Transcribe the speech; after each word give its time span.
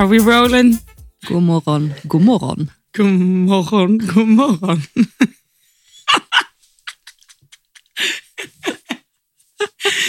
Are 0.00 0.06
we 0.06 0.18
rolling? 0.18 0.78
God 1.28 1.42
morgon, 1.42 1.94
god 2.04 2.22
morgon. 2.22 2.70
God 2.96 3.06
morgon, 3.06 3.98
god 3.98 4.28
morgon. 4.28 4.82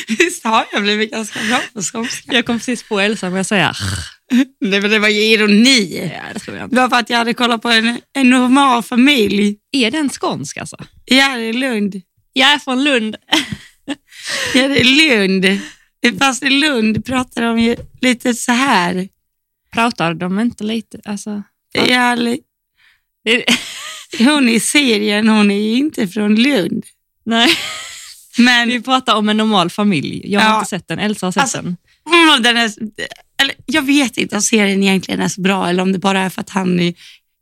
Visst 0.07 0.43
har 0.43 0.65
jag 0.71 0.81
blivit 0.81 1.11
ganska 1.11 1.39
bra 1.39 1.61
på 1.73 1.81
skånska? 1.81 2.33
Jag 2.33 2.45
kom 2.45 2.59
precis 2.59 2.83
på 2.83 2.99
Elsa 2.99 3.29
med 3.29 3.41
att 3.41 3.47
säga 3.47 3.73
Nej, 4.59 4.81
men 4.81 4.89
det 4.89 4.99
var 4.99 5.07
ju 5.07 5.21
ironi. 5.21 6.11
Ja, 6.13 6.33
det 6.33 6.39
tror 6.39 6.57
jag 6.57 6.69
Det 6.69 6.75
var 6.75 6.89
för 6.89 6.95
att 6.95 7.09
jag 7.09 7.17
hade 7.17 7.33
kollat 7.33 7.61
på 7.61 7.69
en, 7.69 8.01
en 8.13 8.29
normal 8.29 8.83
familj. 8.83 9.57
Är 9.71 9.91
den 9.91 10.09
skånsk 10.09 10.57
alltså? 10.57 10.77
Ja, 11.05 11.35
det 11.37 11.43
är 11.43 11.53
Lund. 11.53 12.01
Jag 12.33 12.51
är 12.51 12.59
från 12.59 12.83
Lund. 12.83 13.15
Ja, 14.53 14.67
det 14.67 14.79
är 14.79 14.83
Lund. 14.83 15.45
Fast 16.19 16.43
i 16.43 16.49
Lund 16.49 17.05
pratar 17.05 17.41
de 17.41 17.59
ju 17.59 17.75
lite 18.01 18.33
så 18.33 18.51
här. 18.51 19.07
Pratar 19.71 20.13
de 20.13 20.39
inte 20.39 20.63
lite? 20.63 20.99
Alltså, 21.05 21.43
Ja, 21.73 22.15
hon 24.19 24.49
i 24.49 24.59
serien, 24.59 25.27
hon 25.29 25.51
är 25.51 25.55
ju 25.61 25.77
inte 25.77 26.07
från 26.07 26.35
Lund. 26.35 26.85
nej, 27.25 27.49
Men 28.37 28.67
vi 28.69 28.81
pratar 28.81 29.15
om 29.15 29.29
en 29.29 29.37
normal 29.37 29.69
familj. 29.69 30.21
Jag 30.31 30.41
har 30.41 30.49
Ja. 30.49 30.57
inte 30.59 30.69
sett 30.69 30.87
den. 30.87 30.99
Elsa 30.99 31.25
har 31.27 31.31
sett 31.31 31.41
Alltså, 31.43 31.57
den. 31.61 31.77
mm, 32.13 32.43
den 32.43 32.57
är, 32.57 32.71
eller, 33.41 33.55
jag 33.65 33.81
vet 33.81 34.17
inte 34.17 34.35
om 34.35 34.41
serien 34.41 34.83
egentligen 34.83 35.21
är 35.21 35.27
så 35.27 35.41
bra 35.41 35.69
eller 35.69 35.83
om 35.83 35.91
det 35.91 35.99
bara 35.99 36.19
är 36.21 36.29
för 36.29 36.41
att 36.41 36.49
han 36.49 36.93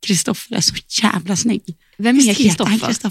Kristoffer 0.07 0.55
är 0.55 0.61
så 0.61 0.75
jävla 1.03 1.35
snygg. 1.35 1.77
Vem 1.97 2.17
är 2.17 2.33
Kristoffer? 2.33 2.79
Jag 2.81 2.95
ska, 2.95 3.09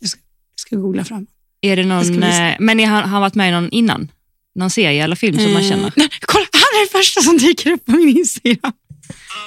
jag 0.00 0.10
ska 0.56 0.76
googla 0.76 1.04
fram. 1.04 1.26
Är 1.60 1.76
det 1.76 1.84
någon, 1.84 2.22
eh, 2.22 2.54
men 2.60 2.80
är 2.80 2.86
han, 2.86 3.02
har 3.02 3.08
han 3.08 3.20
varit 3.20 3.34
med 3.34 3.48
i 3.48 3.52
någon 3.52 3.70
innan? 3.70 4.10
Någon 4.54 4.70
serie 4.70 5.04
eller 5.04 5.16
film 5.16 5.38
som 5.38 5.52
man 5.52 5.62
Eh, 5.62 5.68
känner? 5.70 5.92
nej, 5.96 6.08
kolla, 6.20 6.45
är 6.76 6.80
den 6.80 6.88
första 7.02 7.22
som 7.22 7.38
dyker 7.38 7.70
upp 7.72 7.84
på 7.84 7.92
min 7.92 8.16
Instagram. 8.18 8.72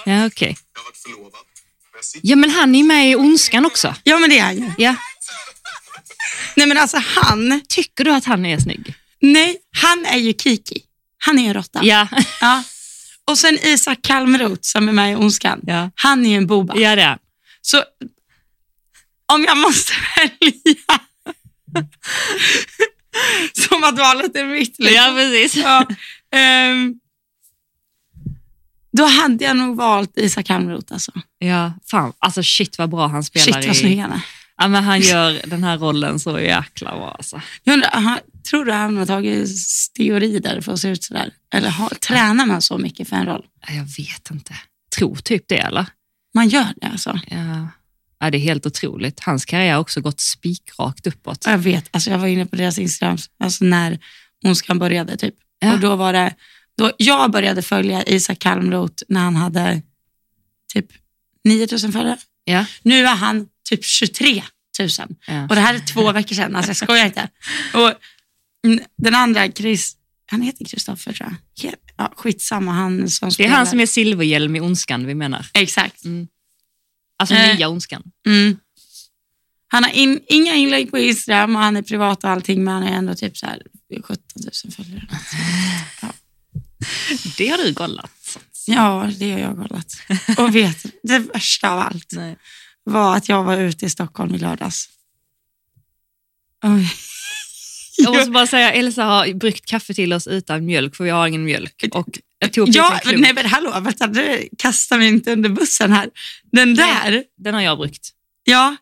Ja, 0.05 0.25
okej. 0.25 0.58
Sitter 2.02 2.27
Ja, 2.30 2.36
men 2.36 2.49
han 2.49 2.75
är 2.75 2.83
med 2.83 3.11
i 3.11 3.16
Ondskan 3.16 3.66
också. 3.66 3.95
Ja, 4.03 4.17
men 4.19 4.30
det 4.30 4.39
är 4.39 4.44
han 4.44 4.55
ju. 4.58 4.71
Ja. 4.77 4.95
Nej, 6.55 6.67
men 6.67 6.77
alltså 6.77 6.97
han, 7.05 7.61
Tycker 7.69 8.03
du 8.03 8.11
att 8.11 8.25
han 8.25 8.45
är 8.45 8.59
snygg? 8.59 8.94
nej, 9.21 9.58
han 9.81 10.05
är 10.05 10.17
ju 10.17 10.33
Kiki. 10.33 10.81
Han 11.17 11.39
är 11.39 11.47
en 11.47 11.53
råtta. 11.53 11.80
Ja, 11.83 12.08
Ja. 12.41 12.63
Och 13.25 13.38
sen 13.38 13.59
Isak 13.64 13.99
Kalmroth 14.02 14.59
som 14.61 14.89
är 14.89 14.93
med 14.93 15.11
i 15.11 15.16
Ondskan. 15.16 15.59
ja. 15.64 15.91
Han 15.95 16.25
är 16.25 16.30
ju 16.30 16.36
en 16.36 16.47
boba. 16.47 16.75
ja 16.77 16.95
det 16.95 17.02
är. 17.02 17.17
Så 17.61 17.83
om 19.33 19.43
jag 19.43 19.58
måste 19.58 19.93
välja 20.16 20.99
som 23.53 23.83
att 23.83 23.97
valet 23.97 24.36
är 24.36 24.45
mitt. 24.45 24.80
liksom. 24.80 24.95
Ja, 24.95 25.14
precis. 25.16 25.55
Ja, 25.55 25.88
ehm, 26.39 26.93
då 28.92 29.06
hade 29.06 29.44
jag 29.44 29.58
nog 29.58 29.78
valt 29.78 30.18
Isak 30.18 30.45
Kalmroth. 30.45 30.94
Alltså. 30.94 31.12
Ja, 31.38 31.73
fan. 31.92 32.14
Alltså 32.20 32.44
shit 32.44 32.78
vad 32.78 32.90
bra 32.90 33.08
han 33.08 33.23
spelar 33.23 33.45
Shit 33.45 33.56
vad 33.56 33.66
i... 33.66 33.73
snygg 33.73 34.00
han 34.00 34.12
är. 34.12 34.22
Ja, 34.58 34.68
men 34.68 34.84
han 34.84 35.00
gör 35.02 35.42
den 35.45 35.64
här 35.64 35.78
rollen 35.78 36.20
så 36.20 36.40
jäkla 36.40 36.92
bra 36.95 37.12
alltså. 37.12 37.42
Jag 37.64 37.73
undrar, 37.73 37.90
han, 37.92 38.20
tror 38.50 38.66
du 38.66 38.72
han 38.72 38.98
har 38.98 39.06
tagit 39.06 39.60
steroider 39.60 40.62
för 40.62 40.73
att 40.73 40.80
se 40.80 40.90
ut 40.90 41.04
sådär? 41.04 41.34
Eller 41.54 41.70
har, 41.70 41.90
tränar 41.90 42.45
man 42.45 42.62
så 42.62 42.78
mycket 42.78 43.10
för 43.10 43.16
en 43.16 43.26
roll? 43.26 43.45
Ja, 43.67 43.73
Jag 43.73 43.84
vet 43.84 44.32
inte. 44.32 44.56
Tror 44.98 45.16
typ 45.16 45.48
det 45.48 45.58
eller? 45.58 45.86
Man 46.36 46.50
gör 46.50 46.67
det 46.76 46.88
alltså. 46.88 47.20
Ja. 47.28 47.67
ja, 48.20 48.32
det 48.32 48.38
är 48.38 48.42
helt 48.42 48.66
otroligt. 48.66 49.20
Hans 49.20 49.45
karriär 49.45 49.73
har 49.73 49.80
också 49.80 50.02
gått 50.02 50.20
spikrakt 50.20 51.08
uppåt. 51.08 51.45
Jag 51.45 51.58
vet, 51.58 51.90
alltså 51.92 52.10
jag 52.10 52.20
var 52.20 52.28
inne 52.28 52.45
på 52.45 52.56
deras 52.56 52.80
Instagram 52.80 53.17
alltså 53.44 53.66
när 53.66 54.00
Ondskan 54.45 54.80
började. 54.80 55.17
Typ. 55.17 55.36
Ja. 55.60 55.73
Och 55.73 55.80
då 55.80 55.95
var 55.95 56.14
det, 56.14 56.34
då 56.80 56.91
jag 56.97 57.31
började 57.31 57.61
följa 57.61 58.03
Isak 58.03 58.39
Kalmroth 58.39 59.04
när 59.08 59.20
han 59.21 59.36
hade 59.36 59.81
typ 60.73 60.86
9000 61.43 61.92
följare. 61.92 62.17
Ja. 62.43 62.65
Nu 62.81 63.05
är 63.05 63.15
han 63.15 63.48
typ 63.70 63.86
23 63.86 64.43
000. 64.80 64.89
Ja. 65.27 65.43
Och 65.43 65.55
det 65.55 65.61
här 65.61 65.73
är 65.73 65.80
två 65.80 66.11
veckor 66.11 66.36
sedan, 66.36 66.55
alltså 66.55 66.70
jag 66.70 66.77
skojar 66.77 67.05
inte. 67.05 67.30
Och 67.73 67.93
mm, 68.65 68.80
den 68.98 69.15
andra, 69.15 69.52
Chris, 69.52 69.95
han 70.26 70.42
heter 70.42 70.65
Kristoffer 70.65 71.14
tror 71.14 71.36
jag. 71.61 71.73
Ja, 71.98 72.14
skitsamma, 72.15 72.71
han 72.71 73.09
som 73.09 73.25
Det 73.30 73.31
är 73.31 73.33
spelar. 73.33 73.55
han 73.55 73.67
som 73.67 73.80
är 73.80 73.86
silverhjälm 73.86 74.55
i 74.55 74.59
Ondskan 74.61 75.05
vi 75.08 75.15
menar. 75.15 75.45
Exakt. 75.54 76.04
Alltså 77.17 77.36
Eh. 77.36 77.55
nya 77.55 77.70
Ondskan. 77.70 78.04
Mm. 78.25 78.58
Han 79.67 79.83
har 79.83 79.92
in, 79.92 80.20
inga 80.27 80.55
inlägg 80.55 80.92
på 80.92 80.98
Instagram 80.98 81.55
och 81.55 81.61
han 81.61 81.77
är 81.77 81.81
privat 81.81 82.23
och 82.23 82.30
allting, 82.30 82.64
men 82.64 82.73
han 82.73 82.83
är 82.83 82.92
ändå 82.98 83.15
typ 83.15 83.37
så 83.37 83.45
här 83.45 83.61
17 84.04 84.17
000 84.65 84.71
följare. 84.73 85.08
Det 87.38 87.48
har 87.48 87.58
du 87.58 87.73
kollat. 87.73 88.38
Ja, 88.67 89.10
det 89.20 89.32
har 89.32 89.40
jag 89.40 89.56
kollat. 89.58 89.94
Och 90.38 90.56
vet, 90.56 90.86
det 91.04 91.20
värsta 91.20 91.70
av 91.70 91.80
allt 91.80 92.12
Nej. 92.12 92.38
var 92.84 93.17
att 93.17 93.30
jag 93.30 93.44
var 93.44 93.58
ute 93.58 93.86
i 93.86 93.90
Stockholm 93.90 94.36
i 94.36 94.38
lördags. 94.38 94.90
Oj. 96.64 96.92
Jag 97.98 98.16
måste 98.16 98.32
bara 98.32 98.48
säga, 98.48 98.72
Elsa 98.73 99.04
har 99.04 99.34
bryggt 99.34 99.66
kaffe 99.66 99.94
till 99.94 100.14
oss 100.14 100.28
utan 100.28 100.66
mjölk 100.66 100.95
för 100.95 101.04
vi 101.04 101.10
har 101.10 101.28
ingen 101.28 101.44
mjölk. 101.44 101.86
Och 101.92 102.20
jag 102.40 102.54
tog 102.54 102.66
precis 102.66 102.76
Ja, 102.76 103.00
en 103.06 103.22
nej 103.22 103.34
men 103.34 103.46
hallå, 103.46 103.80
vänta, 103.80 104.08
du 104.08 104.50
kastar 104.58 104.98
mig 104.98 105.08
inte 105.08 105.32
under 105.34 105.50
bussen 105.50 105.92
här. 105.92 106.10
Den 106.52 106.76
där, 106.76 107.23
Den 107.38 107.54
har 107.54 107.61
jag 107.61 107.78
bryggt. 107.78 108.10
ja, 108.44 108.76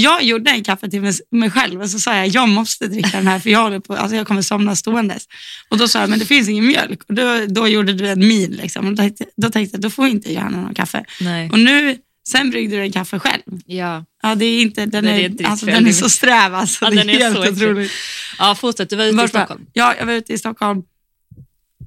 jag 0.00 0.22
gjorde 0.22 0.50
en 0.50 0.64
kaffe 0.64 0.90
till 0.90 1.12
mig, 1.30 1.50
själv 1.50 1.82
och 1.82 1.90
så 1.90 1.98
sa 1.98 2.16
jag, 2.16 2.28
jag 2.28 2.48
måste 2.48 2.86
dricka 2.86 3.16
den 3.16 3.26
här 3.26 3.38
för 3.38 3.50
jag, 3.50 3.62
håller 3.62 3.80
på, 3.80 3.96
alltså 3.96 4.16
jag 4.16 4.26
kommer 4.26 4.42
somna 4.42 4.76
ståendes. 4.76 5.28
Och 5.68 5.78
då 5.78 5.88
sa 5.88 6.00
jag, 6.00 6.10
men 6.10 6.18
det 6.18 6.24
finns 6.24 6.48
ingen 6.48 6.66
mjölk. 6.66 7.00
Och 7.08 7.14
då, 7.14 7.46
då 7.48 7.68
gjorde 7.68 7.92
du 7.92 8.08
en 8.08 8.28
min 8.28 8.50
liksom. 8.50 8.86
Och 8.86 8.92
då, 8.92 8.96
tänkte, 8.96 9.24
då 9.36 9.50
tänkte 9.50 9.74
jag, 9.74 9.82
då 9.82 9.90
får 9.90 10.06
inte 10.06 10.32
Johanna 10.32 10.60
någon 10.60 10.74
kaffe. 10.74 11.04
Nej. 11.20 11.50
Och 11.50 11.58
nu, 11.58 11.98
sen 12.28 12.50
bryggde 12.50 12.76
du 12.76 12.82
en 12.82 12.92
kaffe 12.92 13.18
själv. 13.18 13.42
Ja. 13.66 14.04
Ja, 14.22 14.34
det 14.34 14.44
är 14.44 14.62
inte, 14.62 14.86
den, 14.86 15.06
är, 15.06 15.18
är 15.18 15.46
alltså, 15.46 15.66
den 15.66 15.86
är 15.86 15.92
så 15.92 16.08
sträv 16.08 16.54
alltså. 16.54 16.84
Ja, 16.84 16.90
det 16.90 16.96
den 16.96 17.10
är 17.10 17.18
helt 17.18 17.36
så 17.36 17.52
otroligt. 17.52 17.92
ja, 18.38 18.54
fortsätt. 18.54 18.90
Du 18.90 18.96
var 18.96 19.04
ute 19.04 19.14
i 19.14 19.16
Varför? 19.16 19.38
Stockholm. 19.38 19.66
Ja, 19.72 19.94
jag 19.98 20.06
var 20.06 20.12
ute 20.12 20.32
i 20.32 20.38
Stockholm. 20.38 20.82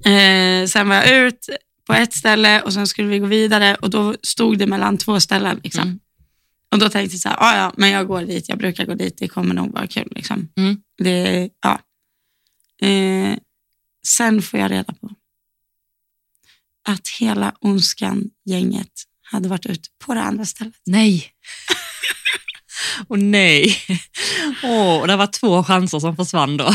Eh, 0.04 0.66
sen 0.66 0.88
var 0.88 0.96
jag 0.96 1.18
ut 1.18 1.48
på 1.86 1.94
ett 1.94 2.14
ställe 2.14 2.60
och 2.60 2.72
sen 2.72 2.86
skulle 2.86 3.08
vi 3.08 3.18
gå 3.18 3.26
vidare 3.26 3.74
och 3.74 3.90
då 3.90 4.14
stod 4.22 4.58
det 4.58 4.66
mellan 4.66 4.98
två 4.98 5.20
ställen. 5.20 5.60
Liksom. 5.62 5.82
Mm. 5.82 5.98
Och 6.72 6.78
då 6.78 6.88
tänkte 6.88 7.14
jag 7.14 7.20
så 7.20 7.28
här, 7.28 7.36
"Ah, 7.40 7.56
ja, 7.56 7.72
men 7.76 7.90
jag 7.90 8.06
går 8.06 8.22
dit, 8.22 8.48
jag 8.48 8.58
brukar 8.58 8.86
gå 8.86 8.94
dit, 8.94 9.18
det 9.18 9.28
kommer 9.28 9.54
nog 9.54 9.72
vara 9.72 9.86
kul. 9.86 10.12
Liksom. 10.16 10.48
Mm. 10.56 10.82
Det, 10.98 11.50
ja. 11.60 11.80
eh, 12.88 13.36
sen 14.06 14.42
får 14.42 14.60
jag 14.60 14.70
reda 14.70 14.92
på 14.92 15.10
att 16.88 17.08
hela 17.08 17.54
Ondskan-gänget 17.60 18.92
hade 19.22 19.48
varit 19.48 19.66
ute 19.66 19.88
på 19.98 20.14
det 20.14 20.22
andra 20.22 20.44
stället. 20.44 20.74
Nej. 20.86 21.32
Åh 23.08 23.18
nej. 23.18 23.76
Åh, 24.62 25.00
och 25.00 25.06
det 25.06 25.16
var 25.16 25.26
två 25.26 25.64
chanser 25.64 25.98
som 25.98 26.16
försvann 26.16 26.56
då. 26.56 26.74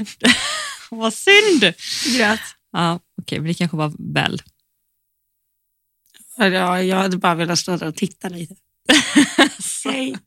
Vad 0.90 1.14
synd. 1.14 1.60
Grät. 2.16 2.40
Ja, 2.72 3.00
okej, 3.22 3.38
men 3.38 3.48
det 3.48 3.54
kanske 3.54 3.76
var 3.76 3.92
väl. 4.14 4.42
Ja, 6.36 6.82
jag 6.82 6.96
hade 6.96 7.16
bara 7.16 7.34
velat 7.34 7.58
stå 7.58 7.76
där 7.76 7.86
och 7.88 7.96
titta 7.96 8.28
lite. 8.28 8.54
Hej. 9.84 10.16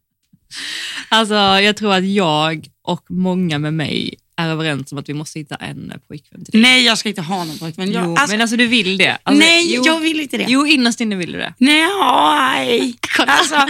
Alltså, 1.10 1.34
jag 1.36 1.78
tror 1.78 1.94
att 1.94 2.06
jag 2.06 2.68
och 2.84 3.06
många 3.10 3.60
med 3.60 3.74
mig 3.74 4.16
är 4.38 4.50
överens 4.50 4.92
om 4.92 4.98
att 4.98 5.10
vi 5.10 5.14
måste 5.14 5.40
hitta 5.40 5.56
en 5.56 5.94
pojkvän 6.08 6.46
till 6.46 6.52
dig. 6.52 6.62
Nej, 6.62 6.86
jag 6.86 6.98
ska 6.98 7.10
inte 7.10 7.22
ha 7.22 7.44
någon 7.44 7.58
pojkvän. 7.58 7.92
Jag, 7.92 8.04
jo, 8.06 8.16
alltså, 8.16 8.34
men 8.34 8.42
alltså 8.42 8.58
du 8.58 8.68
vill 8.68 8.98
det? 8.98 9.18
Alltså, 9.24 9.40
nej, 9.40 9.74
jo, 9.76 9.84
jag 9.86 10.00
vill 10.00 10.20
inte 10.20 10.38
det. 10.38 10.46
Jo, 10.48 10.66
innerst 10.68 11.02
inne 11.02 11.16
vill 11.16 11.32
du 11.32 11.38
det. 11.38 11.54
Nej, 11.58 12.96
alltså, 13.28 13.56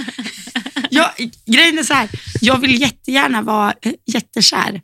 jag, 0.90 1.10
grejen 1.46 1.80
är 1.80 1.84
så 1.84 1.94
här, 1.94 2.10
jag 2.42 2.58
vill 2.58 2.82
jättegärna 2.82 3.42
vara 3.42 3.74
eh, 3.82 3.94
jättekär, 4.06 4.82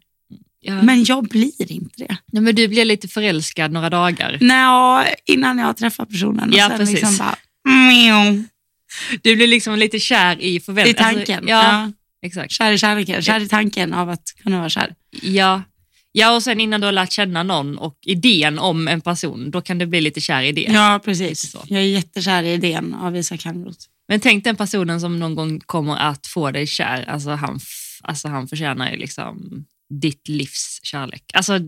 Ja. 0.59 0.81
men 0.81 1.03
jag 1.03 1.23
blir 1.27 1.71
inte 1.71 1.95
det. 1.97 2.17
Nej, 2.31 2.43
men 2.43 2.55
du 2.55 2.67
blir 2.67 2.85
lite 2.85 3.07
förälskad 3.07 3.71
några 3.71 3.89
dagar. 3.89 4.37
Nå, 4.41 5.03
innan 5.25 5.57
jag 5.57 5.77
träffar 5.77 6.05
personen. 6.05 6.49
Och 6.49 6.55
Ja, 6.55 6.67
sen 6.69 6.77
precis. 6.77 6.95
Liksom 7.01 7.17
bara, 7.17 7.35
meow, 7.73 8.43
Du 9.21 9.35
blir 9.35 9.47
liksom 9.47 9.75
lite 9.77 9.99
kär 9.99 10.41
i 10.41 10.55
I 10.55 10.59
förväntan. 10.59 11.13
tanken. 11.13 11.47
ja, 11.47 11.63
ja. 11.63 11.91
exakt. 12.21 12.51
Kär 12.51 12.71
i 12.71 12.77
kärleken, 12.77 13.21
kär 13.21 13.39
i 13.39 13.47
tanken 13.47 13.93
av 13.93 14.09
att 14.09 14.33
kunna 14.43 14.57
vara 14.59 14.69
kär. 14.69 14.95
Ja. 15.21 15.63
ja, 16.11 16.35
och 16.35 16.43
sen 16.43 16.59
innan 16.59 16.81
du 16.81 16.87
har 16.87 16.91
lärt 16.91 17.11
känna 17.11 17.43
någon 17.43 17.77
och 17.77 17.97
idén 18.05 18.59
om 18.59 18.87
en 18.87 19.01
person, 19.01 19.51
då 19.51 19.61
kan 19.61 19.77
du 19.77 19.85
bli 19.85 20.01
lite 20.01 20.21
kär 20.21 20.43
i 20.43 20.51
det. 20.51 20.61
Ja, 20.61 21.01
precis. 21.05 21.51
så. 21.51 21.63
Jag 21.67 21.81
är 21.81 21.85
jättekär 21.85 22.43
i 22.43 22.53
idén 22.53 22.93
av 22.93 23.17
Isak 23.17 23.43
Hamroth. 23.45 23.79
Men 24.07 24.19
tänk 24.19 24.43
den 24.43 24.55
personen 24.55 25.01
som 25.01 25.19
någon 25.19 25.35
gång 25.35 25.59
kommer 25.59 25.95
att 25.95 26.27
få 26.27 26.51
dig 26.51 26.67
kär. 26.67 27.09
Alltså 27.09 27.29
han, 27.29 27.59
alltså 28.01 28.27
han 28.27 28.47
förtjänar 28.47 28.91
ju 28.91 28.97
liksom 28.97 29.65
ditt 30.01 30.27
livs 30.27 30.79
kärlek. 30.83 31.23
Alltså 31.33 31.59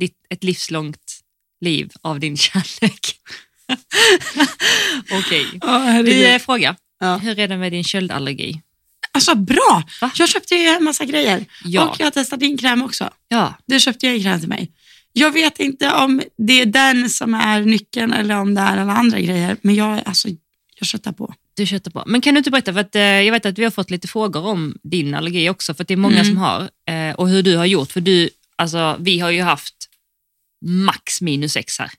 ditt, 0.00 0.16
ett 0.30 0.44
livslångt 0.44 1.20
liv 1.60 1.90
av 2.02 2.20
din 2.20 2.36
kärlek. 2.46 3.00
Okej. 5.12 5.46
Du, 6.04 6.26
eh, 6.26 6.38
fråga. 6.38 6.76
Ja. 7.00 7.16
Hur 7.16 7.38
är 7.38 7.48
det 7.48 7.56
med 7.56 7.72
din 7.72 7.84
köldallergi? 7.84 8.60
Alltså 9.12 9.34
bra! 9.34 9.82
Va? 10.00 10.10
Jag 10.14 10.28
köpte 10.28 10.54
ju 10.54 10.66
en 10.66 10.84
massa 10.84 11.04
grejer. 11.04 11.44
Ja. 11.64 11.88
Och 11.88 11.96
jag 12.00 12.12
testat 12.12 12.40
din 12.40 12.58
kräm 12.58 12.82
också. 12.82 13.10
Ja. 13.28 13.54
Du 13.66 13.80
köpte 13.80 14.06
ju 14.06 14.14
en 14.14 14.22
kräm 14.22 14.40
till 14.40 14.48
mig. 14.48 14.70
jag 15.12 15.32
vet 15.32 15.60
inte 15.60 15.92
om 15.92 16.22
det 16.38 16.60
är 16.60 16.66
den 16.66 17.10
som 17.10 17.34
är 17.34 17.60
nyckeln 17.60 18.12
eller 18.12 18.34
om 18.36 18.54
det 18.54 18.60
är 18.60 18.76
alla 18.76 18.92
andra 18.92 19.20
grejer, 19.20 19.56
men 19.62 19.74
jag, 19.74 20.00
alltså, 20.04 20.28
jag 20.78 20.86
köttar 20.88 21.12
på. 21.12 21.34
Du 21.54 21.66
köttar 21.66 21.90
på. 21.90 22.02
Men 22.06 22.20
kan 22.20 22.34
du 22.34 22.38
inte 22.38 22.50
berätta, 22.50 22.72
för 22.72 22.80
att, 22.80 22.94
eh, 22.94 23.02
jag 23.02 23.32
vet 23.32 23.46
att 23.46 23.58
vi 23.58 23.64
har 23.64 23.70
fått 23.70 23.90
lite 23.90 24.08
frågor 24.08 24.46
om 24.46 24.74
din 24.82 25.14
allergi 25.14 25.48
också, 25.50 25.74
för 25.74 25.84
att 25.84 25.88
det 25.88 25.94
är 25.94 25.98
många 25.98 26.14
Mm. 26.14 26.26
som 26.26 26.36
har, 26.36 26.60
eh, 26.90 27.14
och 27.14 27.28
hur 27.28 27.42
du 27.42 27.56
har 27.56 27.66
gjort. 27.66 27.92
För 27.92 28.00
du, 28.00 28.30
alltså, 28.56 28.96
vi 29.00 29.18
har 29.18 29.30
ju 29.30 29.42
haft 29.42 29.74
max 30.64 31.20
minus 31.20 31.52
sex 31.52 31.78
här, 31.78 31.90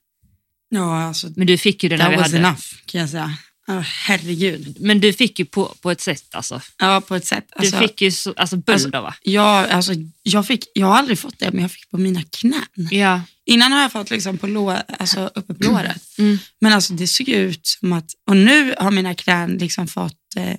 Ja, 0.70 1.04
alltså, 1.04 1.28
men 1.36 1.48
du 1.48 1.58
fick 1.58 1.84
ju 1.84 1.90
det 1.90 1.98
när 1.98 2.10
vi 2.10 2.16
hade. 2.16 2.38
enough 2.38 2.62
kan 2.86 3.02
jag 3.02 3.10
säga. 3.10 3.34
Åh, 3.68 3.80
herregud. 3.80 4.78
Men 4.80 5.00
du 5.00 5.14
fick 5.14 5.40
ju 5.40 5.46
på, 5.46 5.66
på 5.82 5.92
ett 5.92 6.02
sätt 6.02 6.36
alltså. 6.36 6.62
Ja, 6.78 7.02
på 7.02 7.16
ett 7.16 7.26
sätt. 7.26 7.46
Du 7.50 7.60
Alltså, 7.60 7.78
fick 7.80 8.02
ju 8.02 8.12
så, 8.12 8.34
alltså 8.38 8.56
bölder 8.58 9.02
va? 9.02 9.16
jag, 9.22 9.70
alltså, 9.70 9.92
jag, 10.24 10.48
fick, 10.48 10.66
jag 10.74 10.88
har 10.88 10.98
aldrig 10.98 11.20
fått 11.20 11.40
det, 11.40 11.52
men 11.52 11.62
jag 11.62 11.72
fick 11.72 11.90
på 11.90 11.98
mina 11.98 12.22
knän. 12.32 12.88
Ja. 12.92 13.22
Innan 13.46 13.72
har 13.72 13.82
jag 13.82 13.92
fått 13.92 14.10
liksom 14.10 14.38
på 14.38 14.48
lå, 14.48 14.70
alltså 15.00 15.32
uppe 15.36 15.54
på 15.54 15.64
låret. 15.64 16.04
Mm. 16.18 16.38
Men 16.62 16.74
alltså 16.74 16.94
det 16.94 17.08
såg 17.08 17.30
ut 17.30 17.68
som 17.68 17.94
att, 17.94 18.12
och 18.30 18.38
nu 18.38 18.76
har 18.78 18.92
mina 18.92 19.16
knän 19.16 19.58
liksom 19.58 19.88
fått 19.88 20.36
eh, 20.36 20.56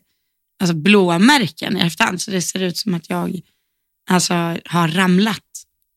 alltså 0.60 0.74
blåmärken 0.74 1.76
i 1.76 1.80
efterhand. 1.80 2.22
Så 2.22 2.30
det 2.30 2.42
ser 2.42 2.62
ut 2.62 2.76
som 2.78 2.94
att 2.94 3.10
jag 3.10 3.40
alltså, 4.10 4.34
har 4.64 4.88
ramlat 4.88 5.40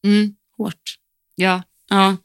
Mm. 0.06 0.34
hårt. 0.58 0.96
ja. 1.36 1.64
Ja. 1.90 2.18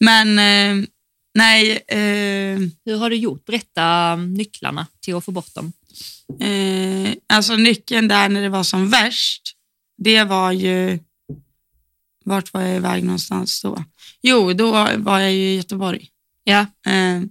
Men 0.00 0.38
eh, 0.38 0.86
nej, 1.34 1.70
eh, 1.88 2.58
Hur 2.84 2.96
har 2.98 3.10
du 3.10 3.16
gjort? 3.16 3.44
Berätta 3.44 4.16
nycklarna 4.16 4.86
till 5.00 5.14
att 5.14 5.24
få 5.24 5.30
bort 5.32 5.54
dem. 5.54 5.72
eh, 6.40 7.14
alltså 7.26 7.56
nyckeln 7.56 8.08
där 8.08 8.28
när 8.28 8.42
det 8.42 8.48
var 8.48 8.64
som 8.64 8.90
värst, 8.90 9.42
det 9.98 10.24
var 10.24 10.52
ju, 10.52 10.98
vart 12.24 12.52
var 12.52 12.60
jag 12.60 12.76
iväg 12.76 13.04
någonstans 13.04 13.62
då? 13.62 13.84
Jo, 14.22 14.52
då 14.52 14.70
var 14.96 15.20
jag 15.20 15.32
ju 15.32 15.38
i 15.52 15.56
Göteborg. 15.56 16.08
Ja. 16.44 16.60
Eh, 16.86 17.22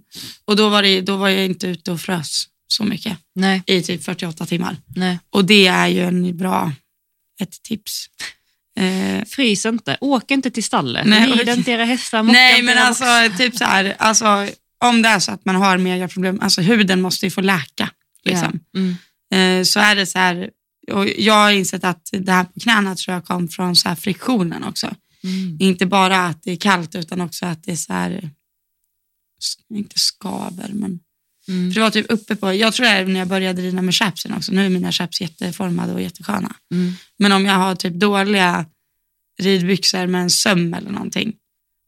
och 0.44 0.56
då 0.56 0.68
var, 0.68 0.82
det, 0.82 1.00
då 1.00 1.16
var 1.16 1.28
jag 1.28 1.44
inte 1.44 1.66
ute 1.66 1.92
och 1.92 2.00
frös 2.00 2.44
så 2.66 2.84
mycket 2.84 3.18
Nej, 3.34 3.62
i 3.66 3.82
typ 3.82 4.04
48 4.04 4.46
timmar. 4.46 4.76
nej. 4.96 5.18
Och 5.30 5.44
det 5.44 5.66
är 5.66 5.88
ju 5.88 6.00
en 6.04 6.36
bra, 6.36 6.72
ett 7.40 7.62
tips. 7.62 8.06
Eh, 8.76 9.24
Frys 9.24 9.66
inte. 9.66 9.96
Åk 10.00 10.30
inte 10.30 10.50
till 10.50 10.64
stallet. 10.64 11.06
Nej, 11.06 11.26
Rid 11.30 11.40
okej. 11.40 11.54
inte 11.58 11.70
era 11.70 11.84
hästar. 11.84 12.22
nej 12.22 12.62
men 12.62 12.78
alltså 12.78 13.04
typ 13.38 13.56
så 13.56 13.64
här, 13.64 13.94
alltså, 13.98 14.48
om 14.78 15.02
det 15.02 15.08
är 15.08 15.18
så 15.18 15.32
att 15.32 15.44
man 15.44 15.54
har 15.56 15.78
megaproblem, 15.78 16.40
alltså 16.40 16.60
huden 16.60 17.00
måste 17.00 17.26
ju 17.26 17.30
få 17.30 17.40
läka. 17.40 17.90
Liksom. 18.24 18.60
Ja. 18.72 18.80
Mm. 18.80 19.60
Eh, 19.60 19.64
så 19.64 19.80
är 19.80 19.96
det 19.96 20.06
så 20.06 20.18
här, 20.18 20.50
och 20.92 21.08
jag 21.08 21.34
har 21.34 21.50
insett 21.50 21.84
att 21.84 22.08
det 22.12 22.32
här 22.32 22.44
på 22.44 22.60
knäna 22.60 22.96
tror 22.96 23.14
jag 23.14 23.24
kom 23.24 23.48
från 23.48 23.76
så 23.76 23.88
här 23.88 23.96
friktionen 23.96 24.64
också. 24.64 24.94
Mm. 25.24 25.56
Inte 25.60 25.86
bara 25.86 26.26
att 26.26 26.42
det 26.42 26.52
är 26.52 26.56
kallt 26.56 26.94
utan 26.94 27.20
också 27.20 27.46
att 27.46 27.64
det 27.64 27.72
är 27.72 27.76
så 27.76 27.92
här, 27.92 28.30
inte 29.74 29.98
skaver 29.98 30.68
men 30.72 31.00
Mm. 31.48 31.72
för 31.72 31.74
det 31.74 31.84
var 31.84 31.90
typ 31.90 32.06
uppe 32.08 32.36
på, 32.36 32.54
jag 32.54 32.74
tror 32.74 32.86
det 32.86 32.92
är 32.92 33.06
när 33.06 33.18
jag 33.18 33.28
började 33.28 33.62
rida 33.62 33.82
med 33.82 33.94
chapsen 33.94 34.34
också, 34.34 34.52
nu 34.52 34.66
är 34.66 34.68
mina 34.68 34.92
chaps 34.92 35.20
jätteformade 35.20 35.92
och 35.92 36.02
jättesköna. 36.02 36.54
Mm. 36.72 36.92
Men 37.18 37.32
om 37.32 37.46
jag 37.46 37.54
har 37.54 37.74
typ 37.74 37.94
dåliga 37.94 38.66
ridbyxor 39.38 40.06
med 40.06 40.22
en 40.22 40.30
söm 40.30 40.74
eller 40.74 40.90
någonting 40.90 41.32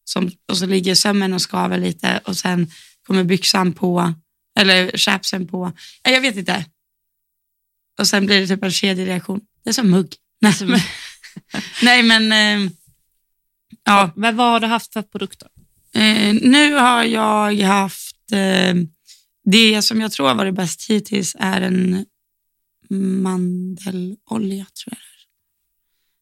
som, 0.05 0.31
och 0.49 0.59
så 0.59 0.67
ligger 0.67 0.95
sömmen 0.95 1.33
och 1.33 1.43
skaver 1.43 1.79
lite 1.79 2.21
och 2.25 2.37
sen 2.37 2.71
kommer 3.07 3.25
byxan 3.25 3.73
på, 3.73 4.15
eller 4.59 4.99
chapsen 4.99 5.47
på, 5.47 5.73
Nej, 6.05 6.15
jag 6.15 6.21
vet 6.21 6.37
inte. 6.37 6.65
Och 7.99 8.07
sen 8.07 8.27
blir 8.27 8.41
det 8.41 8.47
typ 8.47 8.63
en 8.63 8.73
kedjereaktion. 8.73 9.41
Det 9.65 9.71
är 9.71 9.75
som 9.75 9.91
mugg. 9.91 10.15
Nej, 10.41 10.55
men, 10.61 10.81
nej, 11.83 12.03
men 12.03 12.33
eh, 12.33 12.71
ja. 13.85 14.11
Men 14.17 14.37
vad 14.37 14.51
har 14.51 14.61
du 14.61 14.67
haft 14.67 14.93
för 14.93 15.03
produkter? 15.03 15.49
Eh, 15.95 16.35
nu 16.43 16.75
har 16.75 17.05
jag 17.05 17.55
haft, 17.55 18.33
eh, 18.33 18.75
det 19.51 19.83
som 19.83 20.01
jag 20.01 20.13
tror 20.13 20.29
har 20.29 20.35
varit 20.35 20.55
bäst 20.55 20.91
hittills 20.91 21.37
är 21.39 21.61
en 21.61 22.07
mandelolja 22.91 24.65
tror 24.65 24.87
jag 24.87 24.99
är. 24.99 25.17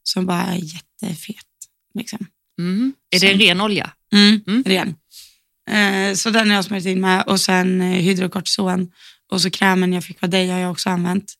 Som 0.02 0.26
bara 0.26 0.42
är 0.42 0.56
jättefet. 0.74 1.46
Liksom. 1.94 2.26
Mm. 2.58 2.92
Är 3.10 3.20
det 3.20 3.30
Som- 3.30 3.38
ren 3.38 3.60
olja? 3.60 3.90
Mm, 4.12 4.40
Mm. 4.46 4.62
Ren. 4.62 4.94
Eh, 5.70 6.14
så 6.14 6.30
den 6.30 6.48
har 6.48 6.54
jag 6.56 6.64
smörjt 6.64 6.86
in 6.86 7.00
med 7.00 7.22
och 7.26 7.40
sen 7.40 7.80
eh, 7.80 7.86
hydrokortison 8.02 8.92
och 9.30 9.40
så 9.42 9.50
krämen 9.50 9.92
jag 9.92 10.04
fick 10.04 10.22
av 10.22 10.30
dig 10.30 10.48
har 10.50 10.58
jag 10.58 10.70
också 10.70 10.90
använt. 10.90 11.34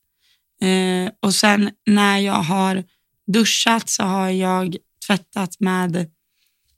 Eh, 0.61 1.11
och 1.21 1.35
sen 1.35 1.71
när 1.87 2.19
jag 2.19 2.43
har 2.43 2.85
duschat 3.27 3.89
så 3.89 4.03
har 4.03 4.31
jag 4.31 4.77
tvättat 5.07 5.61
med, 5.61 6.11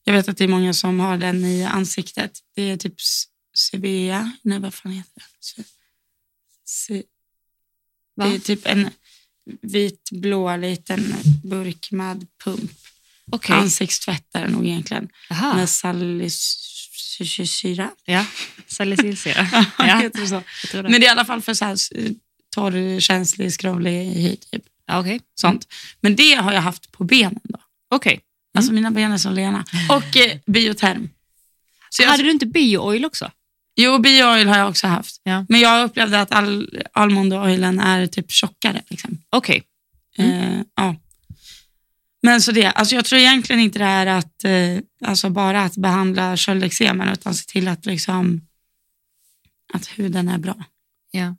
jag 0.05 0.13
vet 0.13 0.29
att 0.29 0.37
det 0.37 0.45
är 0.45 0.49
många 0.49 0.73
som 0.75 1.01
har 1.01 1.19
den 1.19 1.45
i 1.45 1.65
ansiktet. 1.65 2.33
Det 2.57 2.63
är 2.71 2.77
typ 2.77 2.95
S- 3.57 3.69
Sevea, 3.71 4.33
nej 4.43 4.59
vad 4.59 4.75
fan 4.75 4.93
heter 4.93 5.23
det? 5.57 5.65
Se, 6.65 7.03
Va? 8.15 8.27
det 8.29 8.35
är 8.35 8.39
typ 8.39 8.67
en 8.67 8.91
vitblå 9.63 10.57
liten 10.57 11.15
burk 11.45 11.91
med 11.91 12.27
pump. 12.45 12.71
Okej. 13.33 13.57
Ansiktstvätt 13.57 14.35
är 14.35 14.45
det 14.45 14.51
nog 14.51 14.67
egentligen 14.67 15.09
Aha. 15.31 15.55
med 15.55 15.69
salicylsyra. 15.71 17.91
Ja. 18.05 18.27
Salicylsyra. 18.67 19.49
Ja, 19.79 20.03
Ja. 20.03 20.11
så. 20.27 20.35
Jag 20.35 20.45
tror 20.71 20.83
det. 20.83 20.89
Men 20.89 21.01
det 21.01 21.07
är 21.07 21.09
i 21.09 21.13
alla 21.13 21.25
fall 21.25 21.43
för 21.43 21.55
så 21.55 21.65
här 21.65 21.77
torr, 22.55 23.01
känslig, 23.01 23.53
skrovlig 23.53 24.05
hy. 24.05 24.37
Typ. 24.37 24.63
Okej. 24.93 25.21
Sånt. 25.35 25.67
Men 26.01 26.17
det 26.17 26.35
har 26.35 26.53
jag 26.53 26.63
haft 26.63 26.93
på 26.93 27.05
benen. 27.05 27.41
då. 27.45 27.61
Okej. 27.91 28.21
Alltså 28.55 28.73
mina 28.73 28.91
ben 28.91 29.13
är 29.13 29.19
så 29.19 29.31
lena. 29.31 29.65
Och 29.91 30.17
eh, 30.17 30.39
bioterm. 30.47 31.11
Så 31.91 32.03
jag, 32.03 32.11
Hade 32.11 32.23
du 32.23 32.31
inte 32.31 32.47
bio-oil 32.47 33.05
också? 33.05 33.31
Jo, 33.77 33.99
biooil 33.99 34.49
har 34.49 34.59
jag 34.59 34.69
också 34.69 34.87
haft. 34.87 35.21
Ja. 35.23 35.47
Men 35.49 35.61
jag 35.61 35.85
upplevde 35.85 36.21
att 36.21 36.33
all, 36.33 36.83
almondoilen 36.93 37.81
är 37.81 38.07
typ 38.07 38.31
tjockare. 38.31 38.83
Liksom. 38.89 39.19
Okej. 39.31 39.63
Eh, 40.19 40.61
ja. 40.75 40.97
Men 42.23 42.43
så 42.43 42.53
det, 42.53 42.67
alltså 42.67 42.95
jag 42.95 43.05
tror 43.05 43.21
egentligen 43.21 43.61
inte 43.63 43.79
det 43.79 43.85
är 43.85 44.07
att, 44.07 44.45
eh, 44.45 44.79
alltså 45.05 45.31
bara 45.31 45.63
att 45.65 45.77
behandla 45.77 46.37
köldeksemen 46.37 47.09
utan 47.09 47.35
se 47.35 47.45
till 47.47 47.69
att, 47.69 47.87
liksom, 47.87 48.41
att 49.73 49.87
huden 49.87 50.29
är 50.29 50.39
bra. 50.39 50.65
Ja. 51.11 51.37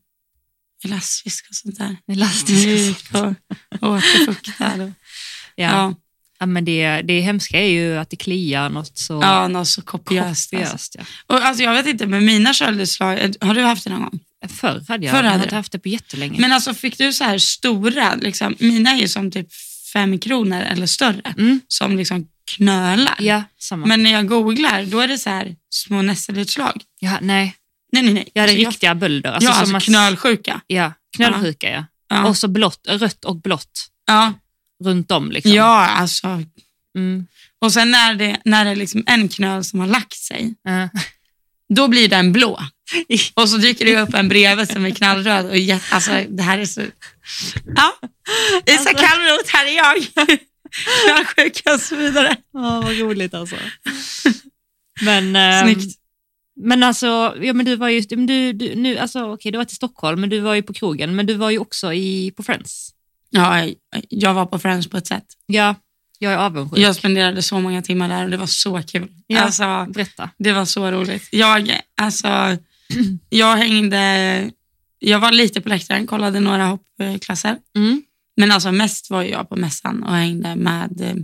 Elastisk 0.86 1.50
och 1.50 1.56
sånt 1.56 1.78
där. 1.78 1.98
Elastisk. 2.12 3.14
Och 3.14 3.34
återfuktad. 3.82 4.84
Och, 4.84 4.90
Ja. 5.60 5.72
ja. 5.72 5.96
Ja, 6.40 6.46
men 6.46 6.66
det, 6.66 7.02
det 7.02 7.20
hemska 7.22 7.58
är 7.62 7.70
ju 7.70 7.98
att 7.98 8.10
det 8.10 8.16
kliar 8.16 8.70
något 8.70 8.98
så 8.98 9.14
ja, 9.24 9.48
något 9.48 9.68
så 9.68 9.82
kopiöst. 9.82 10.28
Alltså. 10.54 10.56
kopiöst. 10.56 10.96
Ja. 11.00 11.06
Och, 11.28 11.42
alltså, 11.46 11.64
jag 11.64 11.74
vet 11.74 11.88
inte, 11.88 12.08
med 12.08 12.24
mina 12.24 12.54
köldutslag, 12.54 13.20
eh, 13.20 13.32
har 13.42 13.54
du 13.54 13.62
haft 13.62 13.84
det 13.84 13.90
någon 13.90 14.02
gång? 14.02 14.20
Förr 14.50 14.84
hade 14.88 15.06
jag, 15.06 15.16
Förr 15.16 15.18
jag 15.18 15.24
hade 15.24 15.30
har 15.30 15.38
du. 15.38 15.44
inte 15.44 15.56
haft 15.56 15.72
det 15.72 15.80
på 15.80 15.88
jättelänge. 15.90 16.40
Men 16.42 16.52
alltså 16.54 16.74
fick 16.74 16.98
du 16.98 17.14
så 17.14 17.24
här 17.24 17.38
stora, 17.38 18.16
liksom, 18.16 18.56
mina 18.60 18.90
är 18.92 18.98
ju 18.98 19.08
som 19.08 19.32
typ 19.32 19.48
fem 19.94 20.20
kronor 20.20 20.62
eller 20.62 20.86
större, 20.86 21.34
Mm. 21.38 21.62
som 21.68 21.98
liksom 21.98 22.28
knölar. 22.56 23.16
Ja, 23.20 23.44
samma. 23.60 23.86
Men 23.86 24.04
när 24.04 24.12
jag 24.12 24.28
googlar, 24.28 24.84
då 24.86 25.00
är 25.00 25.08
det 25.08 25.18
så 25.18 25.30
här 25.30 25.56
små 25.70 26.02
nässelutslag. 26.02 26.82
ja, 27.00 27.18
nej, 27.22 27.56
Nej, 27.92 28.04
nej, 28.04 28.14
nej. 28.14 28.30
jag 28.34 28.42
hade 28.42 28.54
Alltså, 28.54 28.70
riktiga 28.70 28.96
bölder. 28.96 29.32
Jag, 29.32 29.44
ja, 29.44 29.50
alltså 29.54 29.72
man- 29.72 29.82
knölsjuka. 29.82 30.62
Ja, 30.68 30.94
knölsjuka 31.16 31.70
ja. 31.70 31.86
Ja. 32.10 32.26
Och 32.28 32.38
så 32.38 32.48
blått, 32.48 32.88
rött 32.88 33.26
och 33.26 33.42
blått 33.42 33.88
Ja, 34.08 34.34
runt 34.84 35.12
om. 35.12 35.32
Liksom. 35.32 35.52
ja 35.54 35.86
alltså. 35.88 36.44
Mm. 36.98 37.28
Och 37.60 37.74
sen 37.74 37.92
när 37.92 38.16
det, 38.16 38.38
när 38.46 38.66
det 38.66 38.72
är 38.72 38.76
liksom 38.76 39.04
en 39.08 39.30
knöl 39.30 39.64
som 39.64 39.80
har 39.80 39.88
lagt 39.88 40.14
sig, 40.18 40.54
Ja. 40.64 40.90
då 41.76 41.88
blir 41.88 42.08
den 42.10 42.32
blå. 42.32 42.60
Och 43.34 43.50
så 43.50 43.58
dyker 43.58 43.86
det 43.86 44.02
upp 44.02 44.14
en 44.14 44.30
bredvid 44.30 44.70
som 44.72 44.86
är 44.86 44.90
knallröd. 44.92 45.46
Och 45.46 45.56
jä- 45.56 45.94
alltså, 45.94 46.12
det 46.30 46.44
här 46.44 46.58
är 46.60 46.66
så... 46.66 46.82
Ja, 47.76 47.94
Isa 48.66 48.78
Alltså- 48.80 48.94
Kalmroth, 48.94 49.50
här 49.56 49.66
är 49.66 49.76
jag. 49.76 50.08
Knallsjuka 51.06 51.74
och 51.74 51.80
så 51.82 51.96
vidare. 51.96 52.36
Ja, 52.54 52.82
vad 52.82 52.98
roligt 53.00 53.34
alltså. 53.34 53.56
Men, 55.02 55.36
ehm, 55.36 55.66
Snyggt. 55.66 55.96
men 56.56 56.84
alltså, 56.84 57.36
ja, 57.42 57.54
men 57.54 57.66
du 57.66 57.76
var 57.76 57.90
ju, 57.90 58.02
du, 58.02 58.54
du, 58.54 58.76
nu, 58.76 58.98
alltså, 58.98 59.34
okej, 59.34 59.52
du 59.52 59.58
var 59.58 59.66
till 59.66 59.76
Stockholm, 59.76 60.22
men 60.22 60.30
du 60.30 60.40
var 60.40 60.56
ju 60.56 60.62
på 60.64 60.74
krogen, 60.74 61.16
men 61.16 61.26
du 61.26 61.34
var 61.34 61.50
ju 61.50 61.60
också 61.60 61.94
i, 61.94 62.32
på 62.38 62.44
Friends. 62.44 62.90
Ja, 63.30 63.68
jag 64.10 64.34
var 64.34 64.46
på 64.46 64.60
Friends 64.60 64.88
på 64.90 64.98
ett 64.98 65.08
sätt. 65.08 65.26
Ja, 65.46 65.76
jag 66.20 66.34
är 66.34 66.38
avundsjuk. 66.38 66.80
Jag 66.80 66.96
spenderade 66.96 67.42
så 67.42 67.60
många 67.60 67.82
timmar 67.82 68.10
där 68.10 68.24
och 68.24 68.30
det 68.32 68.38
var 68.38 68.46
så 68.48 68.82
kul. 68.84 69.12
Ja. 69.28 69.40
Alltså, 69.42 69.86
Berätta. 69.90 70.30
det 70.38 70.54
var 70.54 70.66
så 70.66 70.92
roligt. 70.92 71.28
Jag, 71.32 71.80
alltså, 72.02 72.58
jag 73.30 73.58
hängde... 73.58 74.52
Jag 75.00 75.20
var 75.20 75.32
lite 75.32 75.62
på 75.62 75.70
läktaren, 75.70 76.08
kollade 76.08 76.40
några 76.40 76.66
hoppklasser. 76.66 77.58
Mm. 77.76 78.04
Men 78.36 78.52
alltså 78.52 78.72
mest 78.72 79.10
var 79.10 79.24
jag 79.24 79.50
på 79.50 79.56
mässan 79.56 80.04
och 80.04 80.16
hängde 80.16 80.56
med 80.56 81.02
eh, 81.02 81.16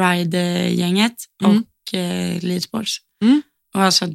Ride-gänget 0.00 1.14
Mm. 1.44 1.56
och 1.58 1.94
eh, 1.94 2.42
Leadsports. 2.42 2.98
Mm. 3.22 3.42
Och 3.74 3.82
alltså, 3.82 4.08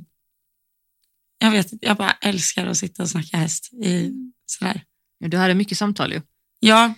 jag 1.40 1.52
vet 1.52 1.68
jag 1.82 1.98
bara 1.98 2.12
älskar 2.22 2.66
att 2.68 2.78
sitta 2.78 3.04
och 3.04 3.10
snacka 3.10 3.38
häst. 3.38 3.74
I, 3.74 4.12
sådär. 4.46 4.84
Ja, 5.20 5.28
Du 5.28 5.38
hade 5.38 5.54
mycket 5.54 5.78
samtal 5.78 6.12
ju. 6.14 6.22
Jag 6.64 6.94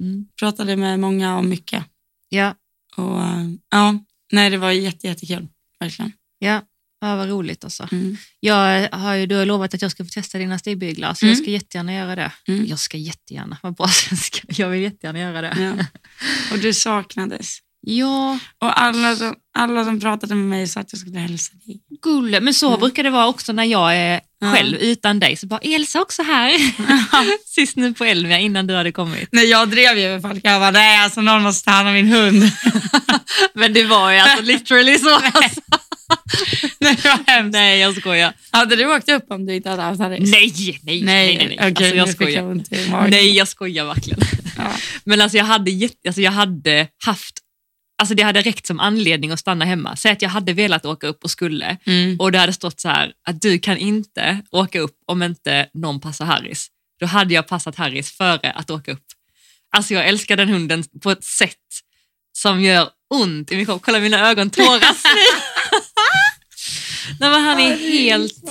Mm. 0.00 0.26
pratade 0.38 0.76
med 0.76 1.00
många 1.00 1.36
om 1.36 1.48
mycket. 1.48 1.84
Ja, 2.28 2.54
Och, 2.96 3.20
eh, 3.22 3.44
ja. 3.70 3.98
Nej, 4.32 4.50
det 4.50 4.58
var 4.58 4.70
jätte, 4.70 5.06
jättekul. 5.06 5.48
Verkligen. 5.80 6.12
Ja, 6.38 6.62
ja 7.00 7.16
vad 7.16 7.28
roligt 7.28 7.64
alltså. 7.64 7.88
Mm. 7.92 8.16
Jag 8.40 8.88
har 8.92 9.14
ju, 9.14 9.26
du 9.26 9.34
har 9.34 9.46
lovat 9.46 9.74
att 9.74 9.82
jag 9.82 9.90
ska 9.90 10.04
få 10.04 10.08
testa 10.10 10.38
dina 10.38 10.58
stigbyglar, 10.58 11.14
så 11.14 11.26
jag 11.26 11.32
Mm. 11.32 11.44
ska 11.44 11.50
jättegärna 11.50 11.94
göra 11.94 12.14
det. 12.16 12.32
Mm. 12.48 12.66
Jag 12.66 12.78
ska 12.78 12.96
jättegärna, 12.96 13.58
vad 13.62 13.74
bra 13.74 13.88
svenska. 14.08 14.40
Jag 14.48 14.68
vill 14.68 14.82
jättegärna 14.82 15.18
göra 15.18 15.40
det. 15.42 15.54
Ja. 15.62 15.84
Och 16.52 16.58
du 16.58 16.74
saknades. 16.74 17.58
Ja, 17.80 18.38
Och 18.58 18.80
alla 18.80 19.16
som, 19.16 19.34
alla 19.58 19.84
som 19.84 20.00
pratade 20.00 20.34
med 20.34 20.44
mig 20.48 20.68
sa 20.68 20.80
att 20.80 20.92
jag 20.92 21.00
skulle 21.00 21.18
hälsa 21.18 21.52
dig. 21.64 21.80
gulle. 22.02 22.40
Men 22.40 22.54
så 22.54 22.68
Mm. 22.68 22.80
brukar 22.80 23.02
det 23.02 23.10
vara 23.10 23.26
också 23.28 23.52
när 23.52 23.64
jag 23.64 23.96
är 23.96 24.14
Ja. 24.14 24.20
Själv 24.44 24.76
utan 24.76 25.20
dig. 25.20 25.36
Så 25.36 25.46
bara, 25.46 25.60
Elsa 25.60 26.00
också 26.02 26.22
här. 26.22 26.52
Sist 27.54 27.76
nu 27.76 27.94
på 27.94 28.04
Elmia 28.04 28.38
innan 28.38 28.66
du 28.66 28.74
hade 28.74 28.92
kommit. 28.92 29.28
Nej, 29.32 29.46
jag 29.46 29.68
drev 29.68 29.98
ju 29.98 30.08
med 30.08 30.22
folk. 30.22 30.40
Jag 30.44 30.60
bara, 30.60 30.70
nej 30.70 30.98
alltså 30.98 31.20
någon 31.20 31.42
måste 31.42 31.64
ta 31.64 31.70
hand 31.70 31.88
om 31.88 31.94
min 31.94 32.08
hund. 32.08 32.42
Men 33.54 33.72
det 33.72 33.84
var 33.84 34.10
ju 34.12 34.18
alltså 34.18 34.42
literally 34.42 34.98
så. 34.98 35.20
Alltså. 35.34 35.60
nej, 36.80 36.96
vad 37.04 37.18
hemskt. 37.26 37.52
Nej, 37.52 37.78
jag 37.78 37.96
skojar. 37.96 38.32
Hade 38.50 38.76
du 38.76 38.96
åkt 38.96 39.08
upp 39.08 39.24
om 39.30 39.46
du 39.46 39.54
inte 39.54 39.70
hade 39.70 39.82
haft 39.82 40.00
Harris? 40.00 40.30
Nej, 40.32 40.52
nej, 40.56 40.80
nej. 40.82 41.36
nej, 41.36 41.36
nej. 41.36 41.56
okej, 41.56 41.66
Alltså, 41.66 41.84
jag 41.84 41.96
jag 41.96 42.08
skojar. 42.08 42.42
magen. 42.90 43.10
Nej, 43.10 43.36
jag 43.36 43.48
skojar 43.48 43.84
verkligen. 43.84 44.18
Ja. 44.56 44.72
Men 45.04 45.20
alltså 45.20 45.38
jag 45.38 45.44
hade, 45.44 45.70
alltså 46.06 46.20
jag 46.22 46.32
hade 46.32 46.86
haft, 47.04 47.34
alltså 47.98 48.14
det 48.14 48.22
hade 48.22 48.42
räckt 48.42 48.66
som 48.66 48.80
anledning 48.80 49.30
att 49.30 49.40
stanna 49.40 49.64
hemma. 49.64 49.96
Säg 49.96 50.12
att 50.12 50.22
jag 50.22 50.28
hade 50.28 50.52
velat 50.52 50.86
åka 50.86 51.06
upp 51.06 51.24
och 51.24 51.30
skulle 51.30 51.76
Mm. 51.86 52.16
och 52.20 52.32
det 52.32 52.38
hade 52.38 52.52
stått 52.52 52.80
så 52.80 52.88
här 52.88 53.12
att 53.28 53.40
du 53.42 53.58
kan 53.58 53.76
inte 53.76 54.42
åka 54.50 54.80
upp 54.80 54.96
om 55.06 55.22
inte 55.22 55.68
någon 55.74 56.00
passar 56.00 56.24
Harris. 56.24 56.68
Då 57.00 57.06
hade 57.06 57.34
jag 57.34 57.46
passat 57.48 57.76
Harris 57.76 58.12
före 58.12 58.50
att 58.50 58.70
åka 58.70 58.92
upp. 58.92 59.04
Alltså 59.76 59.94
jag 59.94 60.08
älskar 60.08 60.36
den 60.36 60.48
hunden 60.48 60.84
på 61.02 61.10
ett 61.10 61.24
sätt 61.24 61.56
som 62.32 62.60
gör 62.62 62.88
ont 63.14 63.52
i 63.52 63.56
min 63.56 63.66
kropp. 63.66 63.82
Kolla 63.82 63.98
mina 64.00 64.30
ögon 64.30 64.50
tåras 64.50 65.02
nu. 65.04 65.20
Nej, 67.20 67.30
men 67.30 67.44
han 67.44 67.60
är 67.60 67.76
helt 67.76 68.44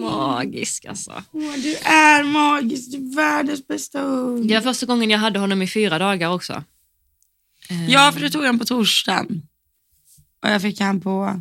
magisk 0.00 0.84
alltså. 0.84 1.22
Åh, 1.32 1.54
du 1.56 1.76
är 1.76 2.22
magisk, 2.22 2.90
du 2.92 2.96
är 2.96 3.16
världens 3.16 3.66
bästa 3.66 4.00
hund. 4.00 4.48
Det 4.48 4.54
var 4.54 4.60
första 4.62 4.86
gången 4.86 5.10
jag 5.10 5.18
hade 5.18 5.38
honom 5.38 5.62
i 5.62 5.66
fyra 5.68 5.98
dagar 5.98 6.30
också. 6.30 6.64
Ja, 7.88 8.12
för 8.12 8.20
du 8.20 8.30
tog 8.30 8.44
han 8.44 8.58
på 8.58 8.64
torsdagen. 8.64 9.42
Och 10.42 10.50
jag 10.50 10.62
fick 10.62 10.80
han 10.80 11.00
på 11.00 11.40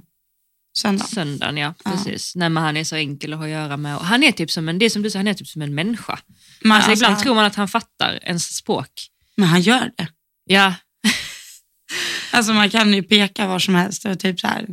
söndag. 0.78 1.06
Söndagen, 1.06 1.58
ja. 1.58 1.74
Ja. 1.86 1.92
Precis. 1.92 2.36
Nej, 2.36 2.50
men 2.50 2.64
han 2.64 2.78
är 2.78 2.84
så 2.84 2.96
enkel 2.96 3.34
att 3.34 3.40
ha 3.40 3.46
att 3.46 3.52
göra 3.52 3.78
med. 3.78 3.98
Och 3.98 4.06
han 4.06 4.24
är 4.24 4.32
typ 4.32 4.52
som 4.52 4.70
en, 4.70 4.80
det 4.80 4.86
är 4.86 4.90
som 4.90 5.02
du 5.02 5.10
sa, 5.10 5.20
han 5.20 5.28
är 5.28 5.34
typ 5.34 5.48
som 5.48 5.62
en 5.62 5.76
människa. 5.76 6.20
Men, 6.62 6.72
Alltså, 6.72 6.90
alltså, 6.92 7.06
ibland 7.06 7.20
tror 7.24 7.36
man 7.36 7.46
att 7.46 7.56
han 7.56 7.68
fattar 7.68 8.20
ens 8.24 8.56
språk. 8.56 8.90
men 9.36 9.48
han 9.50 9.62
gör 9.62 9.92
det. 9.98 10.08
Ja, 10.46 10.74
Alltså 12.32 12.54
man 12.54 12.70
kan 12.70 12.94
ju 12.94 13.04
peka 13.04 13.48
var 13.48 13.60
som 13.60 13.76
helst 13.76 14.06
och 14.06 14.20
typ 14.20 14.40
så 14.40 14.48
här. 14.48 14.68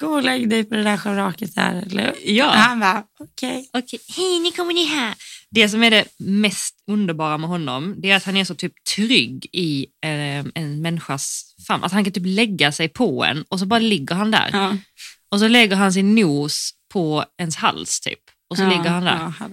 Gå 0.00 0.06
och 0.06 0.22
lägg 0.22 0.48
dig 0.50 0.64
på 0.64 0.74
det 0.74 0.82
där 0.82 0.96
schabraket 0.96 1.54
där. 1.54 1.82
Eller, 1.86 2.14
Ja. 2.24 2.50
Han 2.50 2.80
bara, 2.80 3.04
okej. 3.18 3.70
okej. 3.72 4.00
Hej, 4.16 4.40
nu 4.40 4.50
kommer 4.50 4.74
ni 4.74 4.84
här. 4.84 5.14
Det 5.50 5.68
som 5.68 5.82
är 5.82 5.90
det 5.90 6.04
mest 6.18 6.74
underbara 6.86 7.38
med 7.38 7.48
honom, 7.48 7.94
det 7.98 8.10
är 8.10 8.16
att 8.16 8.24
han 8.24 8.36
är 8.36 8.44
så 8.44 8.54
typ 8.54 8.84
trygg 8.96 9.46
i 9.52 9.86
eh, 10.04 10.44
en 10.54 10.82
människas 10.82 11.54
famn. 11.66 11.84
Att 11.84 11.92
han 11.92 12.04
kan 12.04 12.12
typ 12.12 12.26
lägga 12.26 12.72
sig 12.72 12.88
på 12.88 13.24
en 13.24 13.42
och 13.42 13.58
så 13.58 13.66
bara 13.66 13.80
ligger 13.80 14.14
han 14.14 14.30
där. 14.30 14.50
Ja. 14.52 14.76
Och 15.28 15.40
så 15.40 15.48
lägger 15.48 15.76
han 15.76 15.92
sin 15.92 16.14
nos 16.14 16.70
på 16.92 17.24
ens 17.38 17.56
hals 17.56 18.00
typ. 18.00 18.20
Och 18.50 18.56
så 18.56 18.62
ja, 18.62 18.68
ligger 18.68 18.90
han 18.90 19.04
där. 19.04 19.32
Ja, 19.40 19.46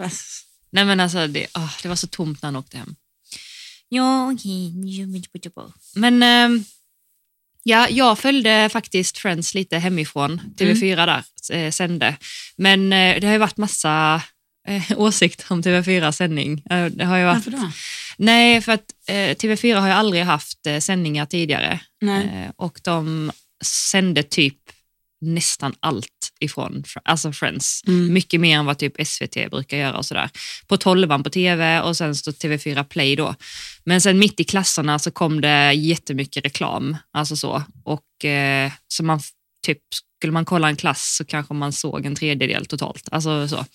Nej 0.72 0.86
men 0.86 1.00
alltså 1.00 1.28
det, 1.28 1.48
åh, 1.56 1.74
det 1.82 1.88
var 1.88 1.96
så 1.96 2.08
tomt 2.08 2.42
när 2.42 2.48
han 2.48 2.56
åkte 2.56 2.78
hem. 2.78 2.96
Ja, 3.90 4.32
okej. 4.34 4.74
Men 5.96 6.24
ehm, 6.24 6.64
ja, 7.64 7.90
jag 7.90 8.20
följde 8.20 8.70
faktiskt 8.70 9.18
Friends 9.18 9.54
lite 9.54 9.78
hemifrån. 9.78 10.42
TV4 10.58 10.96
där 10.96 11.24
eh, 11.58 11.72
sände. 11.72 12.18
Men 12.58 12.94
eh, 12.94 13.20
det 13.20 13.28
har 13.28 13.34
ju 13.34 13.40
varit 13.40 13.58
massa 13.58 14.22
eh, 14.67 14.84
åsikter 14.95 15.51
om 15.51 15.62
TV4 15.62 16.12
sändning. 16.12 16.63
Eh, 16.69 16.86
det 16.86 17.05
har 17.05 17.24
varit, 17.24 17.36
varför 17.36 17.51
då? 17.51 17.72
nej, 18.17 18.62
för 18.62 18.72
att 18.72 18.86
eh, 19.07 19.13
TV4 19.13 19.79
har 19.79 19.88
ju 19.88 19.93
aldrig 19.93 20.24
haft 20.24 20.67
eh, 20.67 20.79
sändningar 20.79 21.25
tidigare. 21.25 21.79
Eh, 22.24 22.51
och 22.55 22.79
de 22.84 23.31
sände 23.63 24.24
typ 24.24 24.57
nästan 25.22 25.74
allt 25.79 26.31
ifrån 26.39 26.84
alltså 27.03 27.31
Friends. 27.31 27.81
Mm. 27.88 28.13
Mycket 28.13 28.41
mer 28.41 28.57
än 28.57 28.65
vad 28.65 28.77
typ 28.77 29.07
SVT 29.07 29.50
brukar 29.51 29.77
göra 29.77 29.98
och 29.98 30.05
sådär. 30.05 30.29
På 30.67 30.77
tolvan 30.77 31.24
på 31.24 31.29
TV 31.29 31.81
och 31.81 31.98
sen 31.98 32.15
står 32.15 32.31
TV4 32.31 32.84
Play 32.84 33.15
då. 33.15 33.36
Men 33.84 34.01
sen 34.01 34.19
mitt 34.19 34.39
i 34.39 34.43
klasserna 34.43 35.00
så 35.00 35.12
kom 35.12 35.41
det 35.41 35.74
jättemycket 35.74 36.45
reklam. 36.45 36.98
Alltså 37.12 37.36
så. 37.36 37.63
Och 37.84 38.25
eh, 38.25 38.72
så 38.88 39.03
man 39.03 39.19
typ, 39.65 39.79
skulle 40.17 40.34
man 40.34 40.45
kolla 40.45 40.69
en 40.69 40.75
klass 40.75 41.15
så 41.17 41.25
kanske 41.25 41.53
man 41.53 41.74
såg 41.74 42.05
en 42.05 42.15
tredjedel 42.15 42.65
totalt. 42.65 43.07
Alltså 43.12 43.48
så. 43.48 43.65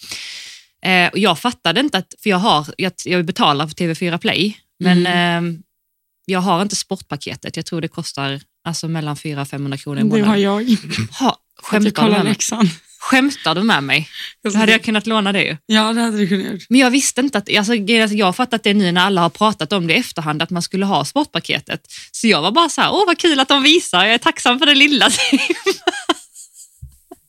Eh, 0.86 1.08
och 1.08 1.18
jag 1.18 1.38
fattade 1.38 1.80
inte 1.80 1.98
att, 1.98 2.14
för 2.22 2.30
jag 2.30 2.38
har, 2.38 2.66
jag, 2.78 2.92
jag 3.04 3.24
betalar 3.24 3.66
för 3.66 3.74
TV4 3.74 4.18
Play, 4.18 4.56
men 4.80 5.06
Mm. 5.06 5.54
eh, 5.54 5.60
jag 6.24 6.40
har 6.40 6.62
inte 6.62 6.76
sportpaketet. 6.76 7.56
Jag 7.56 7.66
tror 7.66 7.80
det 7.80 7.88
kostar 7.88 8.40
alltså 8.64 8.88
mellan 8.88 9.16
400 9.16 9.42
och 9.42 9.48
500 9.48 9.78
kronor 9.78 10.00
i 10.00 10.02
Det 10.02 10.10
har 10.10 10.18
månaden. 10.18 10.42
jag. 10.42 10.62
Ha, 11.18 11.36
Jag 11.56 11.64
skämtar, 11.64 11.84
du 11.84 11.90
kollar 11.90 12.24
med 12.24 12.24
mig? 12.24 12.36
skämtar 13.00 13.54
du 13.54 13.62
med 13.62 13.82
mig? 13.84 14.08
Då 14.44 14.58
hade 14.58 14.72
jag 14.72 14.82
kunnat 14.84 15.06
låna 15.06 15.32
det 15.32 15.42
ju. 15.42 15.56
Ja, 15.66 15.92
det 15.92 16.00
hade 16.00 16.16
du 16.18 16.28
kunnat 16.28 16.52
gjort. 16.52 16.62
Men 16.68 16.80
jag 16.80 16.90
visste 16.90 17.20
inte 17.20 17.38
att, 17.38 17.56
alltså, 17.56 17.74
jag 17.74 18.26
har 18.26 18.32
fattat 18.32 18.62
det 18.62 18.74
nu 18.74 18.92
när 18.92 19.00
alla 19.00 19.20
har 19.20 19.30
pratat 19.30 19.72
om 19.72 19.86
det 19.86 19.94
i 19.94 19.98
efterhand, 19.98 20.42
att 20.42 20.50
man 20.50 20.62
skulle 20.62 20.84
ha 20.86 21.04
sportpaketet. 21.04 21.80
Så 22.12 22.26
jag 22.28 22.42
var 22.42 22.50
bara 22.50 22.68
så 22.68 22.80
här, 22.80 22.92
åh 22.92 23.02
vad 23.06 23.18
kul 23.18 23.40
att 23.40 23.48
de 23.48 23.62
visar, 23.62 24.04
jag 24.04 24.14
är 24.14 24.18
tacksam 24.18 24.58
för 24.58 24.66
det 24.66 24.74
lilla. 24.74 25.08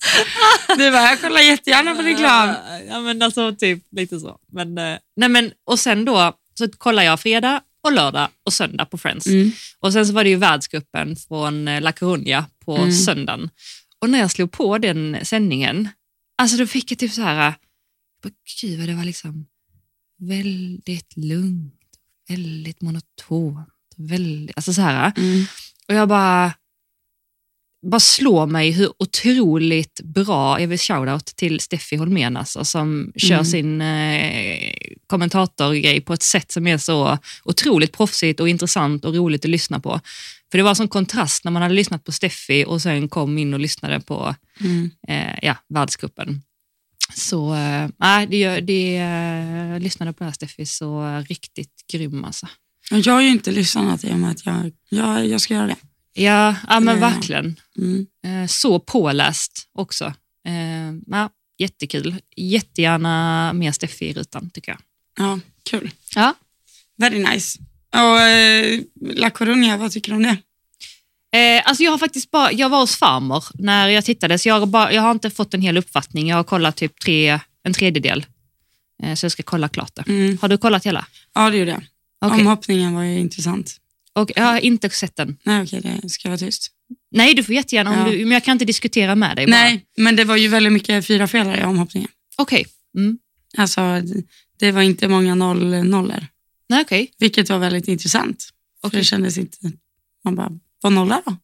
Du 0.78 0.92
bara, 0.92 1.02
jag 1.04 1.22
kollar 1.22 1.42
jättegärna 1.42 1.96
på 1.96 2.02
reklam. 2.02 2.56
Ja 2.90 3.00
men 3.02 3.22
alltså 3.22 3.56
typ 3.56 3.84
lite 3.92 4.20
så. 4.20 4.38
Men, 4.52 4.78
eh, 4.78 4.98
nej, 5.16 5.30
men, 5.30 5.52
och 5.66 5.80
sen 5.80 6.06
då 6.06 6.38
så 6.58 6.70
kollar 6.70 7.04
jag 7.04 7.20
fredag 7.20 7.62
och 7.84 7.92
lördag 7.92 8.28
och 8.46 8.54
söndag 8.54 8.86
på 8.86 8.98
Friends. 8.98 9.28
Mm. 9.28 9.52
Och 9.80 9.94
sen 9.94 10.08
så 10.08 10.14
var 10.14 10.24
det 10.24 10.30
ju 10.30 10.36
världscupen 10.36 11.16
från 11.16 11.68
eh, 11.68 11.82
La 11.82 11.92
Coruña 11.92 12.44
på 12.66 12.78
Mm. 12.78 12.92
söndagen. 12.92 13.50
Och 14.00 14.10
när 14.10 14.20
jag 14.20 14.32
slog 14.32 14.52
på 14.52 14.78
den 14.78 15.18
sändningen, 15.24 15.90
alltså 16.38 16.58
då 16.58 16.68
fick 16.68 16.92
jag 16.92 17.00
typ 17.00 17.12
så 17.12 17.22
här, 17.22 17.54
bara, 18.24 18.32
gud 18.62 18.80
vad 18.80 18.88
det 18.88 18.94
var 18.96 19.04
liksom 19.04 19.46
väldigt 20.20 21.18
lugnt, 21.18 21.74
väldigt 22.30 22.82
monotont. 22.82 23.68
Väldigt, 23.98 24.58
alltså 24.58 24.74
så 24.74 24.82
här. 24.82 25.12
Mm. 25.18 25.46
Och 25.88 25.94
jag 25.94 26.08
bara, 26.10 26.54
bara 27.82 28.00
slår 28.00 28.48
mig 28.48 28.72
hur 28.72 28.90
otroligt 29.00 30.02
bra, 30.04 30.60
jag 30.62 30.68
vill 30.68 30.80
shoutout 30.80 31.26
till 31.26 31.60
Steffi 31.60 31.96
Holmén 31.96 32.38
alltså, 32.38 32.66
som 32.66 33.12
kör 33.16 33.34
Mm. 33.34 33.46
sin 33.46 33.82
eh, 33.82 34.74
kommentatorgrej 35.08 36.02
på 36.02 36.14
ett 36.14 36.24
sätt 36.24 36.52
som 36.52 36.68
är 36.68 36.78
så 36.78 37.18
otroligt 37.44 37.92
proffsigt 37.98 38.40
och 38.40 38.50
intressant 38.50 39.06
och 39.06 39.16
roligt 39.16 39.46
att 39.46 39.52
lyssna 39.52 39.80
på. 39.80 40.00
För 40.52 40.58
det 40.58 40.64
var 40.64 40.76
sån 40.76 40.88
kontrast 40.88 41.44
när 41.44 41.52
man 41.52 41.62
hade 41.62 41.74
lyssnat 41.74 42.04
på 42.04 42.12
Steffi 42.12 42.66
och 42.68 42.82
sen 42.82 43.10
kom 43.10 43.38
in 43.38 43.54
och 43.54 43.60
lyssnade 43.60 44.00
på 44.00 44.36
Mm. 44.60 44.92
eh, 45.08 45.40
ja, 45.42 45.56
världscupen. 45.70 46.42
Så 47.16 47.56
nej, 47.98 48.28
det, 48.28 48.60
det, 48.60 48.98
eh, 48.98 49.80
lyssnade 49.80 50.14
på 50.14 50.18
det 50.24 50.26
här 50.26 50.32
Steffi, 50.34 50.66
så 50.66 51.20
riktigt 51.30 51.86
grym 51.92 52.24
alltså. 52.26 52.48
Jag 52.92 53.14
har 53.14 53.22
ju 53.22 53.30
inte 53.30 53.52
lyssnat 53.52 54.04
i 54.04 54.12
och 54.14 54.20
med 54.20 54.32
att 54.32 54.46
jag, 54.46 54.72
jag, 54.90 55.28
jag 55.28 55.42
ska 55.42 55.54
göra 55.54 55.68
det. 55.68 55.76
Ja, 56.14 56.56
ja 56.70 56.80
men 56.80 57.00
Ja. 57.00 57.10
verkligen. 57.10 57.56
Mm. 57.78 58.06
Eh, 58.26 58.48
så 58.48 58.80
påläst 58.80 59.68
också. 59.74 60.06
Eh, 60.48 60.94
ja, 61.08 61.30
jättekul. 61.58 62.16
Jättegärna 62.38 63.54
mer 63.54 63.72
Steffi 63.72 64.06
i 64.06 64.14
rutan 64.14 64.50
tycker 64.50 64.72
jag. 64.72 64.80
Ja, 65.18 65.40
kul. 65.70 65.92
Ja. 66.16 66.34
Very 66.98 67.20
nice. 67.24 67.60
Och 67.94 68.20
eh, 68.22 68.80
La 69.14 69.30
Coruña, 69.30 69.78
vad 69.78 69.92
tycker 69.92 70.12
du 70.12 70.16
om 70.16 70.24
det? 70.24 70.38
Eh, 71.38 71.62
alltså 71.66 71.84
jag 71.84 71.92
har 71.92 71.98
faktiskt 71.98 72.32
bara, 72.32 72.52
jag 72.52 72.70
var 72.70 72.80
hos 72.80 72.96
farmor 72.96 73.44
när 73.54 73.88
jag 73.88 74.06
tittade, 74.06 74.40
så 74.40 74.50
jag 74.50 74.60
har, 74.60 74.66
bara, 74.68 74.94
jag 74.94 75.02
har 75.02 75.12
inte 75.12 75.30
fått 75.30 75.54
en 75.54 75.62
hel 75.62 75.78
uppfattning. 75.78 76.28
Jag 76.28 76.36
har 76.38 76.44
kollat 76.44 76.76
typ 76.76 77.00
tre, 77.00 77.40
en 77.64 77.74
tredjedel. 77.74 78.26
Eh, 79.04 79.14
så 79.16 79.26
jag 79.26 79.32
ska 79.32 79.44
kolla 79.44 79.70
klart 79.70 79.96
det. 79.96 80.04
Mm. 80.08 80.38
Har 80.42 80.48
du 80.50 80.58
kollat 80.58 80.86
hela? 80.86 81.06
Ja, 81.34 81.50
det 81.50 81.58
gjorde 81.58 81.72
jag. 81.72 81.84
Okej. 82.26 82.40
Omhoppningen 82.40 82.94
var 82.94 83.04
ju 83.04 83.20
intressant. 83.20 83.78
Och 84.16 84.32
jag 84.36 84.44
har 84.44 84.60
inte 84.60 84.90
sett 84.90 85.16
den. 85.16 85.38
Nej, 85.44 85.64
okej, 85.64 86.00
det 86.04 86.10
ska 86.10 86.30
vara 86.30 86.38
tyst. 86.38 86.72
Nej, 87.12 87.34
du 87.34 87.44
får 87.44 87.56
jättegärna, 87.56 87.92
om 87.92 88.00
Ja. 88.00 88.12
du, 88.12 88.18
men 88.26 88.32
jag 88.32 88.44
kan 88.44 88.52
inte 88.52 88.66
diskutera 88.66 89.16
med 89.16 89.36
dig 89.36 89.46
bara. 89.46 89.52
Nej, 89.52 89.86
men 89.98 90.16
det 90.16 90.24
var 90.24 90.36
ju 90.36 90.48
väldigt 90.48 90.74
mycket 90.74 91.08
fyra 91.08 91.28
felare 91.28 91.60
i 91.62 91.64
omhoppningen. 91.64 92.10
Okej. 92.38 92.66
Mm. 92.98 93.18
Alltså, 93.58 94.02
det- 94.60 94.72
var 94.72 94.82
inte 94.82 95.08
många 95.08 95.36
noll, 95.36 95.84
nollor, 95.84 96.28
Nej, 96.70 96.82
okej. 96.82 97.12
vilket 97.20 97.50
var 97.50 97.58
väldigt 97.58 97.88
intressant. 97.88 98.50
För 98.82 98.88
Okej. 98.88 99.00
det 99.00 99.04
kändes 99.04 99.38
inte... 99.38 99.58
Man 100.24 100.36
bara, 100.36 100.52
vad 100.82 100.94
nolla 100.94 101.22
då? 101.26 101.36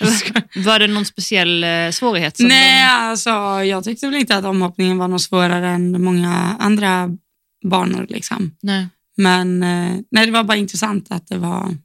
Jag. 0.00 0.42
Var 0.64 0.78
det 0.78 0.86
någon 0.86 1.04
speciell 1.04 1.64
eh, 1.64 1.90
svårighet? 1.90 2.36
Nej, 2.38 2.82
alltså 2.84 3.30
jag 3.64 3.84
tyckte 3.84 4.06
väl 4.06 4.20
inte 4.20 4.36
att 4.36 4.44
omhoppningen 4.44 4.98
var 4.98 5.08
något 5.08 5.22
svårare 5.22 5.68
än 5.68 6.02
många 6.04 6.56
andra 6.60 7.10
banor. 7.64 8.06
Liksom. 8.08 8.38
De, 8.60 8.66
nej. 8.66 8.86
Men 9.16 9.62
eh, 9.62 9.96
nej, 10.10 10.26
det 10.26 10.32
var 10.32 10.44
bara 10.44 10.56
intressant 10.56 11.06
att 11.10 11.26
det 11.28 11.38
var 11.38 11.76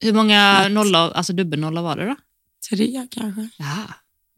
Hur 0.00 0.12
många 0.12 0.68
nollor, 0.68 1.12
alltså 1.12 1.32
dubbelnollor 1.32 1.82
var 1.82 1.96
det 1.96 2.06
då? 2.06 2.16
Tre 2.70 3.06
kanske. 3.10 3.48
Ja. 3.56 3.84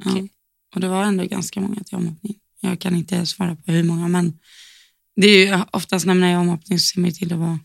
Ja. 0.04 0.10
Okej. 0.10 0.28
Och 0.74 0.80
det 0.80 0.88
var 0.88 1.04
ändå 1.04 1.24
ganska 1.24 1.60
många 1.60 1.80
till 1.84 1.96
omhoppning. 1.96 2.36
Jag 2.60 2.80
kan 2.80 2.96
inte 2.96 3.26
svara 3.26 3.56
på 3.56 3.72
hur 3.72 3.82
många, 3.82 4.08
men 4.08 4.38
det 5.16 5.26
är 5.26 5.46
ju 5.46 5.64
oftast 5.72 6.06
när 6.06 6.14
man 6.14 6.28
är 6.28 6.32
i 6.32 6.36
omhoppning 6.36 6.78
så 6.78 6.84
ser 6.84 7.00
man 7.00 7.12
till 7.12 7.32
att 7.32 7.38
vara... 7.38 7.58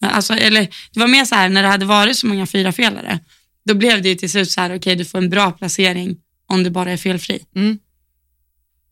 Alltså, 0.00 0.34
eller, 0.34 0.68
det 0.92 1.00
var 1.00 1.06
mer 1.06 1.24
så 1.24 1.34
här, 1.34 1.48
när 1.48 1.62
det 1.62 1.68
hade 1.68 1.86
varit 1.86 2.16
så 2.16 2.26
många 2.26 2.46
fyrafelare, 2.46 3.20
då 3.64 3.74
blev 3.74 4.02
det 4.02 4.08
ju 4.08 4.14
till 4.14 4.30
slut 4.30 4.50
så 4.50 4.60
här, 4.60 4.76
okej 4.76 4.96
du 4.96 5.04
får 5.04 5.18
en 5.18 5.30
bra 5.30 5.52
placering 5.52 6.16
om 6.46 6.62
du 6.62 6.70
bara 6.70 6.90
är 6.90 6.96
felfri. 6.96 7.46
Mm. 7.54 7.78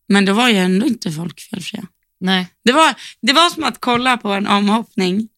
Men 0.08 0.24
då 0.24 0.32
var 0.32 0.48
ju 0.48 0.56
ändå 0.56 0.86
inte 0.86 1.12
folk 1.12 1.40
felfria. 1.40 1.86
Nej. 2.20 2.46
Det 2.64 2.72
var, 2.72 2.94
det 3.22 3.32
var 3.32 3.50
som 3.50 3.64
att 3.64 3.80
kolla 3.80 4.16
på 4.16 4.32
en 4.32 4.46
omhoppning 4.46 5.28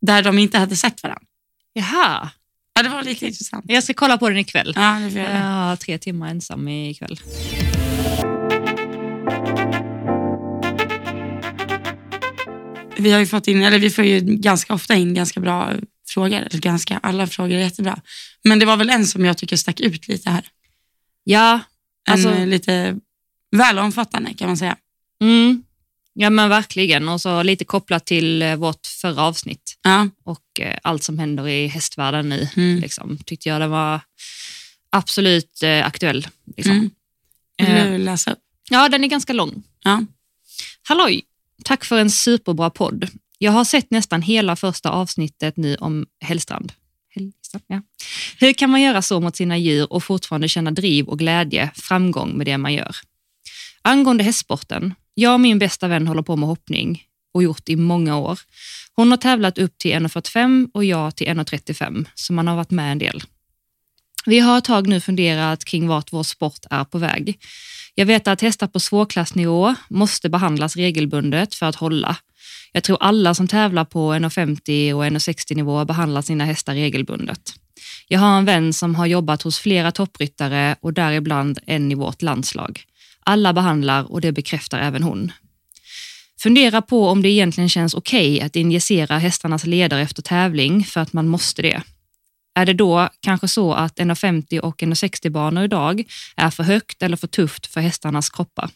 där 0.00 0.22
de 0.22 0.38
inte 0.38 0.58
hade 0.58 0.76
sett 0.76 1.02
varandra. 1.02 1.26
Jaha, 1.72 2.30
Ja, 2.74 2.82
det 2.82 2.88
var 2.88 3.02
lite 3.02 3.26
intressant. 3.26 3.64
jag 3.68 3.84
ska 3.84 3.94
kolla 3.94 4.18
på 4.18 4.28
den 4.28 4.38
ikväll. 4.38 4.72
Ja, 4.76 5.00
det 5.04 5.10
får 5.10 5.20
jag 5.20 5.30
Jag 5.34 5.40
har 5.40 5.76
tre 5.76 5.98
timmar 5.98 6.28
ensam 6.30 6.68
ikväll. 6.68 7.18
Vi 12.98 13.12
har 13.12 13.24
fått 13.24 13.48
in, 13.48 13.62
eller 13.62 13.78
vi 13.78 13.90
får 13.90 14.04
ju 14.04 14.20
ganska 14.20 14.74
ofta 14.74 14.94
in 14.94 15.14
ganska 15.14 15.40
bra 15.40 15.72
frågor. 16.08 16.48
Ganska, 16.52 16.98
alla 17.02 17.26
frågor 17.26 17.54
är 17.54 17.58
jättebra. 17.60 18.00
Men 18.44 18.58
det 18.58 18.66
var 18.66 18.76
väl 18.76 18.90
en 18.90 19.06
som 19.06 19.24
jag 19.24 19.38
tycker 19.38 19.56
stack 19.56 19.80
ut 19.80 20.08
lite 20.08 20.30
här. 20.30 20.46
Ja, 21.24 21.60
En 22.08 22.12
Alltså- 22.12 22.30
eh, 22.30 22.46
lite 22.46 22.96
väl 23.56 23.78
omfattande 23.78 24.34
kan 24.34 24.46
man 24.48 24.56
säga. 24.56 24.76
mm. 25.22 25.62
Ja 26.20 26.30
men 26.30 26.48
verkligen. 26.48 27.08
Och 27.08 27.20
så 27.20 27.42
lite 27.42 27.64
kopplat 27.64 28.06
till 28.06 28.42
eh, 28.42 28.56
vårt 28.56 28.86
förra 28.86 29.22
avsnitt 29.22 29.78
Ja, 29.82 30.08
och 30.24 30.60
eh, 30.60 30.78
allt 30.82 31.02
som 31.02 31.18
händer 31.18 31.48
i 31.48 31.66
hästvärlden 31.66 32.28
nu. 32.28 32.48
Mm. 32.56 32.80
Liksom, 32.80 33.18
tyckte 33.26 33.48
jag 33.48 33.60
den 33.60 33.70
var 33.70 34.00
absolut 34.90 35.62
eh, 35.62 35.86
aktuell. 35.86 36.28
Liksom. 36.56 36.90
Mm. 37.62 37.90
vill 37.90 37.92
du 37.92 38.04
läsa 38.04 38.32
upp? 38.32 38.38
Ja, 38.70 38.88
den 38.88 39.04
är 39.04 39.08
ganska 39.08 39.32
lång. 39.32 39.62
Ja. 39.84 40.04
Halloj! 40.82 41.22
Tack 41.64 41.84
för 41.84 41.98
en 41.98 42.10
superbra 42.10 42.70
podd. 42.70 43.08
Jag 43.38 43.52
har 43.52 43.64
sett 43.64 43.90
nästan 43.90 44.22
hela 44.22 44.56
första 44.56 44.90
avsnittet 44.90 45.56
nu 45.56 45.76
om 45.76 46.06
Hellstrand. 46.20 46.72
Hellstrand 47.14 47.64
ja. 47.66 47.82
Hur 48.38 48.52
kan 48.52 48.70
man 48.70 48.82
göra 48.82 49.02
så 49.02 49.20
mot 49.20 49.36
sina 49.36 49.58
djur 49.58 49.92
och 49.92 50.04
fortfarande 50.04 50.48
känna 50.48 50.70
driv 50.70 51.08
och 51.08 51.18
glädje, 51.18 51.70
framgång 51.74 52.36
med 52.36 52.46
det 52.46 52.58
man 52.58 52.74
gör? 52.74 52.96
Angående 53.82 54.24
hästsporten. 54.24 54.94
Jag 55.20 55.34
och 55.34 55.40
min 55.40 55.58
bästa 55.58 55.88
vän 55.88 56.06
håller 56.06 56.22
på 56.22 56.36
med 56.36 56.48
hoppning 56.48 57.02
och 57.34 57.42
gjort 57.42 57.68
i 57.68 57.76
många 57.76 58.18
år. 58.18 58.38
Hon 58.94 59.10
har 59.10 59.18
tävlat 59.18 59.58
upp 59.58 59.78
till 59.78 59.92
1,45 59.92 60.70
och 60.74 60.84
jag 60.84 61.16
till 61.16 61.26
1,35, 61.26 62.06
så 62.14 62.32
man 62.32 62.48
har 62.48 62.56
varit 62.56 62.70
med 62.70 62.92
en 62.92 62.98
del. 62.98 63.22
Vi 64.26 64.38
har 64.38 64.58
ett 64.58 64.64
tag 64.64 64.86
nu 64.86 65.00
funderat 65.00 65.64
kring 65.64 65.88
vart 65.88 66.12
vår 66.12 66.22
sport 66.22 66.58
är 66.70 66.84
på 66.84 66.98
väg. 66.98 67.38
Jag 67.94 68.06
vet 68.06 68.28
att 68.28 68.40
hästar 68.40 68.66
på 68.66 68.80
svårklassnivå 68.80 69.74
måste 69.88 70.28
behandlas 70.28 70.76
regelbundet 70.76 71.54
för 71.54 71.66
att 71.66 71.76
hålla. 71.76 72.16
Jag 72.72 72.82
tror 72.82 72.98
alla 73.00 73.34
som 73.34 73.48
tävlar 73.48 73.84
på 73.84 74.14
1,50 74.14 74.92
och 74.92 75.04
1,60 75.04 75.56
nivå 75.56 75.84
behandlar 75.84 76.22
sina 76.22 76.44
hästar 76.44 76.74
regelbundet. 76.74 77.54
Jag 78.08 78.20
har 78.20 78.38
en 78.38 78.44
vän 78.44 78.72
som 78.72 78.94
har 78.94 79.06
jobbat 79.06 79.42
hos 79.42 79.58
flera 79.58 79.92
toppryttare 79.92 80.76
och 80.80 80.92
däribland 80.92 81.58
en 81.66 81.92
i 81.92 81.94
vårt 81.94 82.22
landslag. 82.22 82.84
Alla 83.24 83.52
behandlar 83.52 84.12
och 84.12 84.20
det 84.20 84.32
bekräftar 84.32 84.78
även 84.78 85.02
hon. 85.02 85.32
Fundera 86.42 86.82
på 86.82 87.08
om 87.08 87.22
det 87.22 87.28
egentligen 87.28 87.68
känns 87.68 87.94
okej 87.94 88.40
att 88.40 88.56
injicera 88.56 89.18
hästarnas 89.18 89.66
ledare 89.66 90.02
efter 90.02 90.22
tävling 90.22 90.84
för 90.84 91.00
att 91.00 91.12
man 91.12 91.28
måste 91.28 91.62
det. 91.62 91.82
Är 92.54 92.66
det 92.66 92.72
då 92.72 93.08
kanske 93.20 93.48
så 93.48 93.72
att 93.72 93.98
1,50 93.98 94.58
och 94.60 94.82
1,60 94.82 95.30
banor 95.30 95.64
idag 95.64 96.04
är 96.36 96.50
för 96.50 96.62
högt 96.62 97.02
eller 97.02 97.16
för 97.16 97.26
tufft 97.26 97.66
för 97.66 97.80
hästarnas 97.80 98.30
kroppar? 98.30 98.70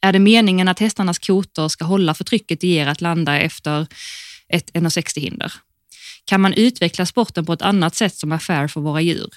Är 0.00 0.12
det 0.12 0.18
meningen 0.18 0.68
att 0.68 0.78
hästarnas 0.78 1.18
kotor 1.18 1.68
ska 1.68 1.84
hålla 1.84 2.14
för 2.14 2.24
trycket 2.24 2.60
det 2.60 2.66
ger 2.66 2.86
att 2.86 3.00
landa 3.00 3.38
efter 3.38 3.86
ett 4.48 4.72
1,60 4.72 5.20
hinder? 5.20 5.52
Kan 6.24 6.40
man 6.40 6.52
utveckla 6.52 7.06
sporten 7.06 7.46
på 7.46 7.52
ett 7.52 7.62
annat 7.62 7.94
sätt 7.94 8.14
som 8.14 8.32
är 8.32 8.38
fair 8.38 8.68
för 8.68 8.80
våra 8.80 9.00
djur? 9.00 9.30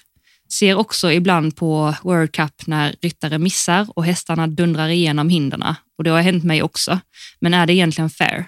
Ser 0.49 0.75
också 0.75 1.11
ibland 1.11 1.55
på 1.55 1.95
World 2.03 2.31
Cup 2.31 2.67
när 2.67 2.95
ryttare 3.01 3.37
missar 3.37 3.87
och 3.95 4.05
hästarna 4.05 4.47
dundrar 4.47 4.87
igenom 4.87 5.29
hinderna 5.29 5.75
och 5.97 6.03
det 6.03 6.09
har 6.09 6.21
hänt 6.21 6.43
mig 6.43 6.63
också. 6.63 6.99
Men 7.39 7.53
är 7.53 7.65
det 7.65 7.73
egentligen 7.73 8.09
fair? 8.09 8.45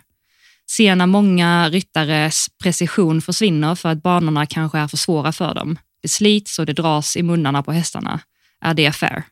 Ser 0.72 0.96
när 0.96 1.06
många 1.06 1.70
ryttares 1.70 2.48
precision 2.64 3.22
försvinner 3.22 3.76
för 3.76 3.90
att 3.90 4.04
banorna 4.04 4.46
kanske 4.46 4.80
är 4.80 4.88
för 4.88 4.98
svåra 4.98 5.32
för 5.32 5.54
dem. 5.54 5.80
Det 6.02 6.08
slits 6.08 6.60
och 6.60 6.66
det 6.66 6.74
dras 6.74 7.16
i 7.18 7.24
munnarna 7.24 7.64
på 7.64 7.72
hästarna. 7.72 8.20
Är 8.62 8.74
det 8.74 8.92
fair? 8.92 9.24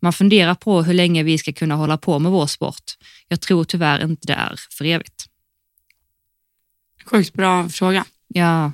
Man 0.00 0.12
funderar 0.12 0.54
på 0.54 0.82
hur 0.82 0.94
länge 0.94 1.22
vi 1.22 1.38
ska 1.38 1.52
kunna 1.52 1.74
hålla 1.74 1.96
på 1.98 2.18
med 2.18 2.32
vår 2.32 2.46
sport. 2.46 2.84
Jag 3.28 3.40
tror 3.40 3.64
tyvärr 3.64 4.04
inte 4.04 4.26
det 4.26 4.32
är 4.32 4.60
för 4.70 4.84
evigt. 4.84 5.26
Sjukt 7.04 7.32
bra 7.32 7.68
fråga. 7.68 8.04
Ja, 8.28 8.72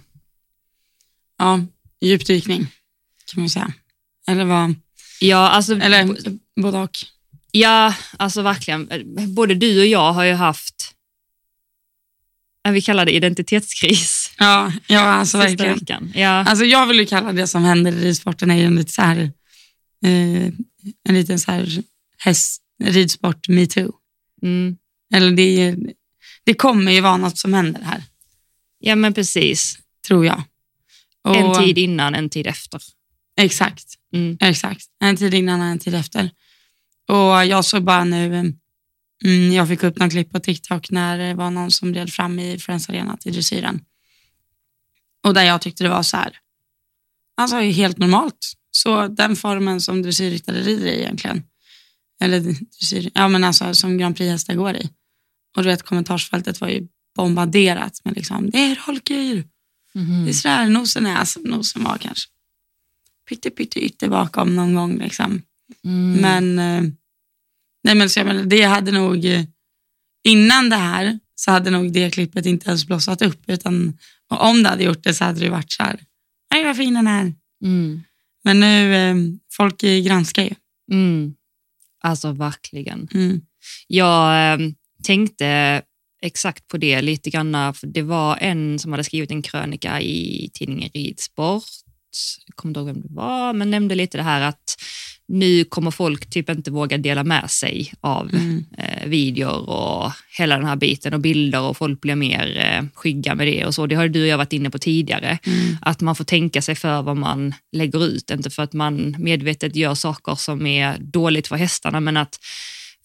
Ja, 1.39 1.61
djupdykning 2.01 2.67
kan 3.35 3.42
man 3.42 3.51
säga. 3.51 3.73
Eller 4.27 4.45
vad? 4.45 4.75
ja 5.21 5.49
alltså, 5.49 5.75
Eller 5.77 6.14
både 6.62 6.79
och. 6.79 6.99
ja, 7.51 7.95
alltså 8.16 8.42
verkligen. 8.42 8.88
Både 9.35 9.55
du 9.55 9.81
och 9.81 9.87
jag 9.87 10.12
har 10.12 10.25
ju 10.25 10.33
haft, 10.33 10.95
vi 12.71 12.83
kallar 12.83 13.05
det 13.07 13.12
identitetskris. 13.12 14.33
Ja, 14.38 14.73
ja 14.87 15.01
alltså 15.01 15.38
verkligen. 15.38 15.79
veckan. 15.79 16.12
Ja, 16.14 16.29
Alltså 16.45 16.64
jag 16.64 16.87
vill 16.87 16.99
ju 16.99 17.07
kalla 17.07 17.33
det 17.33 17.47
som 17.47 17.64
händer 17.64 17.92
i 17.92 18.05
ridsporten 18.05 18.51
är 18.51 18.57
ju 18.57 18.64
en 18.64 18.77
lite 18.77 18.92
så 18.92 19.03
här, 19.03 19.18
eh, 20.05 20.47
en 21.09 21.14
liten 21.14 21.38
så 21.38 21.51
här 21.53 21.83
häst, 22.18 22.62
ridsport 22.85 23.49
metoo. 23.49 23.92
mm. 24.42 24.77
Eller 25.14 25.31
det, 25.31 25.77
det 26.45 26.55
kommer 26.55 26.92
ju 26.92 27.01
vara 27.01 27.16
något 27.16 27.38
som 27.38 27.55
händer 27.55 27.83
här, 27.83 28.03
ja 28.79 28.97
men 28.97 29.14
precis. 29.14 29.79
tror 30.07 30.27
jag. 30.27 30.42
Och- 31.25 31.37
En 31.37 31.64
tid 31.64 31.79
innan, 31.79 32.14
en 32.14 32.31
tid 32.31 32.47
efter. 32.47 32.81
Exakt, 33.40 33.85
Mm. 34.14 34.37
exakt. 34.40 34.87
En 35.01 35.16
tid 35.16 35.35
innan 35.35 35.61
och 35.61 35.66
en 35.66 35.79
tid 35.79 35.95
efter. 35.95 36.31
Och 37.09 37.47
jag 37.47 37.64
såg 37.64 37.85
bara 37.85 38.05
nu, 38.05 38.35
eh, 38.35 38.45
mm, 39.25 39.53
jag 39.53 39.68
fick 39.68 39.83
upp 39.83 39.99
någon 39.99 40.11
klipp 40.11 40.31
på 40.31 40.40
TikTok 40.40 40.90
när 40.90 41.18
det 41.18 41.35
var 41.35 41.51
någon 41.51 41.71
som 41.71 41.95
red 41.95 42.12
fram 42.12 42.38
i 42.38 42.59
Friends 42.59 42.88
Arena 42.88 43.16
till 43.16 43.33
dressyren. 43.33 43.81
Och 45.25 45.35
där 45.35 45.42
jag 45.45 45.61
tyckte 45.62 45.85
det 45.85 45.90
var 45.90 46.03
så 46.03 46.16
här, 46.16 46.38
alltså 47.37 47.57
helt 47.57 47.99
normalt. 47.99 48.53
Så 48.71 49.07
den 49.09 49.37
formen 49.37 49.81
som 49.81 50.03
dressyrryttare 50.03 50.61
rider 50.62 50.87
i 50.87 51.01
egentligen. 51.01 51.42
Eller 52.21 52.40
dressyr, 52.40 53.11
ja 53.14 53.29
men 53.29 53.45
alltså 53.45 53.75
som 53.75 53.99
Grand 53.99 54.16
Prix-hästar 54.16 54.55
går 54.55 54.77
i. 54.77 54.90
Och 55.57 55.62
du 55.62 55.68
vet 55.68 55.83
kommentarsfältet 55.83 56.61
var 56.61 56.68
ju 56.68 56.88
bombarderat 57.16 58.01
med 58.05 58.16
liksom, 58.16 58.51
det 58.51 58.59
är 58.59 58.77
holkyr. 58.87 59.45
Mhm. 59.95 60.25
Det 60.25 60.31
är 60.31 60.35
sådär 60.35 60.66
nosen 60.68 61.07
är, 61.07 61.16
alltså 61.16 61.40
nosen 61.40 61.85
var 61.85 61.99
kanske 61.99 62.29
pytte 63.29 63.51
pytte 63.51 63.81
ytter 63.81 64.09
bakom 64.09 64.57
någon 64.57 64.75
gång 64.75 64.99
liksom. 64.99 65.43
Mm. 65.85 66.21
Men, 66.21 66.59
eh, 66.59 66.91
nej 67.85 67.95
men 67.95 68.11
så 68.11 68.21
jag 68.21 68.27
menar, 68.27 68.45
det 68.45 68.63
hade 68.63 68.93
nog, 68.93 69.25
eh, 69.25 69.45
innan 70.25 70.71
det 70.71 70.77
här 70.77 71.19
så 71.35 71.51
hade 71.51 71.71
nog 71.71 71.93
det 71.93 72.11
klippet 72.11 72.47
inte 72.47 72.69
ens 72.69 72.87
blossat 72.87 73.23
upp 73.23 73.43
utan 73.47 73.99
om 74.29 74.63
det 74.63 74.69
hade 74.69 74.85
gjort 74.85 75.05
det 75.05 75.15
så 75.15 75.25
hade 75.25 75.41
det 75.41 75.51
varit 75.51 75.73
så 75.73 75.83
här, 75.83 76.01
nej 76.55 76.65
vad 76.65 76.77
fin 76.77 76.95
den 76.95 77.07
är. 77.07 77.35
Mm. 77.65 78.03
Men 78.45 78.61
nu, 78.61 78.95
eh, 78.95 79.17
folk 79.53 79.81
granskar 79.81 80.43
ju. 80.43 80.55
Mm. 80.93 81.35
Alltså 82.01 82.33
verkligen. 82.33 83.09
Mm. 83.15 83.41
Jag 83.87 84.53
eh, 84.53 84.69
tänkte 85.03 85.83
exakt 86.23 86.69
på 86.69 86.77
det 86.77 87.03
lite 87.03 87.31
grann. 87.31 87.75
För 87.75 87.87
det 87.87 88.03
var 88.03 88.39
en 88.41 88.79
som 88.79 88.93
hade 88.93 89.05
skrivit 89.05 89.31
en 89.31 89.43
krönika 89.43 90.01
i 90.01 90.51
tidningen 90.55 90.91
Ridsport. 90.95 91.65
Jag 92.46 92.57
kommer 92.57 92.70
inte 92.70 92.81
ihåg 92.81 92.87
vem 92.87 93.03
det 93.03 93.14
var, 93.14 93.53
men 93.53 93.70
nämnde 93.70 93.94
lite 93.94 94.18
det 94.18 94.22
här 94.22 94.40
att 94.40 94.77
nu 95.29 95.64
kommer 95.64 95.90
folk 95.90 96.31
typ 96.31 96.51
inte 96.51 96.70
våga 96.70 96.98
dela 96.98 97.25
med 97.25 97.51
sig 97.51 97.92
av 98.01 98.31
Mm. 98.35 98.64
eh, 98.79 99.09
videor 99.09 99.68
och 99.70 100.12
hela 100.38 100.57
den 100.57 100.66
här 100.66 100.77
biten 100.77 101.14
och 101.14 101.20
bilder 101.20 101.61
och 101.61 101.77
folk 101.77 102.01
blir 102.01 102.14
mer 102.14 102.59
eh, 102.59 102.85
skygga 102.94 103.35
med 103.35 103.46
det 103.46 103.66
och 103.66 103.75
så. 103.75 103.87
Det 103.87 103.94
har 103.94 104.09
du 104.09 104.22
och 104.22 104.29
jag 104.29 104.37
varit 104.38 104.53
inne 104.53 104.70
på 104.70 104.79
tidigare. 104.79 105.38
Mm. 105.46 105.77
Att 105.81 106.01
man 106.01 106.16
får 106.16 106.25
tänka 106.25 106.62
sig 106.62 106.75
för 106.75 107.03
vad 107.03 107.16
man 107.16 107.55
lägger 107.72 108.05
ut, 108.05 108.31
inte 108.31 108.51
för 108.51 108.62
att 108.62 108.72
man 108.72 109.16
medvetet 109.18 109.77
gör 109.77 109.94
saker 109.94 110.35
som 110.35 110.66
är 110.66 110.98
dåligt 111.01 111.48
för 111.48 111.57
hästarna, 111.57 112.01
men 112.01 112.16
att 112.16 112.38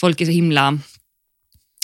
folk 0.02 0.22
är 0.22 0.26
så 0.26 0.32
himla 0.32 0.80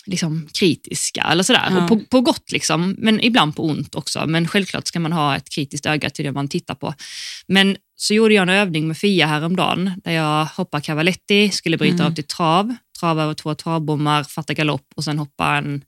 liksom, 0.06 0.48
kritiska 0.54 1.22
eller 1.22 1.44
sådär. 1.44 1.68
Ja. 1.70 1.82
Och 1.84 1.90
på, 1.90 2.00
på 2.00 2.22
gott, 2.22 2.52
liksom, 2.52 2.96
men 2.98 3.20
ibland 3.24 3.56
på 3.56 3.64
ont 3.64 3.96
också. 3.96 4.26
Men 4.28 4.48
självklart 4.48 4.88
ska 4.88 5.00
man 5.00 5.12
ha 5.12 5.36
ett 5.36 5.50
kritiskt 5.50 5.86
öga 5.86 6.10
till 6.10 6.26
det 6.26 6.32
man 6.32 6.48
tittar 6.48 6.76
på. 6.76 6.94
Men 7.48 7.78
så 7.96 8.14
gjorde 8.14 8.34
jag 8.34 8.42
en 8.42 8.50
övning 8.50 8.88
med 8.88 8.98
Fia 8.98 9.28
häromdagen 9.28 10.02
där 10.04 10.12
jag 10.12 10.46
hoppar 10.46 10.80
cavaletti, 10.80 11.50
skulle 11.50 11.78
bryta 11.78 11.96
Mm. 11.96 12.08
av 12.08 12.16
till 12.16 12.24
trav, 12.24 12.76
trava 13.00 13.24
över 13.24 13.34
två 13.34 13.56
travbommar, 13.56 14.24
fatta 14.24 14.54
galopp 14.54 14.88
och 14.96 15.04
sen 15.04 15.20
hoppa 15.20 15.56
en 15.58 15.82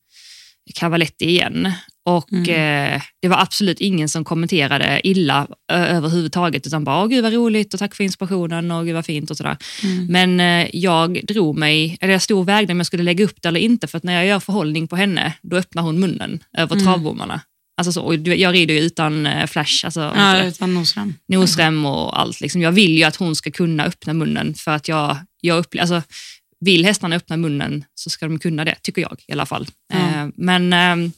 cavaletti 0.75 1.25
igen. 1.25 1.71
Och 2.07 2.31
Mm. 2.33 2.93
eh, 2.95 3.01
det 3.21 3.27
var 3.27 3.37
absolut 3.37 3.79
ingen 3.79 4.09
som 4.09 4.23
kommenterade 4.23 5.01
illa 5.07 5.47
överhuvudtaget, 5.71 6.67
utan 6.67 6.83
bara, 6.83 7.07
gud 7.07 7.23
vad 7.23 7.33
roligt 7.33 7.73
och 7.73 7.79
tack 7.79 7.95
för 7.95 8.03
inspirationen 8.03 8.71
och 8.71 8.85
gud 8.85 8.93
vad 8.95 9.05
fint 9.05 9.31
och 9.31 9.37
sådär. 9.37 9.57
Mm. 9.83 10.05
Men 10.05 10.39
eh, 10.39 10.69
jag 10.73 11.21
drog 11.27 11.57
mig, 11.57 11.97
eller 12.01 12.13
jag 12.13 12.21
stod 12.21 12.39
och 12.39 12.47
vägde 12.47 12.73
om 12.73 12.79
jag 12.79 12.85
skulle 12.87 13.03
lägga 13.03 13.25
upp 13.25 13.41
det 13.41 13.47
eller 13.47 13.59
inte, 13.59 13.87
för 13.87 13.97
att 13.97 14.03
när 14.03 14.13
jag 14.13 14.25
gör 14.25 14.39
förhållning 14.39 14.87
på 14.87 14.95
henne, 14.95 15.33
då 15.41 15.57
öppnar 15.57 15.83
hon 15.83 15.99
munnen 15.99 16.39
över 16.57 16.73
Mm. 16.75 16.85
travbommarna. 16.85 17.41
Alltså 17.77 17.91
så, 17.91 18.01
och 18.01 18.15
jag 18.15 18.53
rider 18.53 18.73
ju 18.73 18.79
utan 18.79 19.25
eh, 19.25 19.47
flash, 19.47 19.85
alltså 19.85 19.99
Ja, 20.15 20.43
utan 20.43 20.73
nosrem. 20.73 21.13
nosrem 21.27 21.85
och 21.85 22.19
allt. 22.19 22.41
Liksom. 22.41 22.61
Jag 22.61 22.71
vill 22.71 22.97
ju 22.97 23.03
att 23.03 23.15
hon 23.15 23.35
ska 23.35 23.51
kunna 23.51 23.83
öppna 23.85 24.13
munnen 24.13 24.53
för 24.53 24.71
att 24.71 24.87
jag, 24.87 25.17
jag 25.41 25.63
upple- 25.65 25.79
alltså, 25.81 26.01
vill 26.59 26.85
hästarna 26.85 27.15
öppna 27.15 27.37
munnen 27.37 27.83
så 27.95 28.09
ska 28.09 28.27
de 28.27 28.39
kunna 28.39 28.65
det, 28.65 28.75
tycker 28.81 29.01
jag 29.01 29.19
i 29.27 29.31
alla 29.31 29.45
fall. 29.45 29.67
Ja. 29.93 29.97
Eh, 29.99 30.27
men 30.35 30.73
eh, 30.73 31.09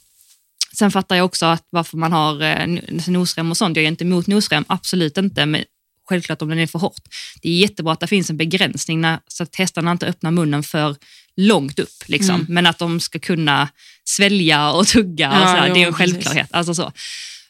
sen 0.79 0.91
fattar 0.91 1.15
jag 1.15 1.25
också 1.25 1.45
att 1.45 1.63
varför 1.69 1.97
man 1.97 2.11
har 2.11 2.41
eh, 2.41 2.61
n- 2.63 3.01
nosrem 3.07 3.51
och 3.51 3.57
sånt. 3.57 3.75
Jag 3.77 3.83
är 3.83 3.87
inte 3.87 4.03
emot 4.03 4.27
nosrem, 4.27 4.65
absolut 4.67 5.17
inte, 5.17 5.45
men 5.45 5.63
självklart 6.09 6.41
om 6.41 6.49
den 6.49 6.59
är 6.59 6.67
för 6.67 6.79
hårt. 6.79 7.01
Det 7.41 7.49
är 7.49 7.53
jättebra 7.53 7.93
att 7.93 7.99
det 7.99 8.07
finns 8.07 8.29
en 8.29 8.37
begränsning 8.37 9.01
när, 9.01 9.19
så 9.27 9.43
att 9.43 9.55
hästarna 9.55 9.91
inte 9.91 10.05
öppnar 10.07 10.31
munnen 10.31 10.63
för 10.63 10.95
långt 11.35 11.79
upp, 11.79 12.03
liksom. 12.05 12.35
Mm. 12.35 12.45
men 12.49 12.65
att 12.65 12.77
de 12.77 12.99
ska 12.99 13.19
kunna 13.19 13.69
svälja 14.03 14.71
och 14.71 14.87
tugga. 14.87 15.29
och 15.29 15.35
Ja, 15.35 15.47
sådär. 15.47 15.67
jo, 15.67 15.73
det 15.73 15.83
är 15.83 15.87
en 15.87 15.93
självklarhet. 15.93 16.47
Alltså 16.53 16.73
så. 16.73 16.91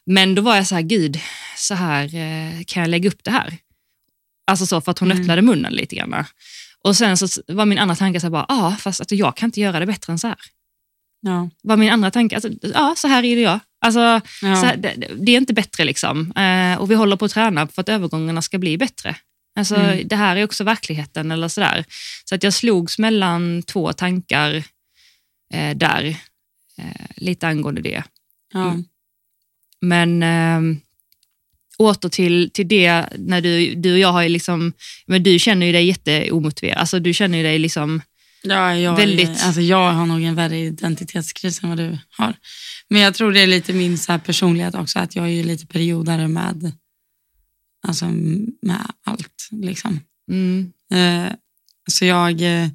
Men 0.06 0.36
då 0.36 0.42
var 0.42 0.56
jag 0.56 0.68
så 0.68 0.76
här, 0.76 0.82
gud, 0.82 1.20
så 1.58 1.74
här 1.74 2.04
eh, 2.16 2.64
kan 2.68 2.82
jag 2.82 2.90
lägga 2.90 3.10
upp 3.10 3.24
det 3.24 3.32
här? 3.32 3.58
Alltså 4.48 4.66
så, 4.66 4.82
för 4.82 4.92
att 4.92 5.00
hon 5.00 5.12
Mm. 5.12 5.22
öppnade 5.24 5.42
munnen 5.42 5.74
lite 5.74 5.96
grann. 5.96 6.26
Och 6.84 6.96
sen 6.98 7.18
så 7.18 7.28
var 7.48 7.66
min 7.66 7.78
andra 7.78 7.96
tanke 7.96 8.20
så 8.20 8.26
här, 8.26 8.32
bara, 8.32 8.46
ah, 8.50 8.76
fast 8.76 9.02
att 9.02 9.12
jag 9.12 9.38
kan 9.38 9.48
inte 9.48 9.62
göra 9.62 9.80
det 9.80 9.86
bättre 9.86 10.14
än 10.14 10.20
så 10.20 10.28
här. 10.28 10.38
Ja. 11.22 11.50
Var 11.64 11.78
min 11.78 11.92
andra 11.92 12.12
tanke, 12.12 12.36
alltså, 12.36 12.50
ja, 12.62 12.94
så 12.98 13.08
här 13.08 13.24
är 13.24 13.36
det 13.36 13.42
jag. 13.42 13.60
Alltså, 13.82 14.00
Ja. 14.00 14.22
här, 14.48 14.78
det, 14.78 14.96
det 15.20 15.32
är 15.32 15.38
inte 15.38 15.54
bättre 15.54 15.86
liksom. 15.86 16.32
Eh, 16.32 16.78
och 16.82 16.92
vi 16.92 16.96
håller 16.96 17.16
på 17.16 17.26
att 17.26 17.32
träna 17.32 17.68
för 17.68 17.82
att 17.82 17.90
övergångarna 17.90 18.42
ska 18.42 18.58
bli 18.58 18.78
bättre. 18.78 19.16
Alltså, 19.60 19.76
Mm. 19.76 20.08
Det 20.08 20.16
här 20.16 20.36
är 20.36 20.44
också 20.44 20.64
verkligheten 20.64 21.32
eller 21.32 21.48
sådär. 21.48 21.86
Så 22.26 22.36
att 22.36 22.44
jag 22.44 22.54
slogs 22.54 23.00
mellan 23.00 23.64
två 23.64 23.94
tankar 23.94 24.64
eh, 25.54 25.76
där, 25.78 26.04
eh, 26.78 27.06
lite 27.16 27.48
angående 27.48 27.82
det. 27.82 28.04
Ja. 28.54 28.70
Mm. 28.70 28.86
Men 29.82 30.24
eh, 30.24 30.78
åter 31.78 32.10
till, 32.10 32.50
till 32.54 32.68
det, 32.68 33.06
när 33.18 33.42
du, 33.42 33.76
du 33.76 33.94
och 33.94 34.00
jag 34.00 34.12
har 34.12 34.22
ju 34.24 34.30
liksom, 34.30 34.74
men 35.06 35.24
du 35.24 35.40
känner 35.40 35.66
ju 35.66 35.72
dig 35.72 35.86
jätteomotiverad. 35.88 36.78
Alltså 36.78 37.00
du 37.00 37.14
känner 37.14 37.38
ju 37.38 37.44
dig 37.44 37.60
liksom, 37.60 38.02
Ja, 38.50 38.76
jag, 38.76 38.96
Väldigt- 38.96 39.44
alltså 39.44 39.62
jag 39.62 39.94
har 39.94 40.06
nog 40.06 40.24
en 40.24 40.36
värre 40.36 40.58
identitetskris 40.60 41.64
än 41.64 41.70
vad 41.70 41.78
du 41.78 41.98
har. 42.10 42.34
Men 42.90 43.02
jag 43.02 43.14
tror 43.14 43.32
det 43.32 43.42
är 43.42 43.48
lite 43.48 43.74
min 43.74 43.98
så 43.98 44.20
personlighet 44.20 44.76
också, 44.76 45.00
att 45.00 45.16
jag 45.16 45.26
är 45.26 45.30
ju 45.32 45.44
lite 45.44 45.68
periodare 45.68 46.28
med, 46.28 46.72
alltså, 47.88 48.06
med 48.62 48.92
allt. 49.06 49.48
Liksom. 49.52 50.00
mm, 50.32 50.74
Eh, 50.92 51.34
så 51.90 52.06
jag... 52.06 52.32
Eh, 52.42 52.68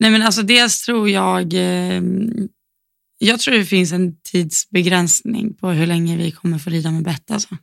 nej 0.00 0.10
men 0.10 0.22
alltså 0.22 0.42
dels 0.42 0.82
tror 0.82 1.10
jag... 1.10 1.54
Eh, 1.54 2.02
jag 3.18 3.40
tror 3.40 3.54
det 3.54 3.64
finns 3.64 3.92
en 3.92 4.16
tidsbegränsning 4.22 5.54
på 5.54 5.70
hur 5.70 5.86
länge 5.86 6.16
vi 6.16 6.30
kommer 6.30 6.58
få 6.58 6.70
rida 6.70 6.90
med 6.90 7.02
bett. 7.02 7.30
Alltså. 7.30 7.56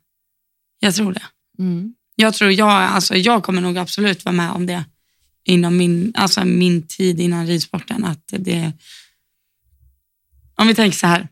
Jag 0.79 0.95
tror 0.95 1.13
det. 1.13 1.23
mm, 1.59 1.93
Jag 2.15 2.33
tror 2.33 2.51
jag, 2.51 2.69
alltså 2.69 3.15
jag 3.15 3.43
kommer 3.43 3.61
nog 3.61 3.77
absolut 3.77 4.25
vara 4.25 4.35
med 4.35 4.51
om 4.51 4.65
det 4.65 4.85
inom 5.47 5.77
min, 5.77 6.11
alltså 6.15 6.45
min 6.45 6.87
tid 6.87 7.19
innan 7.19 7.47
ridsporten. 7.47 8.05
Att 8.05 8.27
det, 8.27 8.71
om 10.55 10.67
vi 10.67 10.75
tänker 10.75 10.97
så 10.97 11.07
här, 11.07 11.27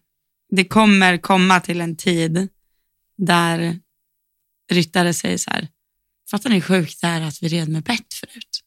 det 0.50 0.66
kommer 0.66 1.18
komma 1.18 1.60
till 1.60 1.82
en 1.82 1.96
tid 1.96 2.48
där 3.18 3.80
ryttare 4.72 5.14
säger 5.14 5.38
så 5.38 5.50
här, 5.50 5.68
fattar 6.30 6.50
ni 6.50 6.56
hur 6.56 6.62
sjukt 6.62 7.02
det 7.02 7.08
är 7.08 7.22
att 7.22 7.44
vi 7.44 7.48
red 7.48 7.70
med 7.70 7.84
bett 7.84 8.14
förut? 8.14 8.62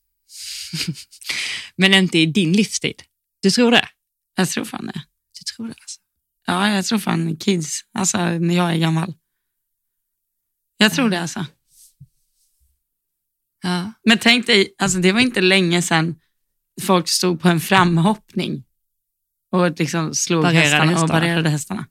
men 1.76 1.94
inte 1.94 2.18
i 2.18 2.26
din 2.26 2.52
livstid. 2.52 3.02
Du 3.42 3.50
tror 3.50 3.70
det? 3.70 3.88
Jag 4.34 4.48
tror 4.48 4.64
fan 4.64 4.86
det. 4.86 5.02
Du 5.38 5.44
tror 5.56 5.66
det 5.66 5.74
alltså. 5.80 6.00
Ja, 6.46 6.74
jag 6.74 6.84
tror 6.84 6.98
fan 6.98 7.36
kids, 7.36 7.84
alltså 7.92 8.18
när 8.18 8.56
jag 8.56 8.72
är 8.72 8.78
gammal. 8.78 9.14
Jag 10.76 10.92
tror 10.92 11.10
det 11.10 11.20
alltså. 11.20 11.46
Ja. 13.68 13.92
Men 14.04 14.18
tänk 14.18 14.46
dig, 14.46 14.74
alltså 14.78 14.98
det 14.98 15.12
var 15.12 15.20
inte 15.20 15.40
länge 15.40 15.82
sedan 15.82 16.14
folk 16.82 17.08
stod 17.08 17.40
på 17.40 17.48
en 17.48 17.60
framhoppning 17.60 18.64
och 19.52 19.78
liksom 19.78 20.14
slog 20.14 20.42
Barerade 20.42 20.60
hästarna 20.60 20.84
och 20.84 20.90
hästarna. 20.90 21.20
barerade 21.20 21.48
hästarna. 21.48 21.86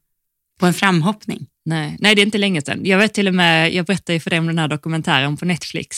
På 0.59 0.65
en 0.65 0.73
framhoppning. 0.73 1.47
Nej, 1.65 1.97
nej, 1.99 2.15
det 2.15 2.21
är 2.21 2.25
inte 2.25 2.37
länge 2.37 2.61
sedan. 2.61 2.85
Jag 2.85 2.97
vet 2.97 3.13
till 3.13 3.27
och 3.27 3.33
med, 3.33 3.73
jag 3.73 3.85
berättade 3.85 4.13
ju 4.13 4.19
för 4.19 4.29
dig 4.29 4.39
om 4.39 4.47
den 4.47 4.59
här 4.59 4.67
dokumentären 4.67 5.37
på 5.37 5.45
Netflix. 5.45 5.97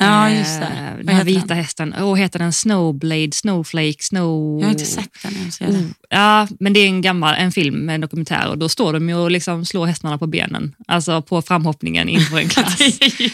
Ja, 0.00 0.28
Eh, 0.30 0.38
just 0.38 0.60
det. 0.60 0.66
Den 0.96 1.06
Vad 1.06 1.14
här 1.14 1.24
heter 1.24 1.24
vita 1.24 1.46
den? 1.46 1.56
hästen. 1.56 1.94
Åh, 1.98 2.14
heter 2.16 2.38
den 2.38 2.52
Snowblade, 2.52 3.32
Snowflake, 3.32 3.96
Snow... 4.00 4.60
Jag 4.60 4.66
har 4.66 4.72
inte 4.72 4.84
sett 4.84 5.10
den. 5.22 5.34
Det. 5.58 5.66
Oh, 5.66 5.82
ja, 6.08 6.48
men 6.60 6.72
det 6.72 6.80
är 6.80 6.86
en 6.86 7.02
gammal 7.02 7.34
en 7.34 7.52
film 7.52 7.74
med 7.76 7.94
en 7.94 8.00
dokumentär 8.00 8.48
och 8.48 8.58
då 8.58 8.68
står 8.68 8.92
de 8.92 9.08
ju 9.08 9.14
och 9.14 9.30
liksom 9.30 9.64
slår 9.64 9.86
hästarna 9.86 10.18
på 10.18 10.26
benen. 10.26 10.74
Alltså 10.86 11.22
på 11.22 11.42
framhoppningen 11.42 12.08
inför 12.08 12.38
en 12.38 12.48
klass. 12.54 12.78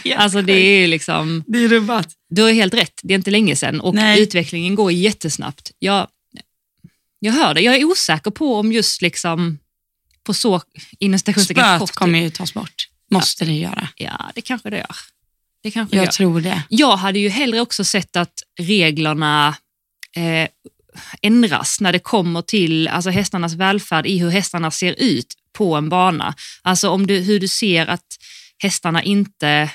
helt 0.05 0.17
alltså 0.17 0.43
det 0.43 0.53
är 0.53 0.89
liksom, 0.89 1.45
det 1.47 1.65
är 1.65 1.69
rubbat. 1.69 2.09
du 2.31 2.43
har 2.43 2.53
helt 2.53 2.75
rätt, 2.75 3.01
det 3.03 3.15
är 3.15 3.19
inte 3.19 3.31
länge 3.31 3.57
sedan 3.57 3.81
och 3.81 3.95
Nej. 3.95 4.21
utvecklingen 4.23 4.75
går 4.75 4.93
jättesnabbt. 4.93 5.71
Jag, 5.79 6.07
jag 7.19 7.33
hör 7.33 7.55
det, 7.55 7.61
jag 7.61 7.77
är 7.77 7.85
osäker 7.85 8.31
på 8.31 8.57
om 8.57 8.73
just 8.73 9.03
liksom 9.03 9.59
på 10.27 10.35
så 10.35 10.63
inom 10.99 11.19
tid- 11.21 11.91
kommer 11.95 12.19
ju 12.19 12.31
tas 12.31 12.55
bort. 12.55 12.89
Måste 13.11 13.45
det 13.45 13.53
göra. 13.53 13.89
Ja, 13.97 14.31
det 14.35 14.41
kanske 14.41 14.71
det 14.71 14.77
gör. 14.77 14.97
Det 15.65 15.71
kanske 15.71 15.97
Jag 15.97 16.05
gör. 16.05 16.13
tror 16.13 16.41
det. 16.41 16.63
Jag 16.69 16.97
hade 16.97 17.19
ju 17.19 17.29
hellre 17.29 17.61
också 17.61 17.85
sett 17.85 18.17
att 18.17 18.33
reglerna 18.61 19.57
eh, 20.17 20.49
ändras 21.23 21.81
när 21.81 21.93
det 21.93 21.99
kommer 21.99 22.43
till 22.43 22.89
alltså 22.89 23.11
hästarnas 23.11 23.55
välfärd 23.55 24.07
i 24.07 24.19
hur 24.19 24.31
hästarna 24.31 24.71
ser 24.71 24.95
ut 24.99 25.27
på 25.59 25.75
en 25.77 25.89
bana. 25.89 26.35
Alltså 26.63 26.89
om 26.91 27.07
du, 27.07 27.19
hur 27.19 27.41
du 27.41 27.49
ser 27.49 27.87
att 27.87 28.07
hästarna 28.63 29.03
inte 29.03 29.71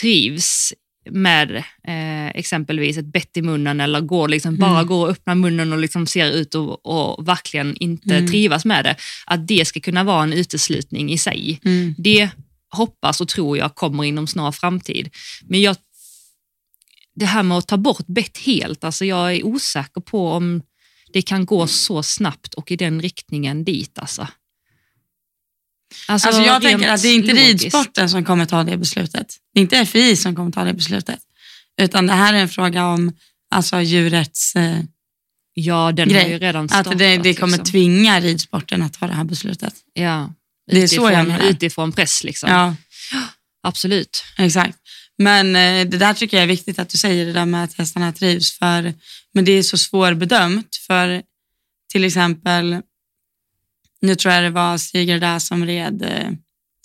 trivs 0.00 0.72
med 1.10 1.56
eh, 1.88 2.28
exempelvis 2.28 2.96
ett 2.98 3.12
bett 3.12 3.36
i 3.36 3.42
munnen 3.42 3.80
eller 3.80 4.00
går 4.00 4.28
liksom 4.28 4.56
bara 4.56 4.70
Mm. 4.70 4.86
går 4.86 5.04
och 5.04 5.10
öppnar 5.10 5.34
munnen 5.34 5.72
och 5.72 5.78
liksom 5.78 6.06
ser 6.06 6.30
ut 6.30 6.54
och, 6.54 6.86
och 6.86 7.28
verkligen 7.28 7.76
inte 7.76 8.14
Mm. 8.16 8.30
trivas 8.30 8.64
med 8.64 8.84
det. 8.84 8.96
Att 9.26 9.48
det 9.48 9.64
ska 9.64 9.80
kunna 9.80 10.04
vara 10.04 10.22
en 10.22 10.32
uteslutning 10.32 11.12
i 11.12 11.18
sig. 11.18 11.60
Mm. 11.64 11.94
Det 11.98 12.28
hoppas 12.70 13.20
och 13.20 13.28
tror 13.28 13.58
jag 13.58 13.74
kommer 13.74 14.04
inom 14.04 14.26
snar 14.26 14.52
framtid. 14.52 15.10
Men 15.42 15.60
jag, 15.60 15.76
det 17.14 17.26
här 17.26 17.42
med 17.42 17.58
att 17.58 17.68
ta 17.68 17.76
bort 17.76 18.06
bett 18.06 18.38
helt, 18.38 18.84
alltså 18.84 19.04
jag 19.04 19.34
är 19.34 19.46
osäker 19.46 20.00
på 20.00 20.30
om 20.32 20.62
det 21.12 21.22
kan 21.22 21.46
gå 21.46 21.66
så 21.66 22.02
snabbt 22.02 22.54
och 22.54 22.70
i 22.70 22.76
den 22.76 23.02
riktningen 23.02 23.64
dit. 23.64 23.98
Alltså, 23.98 24.26
Alltså 26.08 26.30
jag 26.30 26.52
rent 26.52 26.62
tänker 26.62 26.88
att 26.88 27.02
det 27.02 27.08
är 27.08 27.14
inte 27.14 27.28
logiskt. 27.34 27.62
ridsporten 27.64 28.10
som 28.10 28.24
kommer 28.24 28.46
ta 28.46 28.64
det 28.64 28.76
beslutet. 28.76 29.36
Det 29.54 29.60
är 29.60 29.62
inte 29.62 29.86
FI 29.86 30.16
som 30.16 30.36
kommer 30.36 30.50
ta 30.50 30.64
det 30.64 30.74
beslutet. 30.74 31.20
Utan 31.80 32.06
det 32.06 32.12
här 32.12 32.34
är 32.34 32.38
en 32.38 32.48
fråga 32.48 32.86
om 32.86 33.12
alltså, 33.50 33.80
djurets... 33.80 34.56
Eh, 34.56 34.78
Ja, 35.54 35.92
den 35.92 36.08
grej. 36.08 36.22
har 36.22 36.28
ju 36.30 36.38
redan 36.38 36.68
startat. 36.68 36.92
att 36.92 36.98
det, 36.98 37.16
det 37.16 37.34
kommer 37.34 37.58
liksom. 37.58 37.72
tvinga 37.72 38.20
ridsporten 38.20 38.82
att 38.82 38.92
ta 38.92 39.06
det 39.06 39.12
här 39.12 39.24
beslutet. 39.24 39.74
ja, 39.92 40.30
det 40.70 40.82
är 40.82 40.86
så 40.86 40.94
jag 40.94 41.12
utifrån, 41.12 41.28
menar. 41.28 41.50
utifrån 41.50 41.92
press. 41.92 42.24
Liksom. 42.24 42.50
Ja, 42.50 42.76
Absolut. 43.62 44.24
exakt. 44.38 44.78
Men 45.18 45.56
eh, 45.56 45.88
det 45.88 45.98
där 45.98 46.14
tycker 46.14 46.36
jag 46.36 46.44
är 46.44 46.48
viktigt 46.48 46.78
att 46.78 46.88
du 46.88 46.98
säger, 46.98 47.26
det 47.26 47.32
där 47.32 47.46
med 47.46 47.64
att 47.64 47.74
hästarna 47.74 48.12
trivs. 48.12 48.58
För, 48.58 48.94
men 49.34 49.44
det 49.44 49.52
är 49.52 49.62
så 49.62 49.78
svårbedömt. 49.78 50.76
För 50.86 51.22
till 51.92 52.04
exempel, 52.04 52.82
nu 54.00 54.14
tror 54.14 54.34
jag 54.34 54.44
det 54.44 54.50
var 54.50 54.78
Stiger 54.78 55.20
där 55.20 55.38
som 55.38 55.66
red 55.66 56.02
eh, 56.02 56.30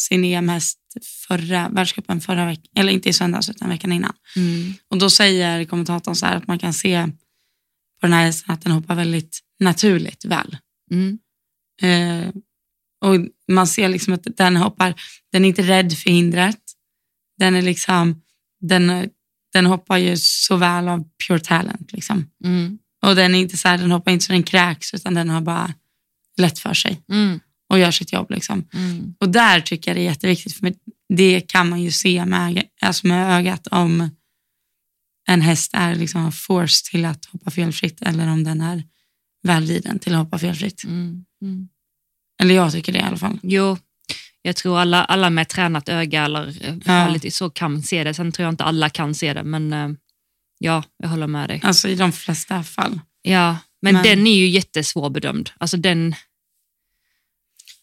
sin 0.01 0.25
EM-häst 0.25 0.79
förra 1.27 1.69
världscupen 1.69 2.21
förra 2.21 2.45
veckan, 2.45 2.71
eller 2.75 2.93
inte 2.93 3.09
i 3.09 3.13
söndags 3.13 3.49
utan 3.49 3.69
veckan 3.69 3.91
innan. 3.91 4.13
Mm. 4.35 4.73
Och 4.89 4.97
då 4.97 5.09
säger 5.09 5.65
kommentatorn 5.65 6.15
så 6.15 6.25
här 6.25 6.35
att 6.35 6.47
man 6.47 6.59
kan 6.59 6.73
se 6.73 7.07
på 8.01 8.07
den 8.07 8.13
här 8.13 8.25
hästen 8.25 8.53
att 8.53 8.61
den 8.61 8.71
hoppar 8.71 8.95
väldigt 8.95 9.39
naturligt 9.59 10.25
väl. 10.25 10.57
Mm. 10.91 11.19
Eh, 11.81 12.29
och 13.05 13.27
man 13.51 13.67
ser 13.67 13.89
liksom 13.89 14.13
att 14.13 14.27
den 14.37 14.55
hoppar, 14.55 14.93
den 15.31 15.45
är 15.45 15.49
inte 15.49 15.61
rädd 15.61 15.97
för 15.97 16.09
hindret. 16.09 16.59
Den 17.37 17.55
är 17.55 17.61
liksom, 17.61 18.21
den, 18.61 19.09
den 19.53 19.65
hoppar 19.65 19.97
ju 19.97 20.17
så 20.17 20.55
väl 20.55 20.87
av 20.87 21.03
pure 21.27 21.39
talent 21.39 21.93
liksom. 21.93 22.29
Mm. 22.43 22.77
Och 23.05 23.15
den 23.15 23.35
är 23.35 23.39
inte 23.39 23.57
så 23.57 23.67
här, 23.67 23.77
den 23.77 23.91
hoppar 23.91 24.11
inte 24.11 24.25
så 24.25 24.31
den 24.31 24.43
kräks 24.43 24.93
utan 24.93 25.13
den 25.13 25.29
har 25.29 25.41
bara 25.41 25.73
lätt 26.37 26.59
för 26.59 26.73
sig 26.73 27.01
Mm. 27.09 27.39
och 27.69 27.79
gör 27.79 27.91
sitt 27.91 28.13
jobb 28.13 28.31
liksom. 28.31 28.67
Mm. 28.73 29.15
Och 29.19 29.29
där 29.29 29.61
tycker 29.61 29.91
jag 29.91 29.97
det 29.97 30.01
är 30.01 30.09
jätteviktigt, 30.09 30.53
för 30.53 30.73
det 31.13 31.41
kan 31.41 31.69
man 31.69 31.81
ju 31.81 31.91
se 31.91 32.25
med, 32.25 32.63
alltså 32.81 33.07
med 33.07 33.39
ögat 33.39 33.67
om 33.67 34.09
en 35.27 35.41
häst 35.41 35.71
är 35.73 35.95
liksom 35.95 36.31
forced 36.31 36.91
till 36.91 37.05
att 37.05 37.25
hoppa 37.25 37.51
felfritt 37.51 38.01
eller 38.01 38.27
om 38.27 38.43
den 38.43 38.61
är 38.61 38.83
välriden 39.43 39.99
till 39.99 40.13
att 40.13 40.19
hoppa 40.19 40.39
felfritt. 40.39 40.83
Mm. 40.83 41.25
Eller 42.41 42.55
jag 42.55 42.71
tycker 42.71 42.91
det 42.91 42.99
i 42.99 43.01
alla 43.01 43.17
fall. 43.17 43.39
Jo, 43.43 43.77
jag 44.41 44.55
tror 44.55 44.79
alla, 44.79 45.03
alla 45.03 45.29
med 45.29 45.49
tränat 45.49 45.89
öga 45.89 46.25
eller 46.25 46.47
eh, 46.67 46.75
Ja. 46.85 47.09
lite, 47.09 47.31
så 47.31 47.49
kan 47.49 47.81
se 47.83 48.03
det. 48.03 48.13
Sen 48.13 48.31
tror 48.31 48.43
jag 48.43 48.53
inte 48.53 48.63
alla 48.63 48.89
kan 48.89 49.15
se 49.15 49.33
det, 49.33 49.43
men 49.43 49.73
eh, 49.73 49.89
ja, 50.57 50.83
jag 50.97 51.09
håller 51.09 51.27
med 51.27 51.49
dig. 51.49 51.59
Alltså 51.63 51.87
i 51.87 51.95
de 51.95 52.11
flesta 52.11 52.63
fall. 52.63 52.99
Ja, 53.21 53.57
men, 53.81 53.93
Men- 53.93 54.03
den 54.03 54.27
är 54.27 54.35
ju 54.37 54.47
jättesvårbedömd. 54.47 55.49
Alltså 55.57 55.77
den, 55.77 56.15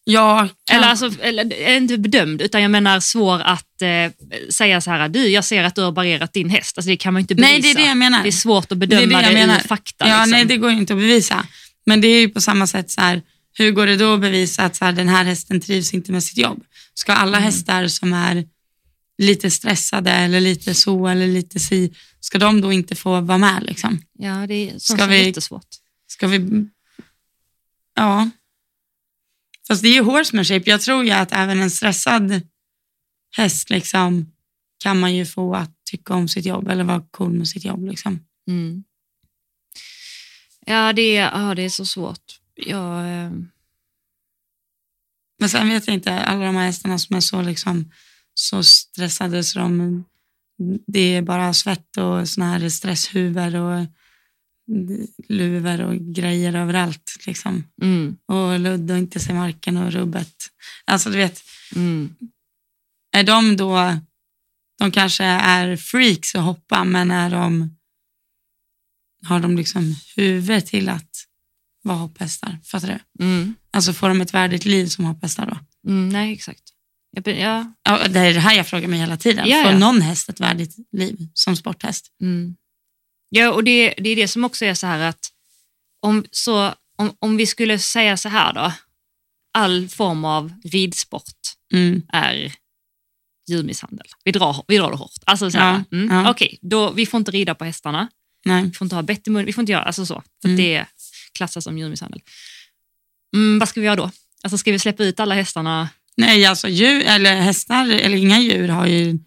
Ja, 0.05 0.49
kan, 0.71 0.77
eller 0.77 0.89
alltså, 0.89 1.11
eller, 1.21 1.69
inte 1.77 1.99
bedömd, 1.99 2.43
utan 2.43 2.63
jag 2.63 2.71
menar 2.71 3.01
svår 3.01 3.41
att 3.41 3.83
eh, 3.83 4.13
säga 4.51 4.81
så 4.81 4.91
här, 4.91 5.09
du, 5.09 5.29
jag 5.29 5.45
ser 5.45 5.65
att 5.65 5.75
du 5.75 5.83
har 5.83 5.93
barrerat 5.93 6.33
din 6.33 6.49
häst. 6.51 6.79
Alltså, 6.79 6.89
det 6.91 6.97
kan 6.97 7.13
man 7.13 7.21
inte 7.21 7.35
bevisa. 7.35 7.51
nej 7.53 7.61
det 7.63 7.71
är 7.71 7.75
det 7.75 7.89
jag 7.89 7.97
menar. 7.97 8.23
Det 8.23 8.29
är 8.29 8.33
svårt 8.33 8.65
att 8.65 8.69
Det 8.69 8.75
är 8.75 8.87
bedöma 8.87 9.23
det 9.23 9.29
det, 9.35 9.41
jag 9.41 9.57
ur 9.57 9.69
fakta. 9.69 10.09
Ja, 10.09 10.17
liksom. 10.17 10.31
nej 10.31 10.45
det 10.45 10.57
går 10.57 10.71
ju 10.71 10.77
inte 10.77 10.93
att 10.93 10.99
bevisa. 10.99 11.47
Men 11.87 12.01
det 12.01 12.09
är 12.09 12.21
ju 12.21 12.29
på 12.29 12.41
samma 12.41 12.67
sätt 12.67 12.91
så 12.91 13.01
här, 13.01 13.23
hur 13.53 13.71
går 13.71 13.87
det 13.87 13.97
då 13.97 14.15
att 14.15 14.21
bevisa 14.21 14.65
att 14.65 14.77
så 14.77 14.85
här, 14.85 14.93
den 14.93 15.09
här 15.09 15.25
hästen 15.25 15.61
trivs 15.61 15.95
inte 15.95 16.13
med 16.13 16.25
sitt 16.25 16.39
jobb? 16.39 16.65
Ska 16.95 17.13
alla 17.13 17.37
Mm. 17.39 17.47
hästar 17.47 17.89
som 17.89 18.13
är 18.13 18.49
lite 19.19 19.51
stressade 19.51 20.11
eller 20.11 20.41
lite 20.41 20.75
så 20.75 21.07
eller 21.09 21.27
lite 21.27 21.61
si, 21.61 21.95
ska 22.21 22.39
de 22.39 22.61
då 22.61 22.73
inte 22.73 22.95
få 22.95 23.21
vara 23.21 23.39
med 23.39 23.63
liksom? 23.63 24.03
Ja, 24.19 24.47
det 24.47 24.55
är 24.55 24.71
sånt 24.71 24.83
Ska 24.83 24.97
som 24.99 25.09
vi- 25.11 25.21
är 25.23 25.27
jättesvårt. 25.27 25.67
Ska 26.07 26.27
vi... 26.29 26.67
Ja. 27.95 28.31
Fast 29.69 29.83
det 29.83 29.89
är 29.89 29.93
ju 29.95 30.01
horsemanship. 30.03 30.67
Jag 30.67 30.81
tror 30.81 31.05
ju 31.05 31.11
att 31.11 31.33
även 31.33 31.61
en 31.63 31.71
stressad 31.71 32.41
häst 33.37 33.71
liksom, 33.71 34.33
kan 34.79 35.01
man 35.01 35.15
ju 35.15 35.27
få 35.27 35.55
att 35.55 35.71
tycka 35.91 36.15
om 36.15 36.29
sitt 36.29 36.45
jobb 36.47 36.69
eller 36.69 36.85
vara 36.85 37.05
cool 37.11 37.33
med 37.33 37.49
sitt 37.49 37.65
jobb. 37.65 37.87
Liksom. 37.89 38.21
Mm. 38.49 38.85
Ja, 40.67 40.93
det 40.93 41.17
är, 41.17 41.41
ja, 41.41 41.55
det 41.55 41.63
är 41.63 41.69
så 41.69 41.87
svårt. 41.87 42.39
Jag, 42.67 43.25
eh, 43.25 43.33
Men 45.39 45.49
sen 45.49 45.69
vet 45.69 45.87
jag 45.87 45.95
inte, 45.95 46.21
alla 46.21 46.45
de 46.45 46.57
här 46.57 46.67
hästarna 46.67 46.99
som 46.99 47.17
är 47.17 47.21
så, 47.21 47.43
liksom, 47.43 47.93
så 48.35 48.63
stressade 48.63 49.45
så 49.45 49.59
de, 49.59 50.05
det 50.87 51.17
är 51.17 51.23
bara 51.23 51.55
svett 51.55 51.97
och 51.97 52.29
såna 52.29 52.59
här 52.59 52.69
stresshuvor 52.69 53.55
och 53.57 53.87
luvor 55.29 55.81
och 55.81 55.97
grejer 55.97 56.55
överallt. 56.55 57.17
Liksom. 57.27 57.65
mm, 57.83 58.17
Och 58.27 58.61
ludd 58.61 58.91
och 58.91 58.99
inte 58.99 59.21
se 59.21 59.35
marken 59.35 59.77
och 59.77 59.93
rubbet. 59.93 60.35
Alltså 60.85 61.11
du 61.11 61.17
vet, 61.17 61.43
mm. 61.75 62.17
är 63.13 63.25
de 63.25 63.57
då, 63.57 63.99
de 64.79 64.91
kanske 64.91 65.25
är 65.25 65.77
freaks 65.77 66.35
att 66.35 66.45
hoppa, 66.45 66.85
men 66.85 67.11
är 67.11 67.31
de, 67.31 67.77
har 69.25 69.41
de 69.41 69.57
liksom 69.57 69.97
huvud 70.17 70.67
till 70.67 70.89
att 70.89 71.27
vara 71.83 71.97
hopphästar? 71.97 72.59
Fattar 72.65 72.89
du? 73.19 73.25
Mm. 73.25 73.55
Alltså 73.71 73.93
får 73.93 74.09
de 74.09 74.21
ett 74.21 74.35
värdigt 74.35 74.65
liv 74.65 74.87
som 74.87 75.05
hopphästar 75.05 75.47
då? 75.47 75.59
Mm, 75.91 76.09
nej, 76.09 76.33
exakt. 76.33 76.63
Jag, 77.11 77.39
ja, 77.39 77.73
Ja, 77.83 78.09
det 78.09 78.21
är 78.21 78.35
det 78.35 78.41
här 78.41 78.55
jag 78.57 78.67
frågar 78.67 78.89
mig 78.89 78.99
hela 78.99 79.17
tiden. 79.17 79.49
Ja, 79.49 79.65
Får 79.65 79.73
någon 79.79 80.01
häst 80.03 80.29
ett 80.29 80.41
värdigt 80.41 80.77
liv 80.93 81.29
som 81.35 81.57
sporthäst? 81.57 82.07
mm. 82.23 82.57
ja, 83.29 83.51
och 83.53 83.65
det, 83.65 83.95
det 83.99 84.11
är 84.11 84.17
det 84.17 84.29
som 84.29 84.45
också 84.45 84.65
är 84.65 84.75
så 84.75 84.87
här 84.87 84.99
att 84.99 85.29
om, 86.03 86.25
så, 86.31 86.75
om, 86.97 87.17
om 87.19 87.37
vi 87.37 87.47
skulle 87.47 87.79
säga 87.79 88.17
så 88.17 88.29
här 88.29 88.53
då, 88.53 88.73
all 89.55 89.89
form 89.89 90.25
av 90.25 90.53
ridsport 90.65 91.33
Mm. 91.73 92.03
är 92.13 92.53
djurmisshandel. 93.49 94.07
Vi 94.25 94.33
drar, 94.33 94.65
vi 94.69 94.77
drar 94.79 94.91
det 94.91 94.97
hårt. 94.97 95.13
Alltså 95.27 95.51
så 95.51 95.59
här, 95.59 95.83
Ja, 95.91 95.97
mm, 95.99 96.17
ja. 96.17 96.31
Okej, 96.31 96.59
då, 96.63 96.91
vi 96.93 97.07
får 97.07 97.19
inte 97.19 97.31
rida 97.31 97.55
på 97.55 97.65
hästarna, 97.65 98.09
Nej. 98.45 98.65
vi 98.65 98.73
får 98.73 98.85
inte 98.85 98.95
ha 98.95 99.03
bett 99.03 99.27
i 99.27 99.31
mun, 99.31 99.45
vi 99.45 99.53
får 99.53 99.63
inte 99.63 99.73
göra 99.73 99.83
alltså 99.83 100.07
så, 100.07 100.23
för 100.43 100.49
Mm. 100.49 100.57
det 100.57 100.87
klassas 101.35 101.65
som 101.65 101.79
djurmisshandel. 101.79 102.21
Mm, 103.35 103.59
vad 103.59 103.69
ska 103.69 103.81
vi 103.81 103.87
göra 103.87 103.97
då? 103.97 104.11
Alltså 104.43 104.59
ska 104.59 104.73
vi 104.73 104.79
släppa 104.79 105.05
ut 105.05 105.21
alla 105.21 105.35
hästarna? 105.35 105.89
Nej, 106.17 106.47
alltså 106.47 106.69
djur, 106.69 107.03
eller 107.03 107.41
hästar 107.41 107.89
eller 107.89 108.17
inga 108.17 108.41
djur 108.41 108.69
har 108.69 108.87
ju 108.87 109.19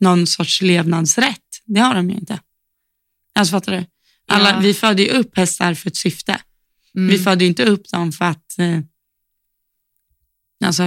någon 0.00 0.26
sorts 0.26 0.62
levnadsrätt. 0.62 1.38
Det 1.64 1.80
har 1.80 1.94
de 1.94 2.10
ju 2.10 2.16
inte. 2.16 2.40
Alltså 3.34 3.52
fattar 3.52 3.72
du? 3.72 3.84
Alla, 4.28 4.50
Ja. 4.50 4.58
Vi 4.60 4.74
föder 4.74 5.04
ju 5.04 5.10
upp 5.10 5.36
hästar 5.36 5.74
för 5.74 5.88
ett 5.90 5.96
syfte. 5.96 6.40
Mm, 6.96 7.08
Vi 7.08 7.18
föder 7.18 7.40
ju 7.42 7.46
inte 7.48 7.64
upp 7.64 7.88
dem 7.88 8.12
för 8.12 8.24
att 8.24 8.58
eh, 8.58 8.78
alltså, 10.64 10.82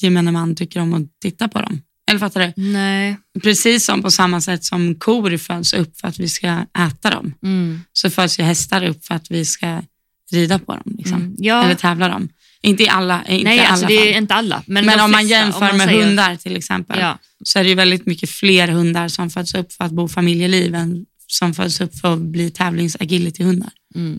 gemene 0.00 0.32
man 0.32 0.54
tycker 0.56 0.80
om 0.80 0.94
att 0.94 1.20
titta 1.20 1.48
på 1.48 1.60
dem. 1.60 1.82
Eller 2.10 2.20
fattar 2.20 2.40
du? 2.56 2.62
Nej. 2.62 3.16
Precis 3.42 3.86
som 3.86 4.02
på 4.02 4.10
samma 4.10 4.40
sätt 4.40 4.64
som 4.64 4.94
kor 4.94 5.36
föds 5.36 5.72
upp 5.72 6.00
för 6.00 6.08
att 6.08 6.18
vi 6.18 6.28
ska 6.28 6.66
äta 6.78 7.10
dem, 7.10 7.34
Mm, 7.42 7.80
så 7.92 8.10
föds 8.10 8.38
ju 8.38 8.42
hästar 8.42 8.82
upp 8.84 9.04
för 9.06 9.14
att 9.14 9.30
vi 9.30 9.44
ska 9.44 9.82
rida 10.32 10.58
på 10.58 10.72
dem. 10.72 10.94
Liksom. 10.98 11.14
mm. 11.22 11.34
Ja, 11.38 11.64
Eller 11.64 11.74
tävla 11.74 12.08
dem. 12.08 12.28
Inte 12.62 12.82
i 12.82 12.88
alla, 12.88 13.24
inte 13.24 13.44
nej, 13.44 13.58
alla 13.58 13.68
alltså 13.68 13.86
det 13.86 14.14
är 14.14 14.18
inte 14.18 14.34
alla. 14.34 14.62
Men, 14.66 14.86
Men 14.86 15.00
om 15.00 15.10
man 15.10 15.26
jämför 15.26 15.58
om 15.60 15.66
man 15.66 15.76
med 15.76 15.86
säger- 15.88 16.04
hundar 16.06 16.36
till 16.36 16.56
exempel, 16.56 16.98
Ja, 17.00 17.18
så 17.44 17.58
är 17.58 17.62
det 17.62 17.68
ju 17.68 17.74
väldigt 17.74 18.06
mycket 18.06 18.30
fler 18.30 18.68
hundar 18.68 19.08
som 19.08 19.30
föds 19.30 19.54
upp 19.54 19.72
för 19.72 19.84
att 19.84 19.92
bo 19.92 20.08
familjeliv 20.08 20.74
än 20.74 21.06
som 21.26 21.54
föds 21.54 21.80
upp 21.80 21.98
för 21.98 22.12
att 22.14 22.20
bli 22.20 22.50
tävlings-agility-hundar. 22.50 23.70
mm. 23.94 24.18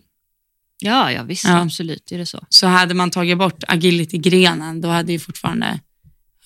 ja, 0.79 1.11
ja 1.11 1.23
visst, 1.23 1.43
Ja. 1.43 1.57
absolut 1.61 2.11
är 2.11 2.17
det 2.17 2.25
så. 2.25 2.45
Så 2.49 2.67
hade 2.67 2.93
man 2.93 3.11
tagit 3.11 3.37
bort 3.37 3.63
agility-grenen, 3.67 4.81
då 4.81 4.87
hade 4.87 5.11
ju 5.11 5.19
fortfarande 5.19 5.79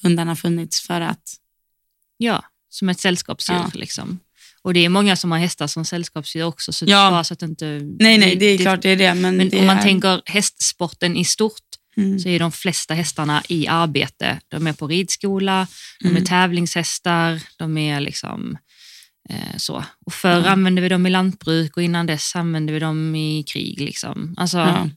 hundarna 0.03 0.35
funnits 0.35 0.81
för 0.81 1.01
att... 1.01 1.23
Ja, 2.17 2.43
som 2.69 2.89
ett 2.89 2.99
sällskapsdjur. 2.99 3.55
Ja. 3.57 3.71
Liksom. 3.73 4.19
Och 4.63 4.73
det 4.73 4.85
är 4.85 4.89
många 4.89 5.15
som 5.15 5.31
har 5.31 5.37
hästar 5.39 5.67
som 5.67 5.85
sällskapsdjur 5.85 6.43
också. 6.43 6.73
Så 6.73 6.85
Ja. 6.87 7.11
bara 7.11 7.23
så 7.23 7.33
att 7.33 7.41
inte, 7.41 7.65
Nej, 7.99 8.17
nej, 8.17 8.35
det 8.35 8.45
är 8.45 8.57
klart 8.57 8.81
det 8.81 8.89
är 8.89 8.95
det. 8.97 9.13
Men, 9.13 9.37
Men 9.37 9.49
det 9.49 9.59
om 9.59 9.65
man 9.65 9.77
är, 9.77 9.81
tänker 9.81 10.21
hästsporten 10.25 11.17
i 11.17 11.25
stort 11.25 11.61
Mm. 11.97 12.19
så 12.19 12.29
är 12.29 12.39
de 12.39 12.51
flesta 12.51 12.93
hästarna 12.93 13.43
i 13.47 13.67
arbete. 13.67 14.39
De 14.47 14.67
är 14.67 14.73
på 14.73 14.87
ridskola, 14.87 15.67
de 16.01 16.07
Mm. 16.07 16.21
är 16.21 16.25
tävlingshästar, 16.25 17.41
de 17.57 17.77
är 17.77 17.99
liksom 17.99 18.57
eh, 19.29 19.57
så. 19.57 19.83
Och 20.05 20.13
förr 20.13 20.41
Ja. 20.45 20.49
använde 20.49 20.81
vi 20.81 20.89
dem 20.89 21.05
i 21.05 21.09
lantbruk 21.09 21.77
och 21.77 21.83
innan 21.83 22.05
dess 22.05 22.35
använde 22.35 22.73
vi 22.73 22.79
dem 22.79 23.15
i 23.15 23.43
krig. 23.43 23.81
Liksom. 23.81 24.33
Alltså, 24.37 24.57
Ja, 24.57 24.89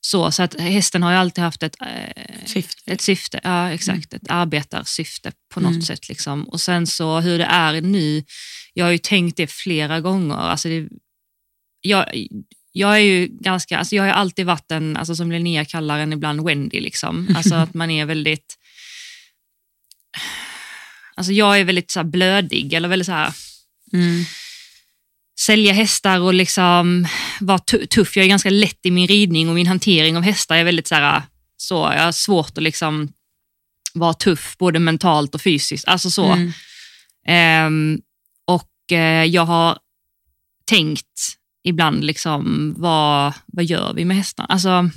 så, 0.00 0.30
så 0.32 0.42
att 0.42 0.60
hästen 0.60 1.02
har 1.02 1.10
ju 1.10 1.16
alltid 1.16 1.44
haft 1.44 1.62
ett, 1.62 1.76
eh, 1.80 2.24
syfte. 2.46 2.92
ett 2.92 3.00
syfte, 3.00 3.40
ja 3.44 3.70
exakt, 3.70 4.14
ett 4.14 4.22
arbetarsyfte 4.28 5.32
på 5.54 5.60
något 5.60 5.70
Mm. 5.70 5.82
sätt. 5.82 6.08
Liksom. 6.08 6.44
Och 6.48 6.60
sen 6.60 6.86
så 6.86 7.20
hur 7.20 7.38
det 7.38 7.44
är 7.44 7.80
nu, 7.80 8.24
jag 8.74 8.84
har 8.84 8.92
ju 8.92 8.98
tänkt 8.98 9.36
det 9.36 9.46
flera 9.50 10.00
gånger. 10.00 10.34
Alltså 10.36 10.68
det, 10.68 10.88
jag, 11.80 12.26
jag 12.72 12.94
är 12.94 12.98
ju 13.00 13.26
ganska, 13.26 13.78
alltså 13.78 13.96
jag 13.96 14.02
har 14.02 14.10
alltid 14.10 14.46
varit 14.46 14.70
en, 14.70 14.96
alltså 14.96 15.16
som 15.16 15.32
Linnea 15.32 15.64
kallar 15.64 15.98
en 15.98 16.12
ibland 16.12 16.44
Wendy, 16.44 16.80
liksom. 16.80 17.28
alltså 17.36 17.54
att 17.54 17.74
man 17.74 17.90
är 17.90 18.06
väldigt 18.06 18.58
Alltså 21.16 21.32
jag 21.32 21.60
är 21.60 21.64
väldigt 21.64 21.90
så 21.90 22.04
blödig 22.04 22.72
eller 22.72 22.88
väldigt 22.88 23.06
så 23.06 23.12
här, 23.12 23.32
Mm. 23.92 24.24
sälja 25.40 25.72
hästar 25.72 26.20
och 26.20 26.34
liksom 26.34 27.06
vara 27.40 27.58
tu- 27.58 27.86
tuff. 27.86 28.16
Jag 28.16 28.24
är 28.24 28.28
ganska 28.28 28.50
lätt 28.50 28.86
i 28.86 28.90
min 28.90 29.06
ridning 29.08 29.48
och 29.48 29.54
min 29.54 29.66
hantering 29.66 30.16
av 30.16 30.22
hästar 30.22 30.56
är 30.56 30.64
väldigt 30.64 30.86
så 30.86 30.94
här, 30.94 31.22
så 31.56 31.74
jag 31.74 32.02
har 32.04 32.12
svårt 32.12 32.58
att 32.58 32.62
liksom 32.64 33.12
vara 33.94 34.14
tuff 34.14 34.56
både 34.58 34.78
mentalt 34.78 35.34
och 35.34 35.42
fysiskt. 35.42 35.88
Alltså 35.88 36.10
så. 36.10 36.32
Mm. 36.32 36.52
Eh, 37.96 38.00
Eh, 38.92 39.24
jag 39.24 39.44
har 39.44 39.78
tänkt 40.64 41.36
ibland, 41.64 42.04
liksom, 42.04 42.74
vad, 42.78 43.32
vad 43.46 43.64
gör 43.64 43.92
vi 43.94 44.04
med 44.04 44.16
hästarna? 44.16 44.46
Alltså, 44.46 44.90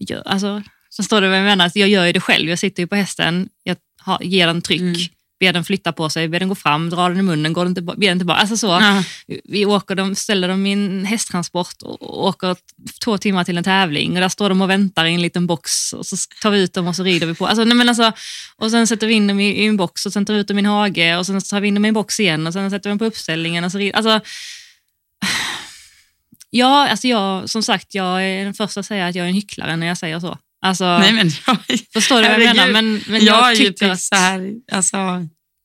gör, 0.00 0.22
alltså, 0.26 0.62
så 0.88 1.02
står 1.02 1.20
det 1.20 1.28
vad 1.28 1.38
jag 1.38 1.44
menar, 1.44 1.64
alltså, 1.64 1.78
jag 1.78 1.88
gör 1.88 2.06
ju 2.06 2.12
det 2.12 2.20
själv. 2.20 2.48
Jag 2.48 2.58
sitter 2.58 2.82
ju 2.82 2.86
på 2.86 2.96
hästen, 2.96 3.48
jag 3.62 3.76
har, 4.00 4.22
ger 4.22 4.46
den 4.46 4.62
tryck, 4.62 4.80
Mm 4.80 4.94
ber 5.40 5.52
den 5.52 5.64
flytta 5.64 5.92
på 5.92 6.10
sig, 6.10 6.28
ber 6.28 6.38
den 6.38 6.48
gå 6.48 6.54
fram, 6.54 6.90
drar 6.90 7.10
den 7.10 7.18
i 7.18 7.22
munnen, 7.22 7.52
går 7.52 7.64
den 7.64 7.74
tillbaka, 7.74 7.98
ber 7.98 8.08
den 8.08 8.18
tillbaka. 8.18 8.40
Alltså 8.40 8.56
så. 8.56 8.66
Ja. 8.66 9.02
Vi 9.44 9.66
åker 9.66 9.94
dem, 9.94 10.14
ställer 10.14 10.48
dem 10.48 10.66
i 10.66 10.72
en 10.72 11.04
hästtransport 11.04 11.82
och 11.82 12.26
åker 12.26 12.56
två 13.04 13.18
timmar 13.18 13.44
till 13.44 13.58
en 13.58 13.64
tävling 13.64 14.14
och 14.14 14.20
där 14.20 14.28
står 14.28 14.48
de 14.48 14.62
och 14.62 14.70
väntar 14.70 15.04
i 15.04 15.14
en 15.14 15.22
liten 15.22 15.46
box 15.46 15.92
och 15.92 16.06
så 16.06 16.16
tar 16.42 16.50
vi 16.50 16.62
ut 16.62 16.72
dem 16.72 16.86
och 16.86 16.96
så 16.96 17.02
rider 17.02 17.26
vi 17.26 17.34
på. 17.34 17.46
Alltså, 17.46 17.64
nej, 17.64 17.74
men 17.74 17.88
alltså, 17.88 18.12
och 18.56 18.70
sen 18.70 18.86
sätter 18.86 19.06
vi 19.06 19.14
in 19.14 19.26
dem 19.26 19.40
i, 19.40 19.48
i 19.48 19.66
en 19.66 19.76
box 19.76 20.06
och 20.06 20.12
sen 20.12 20.24
tar 20.24 20.34
vi 20.34 20.40
ut 20.40 20.48
dem 20.48 20.58
i 20.58 20.60
en 20.60 20.66
hage 20.66 21.16
och 21.16 21.26
sen 21.26 21.40
tar 21.40 21.60
vi 21.60 21.68
in 21.68 21.74
dem 21.74 21.84
i 21.84 21.88
en 21.88 21.94
box 21.94 22.20
igen 22.20 22.46
och 22.46 22.52
sen 22.52 22.70
sätter 22.70 22.90
vi 22.90 22.92
dem 22.92 22.98
på 22.98 23.04
uppställningen. 23.04 23.64
Och 23.64 23.72
så 23.72 23.78
rider, 23.78 23.96
alltså, 23.96 24.20
ja, 26.50 26.88
alltså 26.88 27.08
jag, 27.08 27.50
som 27.50 27.62
sagt, 27.62 27.94
jag 27.94 28.24
är 28.24 28.44
den 28.44 28.54
första 28.54 28.80
att 28.80 28.86
säga 28.86 29.06
att 29.06 29.14
jag 29.14 29.24
är 29.24 29.28
en 29.28 29.34
hycklare 29.34 29.76
när 29.76 29.86
jag 29.86 29.98
säger 29.98 30.20
så. 30.20 30.38
Alltså, 30.62 30.98
Nej, 30.98 31.12
men 31.12 31.30
jag, 31.46 31.58
förstår 31.92 32.22
du 32.22 32.28
vad 32.28 32.40
jag 32.40 32.56
menar? 32.56 32.72
Men, 32.72 33.00
men 33.06 33.24
jag 33.24 33.38
jag, 33.38 33.50
är 33.50 33.50
ju 33.50 33.56
tycker 33.56 33.72
typ 33.72 33.92
att 33.92 34.00
så 34.00 34.14
här, 34.14 34.54
alltså, 34.72 34.96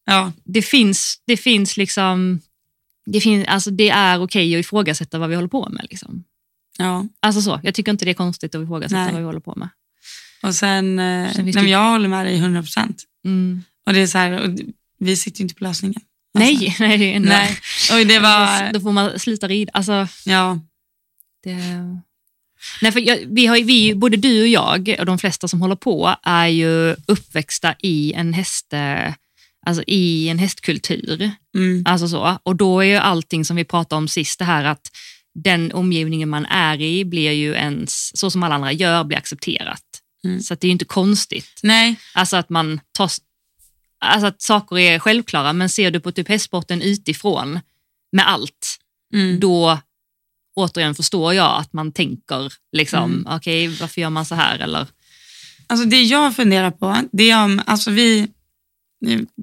ja. 0.05 0.31
det 0.43 0.62
finns, 0.62 1.21
det 1.27 1.38
finns 1.38 1.77
liksom, 1.77 2.41
det, 3.05 3.21
finns, 3.21 3.47
alltså 3.47 3.71
det 3.71 3.89
är 3.89 4.23
okej 4.23 4.55
att 4.55 4.60
ifrågasätta 4.60 5.19
vad 5.19 5.29
vi 5.29 5.36
håller 5.36 5.47
på 5.47 5.69
med. 5.69 5.88
Liksom. 5.89 6.23
ja. 6.77 7.05
Alltså 7.19 7.41
så, 7.41 7.60
jag 7.63 7.73
tycker 7.73 7.91
inte 7.91 8.05
det 8.05 8.12
är 8.12 8.15
konstigt 8.15 8.55
att 8.55 8.63
ifrågasätta 8.63 9.03
Nej. 9.03 9.12
vad 9.12 9.21
vi 9.21 9.25
håller 9.25 9.39
på 9.39 9.53
med. 9.55 9.69
Och 10.43 10.55
sen, 10.55 10.99
eh, 10.99 11.34
Sen 11.34 11.45
nej, 11.45 11.69
jag 11.69 11.91
håller 11.91 12.10
med 12.10 12.25
dig 12.25 12.38
100 12.38 12.62
procent. 12.62 13.03
Mm. 13.25 13.63
Och 13.86 13.93
det 13.93 13.99
är 13.99 14.08
så 14.08 14.17
här, 14.17 14.41
och 14.41 14.60
vi 14.99 15.17
sitter 15.17 15.39
ju 15.39 15.43
inte 15.43 15.55
på 15.55 15.63
lösningen. 15.63 16.01
Alltså, 16.38 16.51
Nej, 16.51 16.75
nej, 16.79 16.97
det 16.97 17.12
är 17.12 17.15
ändå, 17.15 17.29
Nej, 17.29 17.58
och 17.91 18.08
det 18.08 18.19
var, 18.19 18.73
Då 18.73 18.79
får 18.79 18.91
man 18.91 19.19
sluta 19.19 19.47
rida. 19.47 19.71
Alltså, 19.73 20.08
ja. 20.25 20.60
det, 21.43 21.53
Nej, 22.82 22.91
för 22.91 22.99
jag, 22.99 23.19
vi 23.28 23.45
har, 23.45 23.58
vi, 23.58 23.95
både 23.95 24.17
du 24.17 24.41
och 24.41 24.47
jag 24.47 24.95
och 24.99 25.06
de 25.06 25.17
flesta 25.17 25.47
som 25.47 25.62
håller 25.62 25.75
på 25.75 26.15
är 26.23 26.47
ju 26.47 26.95
uppväxta 27.08 27.75
i 27.80 28.13
en, 28.13 28.34
häst, 28.34 28.73
alltså 29.65 29.84
i 29.88 30.30
en 30.30 30.39
hästkultur. 30.39 31.32
Mm. 31.56 31.84
Alltså 31.86 32.08
så. 32.08 32.38
Och 32.43 32.56
då 32.56 32.80
är 32.80 32.86
ju 32.86 32.95
allting 32.95 33.45
som 33.45 33.56
vi 33.56 33.63
pratade 33.63 33.97
om 33.97 34.08
sist, 34.08 34.39
det 34.39 34.45
här 34.45 34.63
att 34.63 34.91
den 35.36 35.71
omgivningen 35.71 36.30
man 36.30 36.45
är 36.45 36.82
i 36.82 37.06
blir 37.06 37.32
ju 37.32 37.54
ens, 37.54 38.17
så 38.17 38.32
som 38.32 38.43
alla 38.43 38.56
andra 38.56 38.71
gör, 38.71 39.04
blir 39.04 39.17
accepterat. 39.17 39.84
Mm. 40.23 40.39
Så 40.41 40.54
att 40.54 40.62
det 40.62 40.65
är 40.65 40.69
ju 40.69 40.71
inte 40.71 40.86
konstigt. 40.86 41.60
Nej, 41.63 41.95
Alltså 42.13 42.38
att 42.38 42.49
man 42.49 42.80
tar, 42.91 43.10
alltså 43.99 44.28
att 44.28 44.41
saker 44.41 44.78
är 44.78 44.99
självklara, 44.99 45.54
men 45.54 45.69
ser 45.69 45.91
du 45.91 45.99
på 45.99 46.12
typ 46.12 46.28
hästsporten 46.28 46.82
utifrån 46.82 47.60
med 48.12 48.30
allt, 48.30 48.78
mm. 49.13 49.39
då 49.39 49.80
återigen 50.56 50.96
förstår 50.96 51.34
jag 51.34 51.60
att 51.60 51.74
man 51.74 51.91
tänker 51.91 52.54
liksom, 52.72 53.12
Mm. 53.13 53.26
okej 53.36 53.68
varför 53.68 54.02
gör 54.02 54.10
man 54.10 54.26
så 54.26 54.36
här? 54.36 54.60
Eller, 54.60 54.88
Alltså 55.68 55.86
det 55.86 56.02
jag 56.04 56.36
funderar 56.36 56.72
på, 56.72 57.02
det 57.12 57.30
är 57.30 57.44
om, 57.44 57.62
alltså 57.65 57.91
vi 57.91 58.28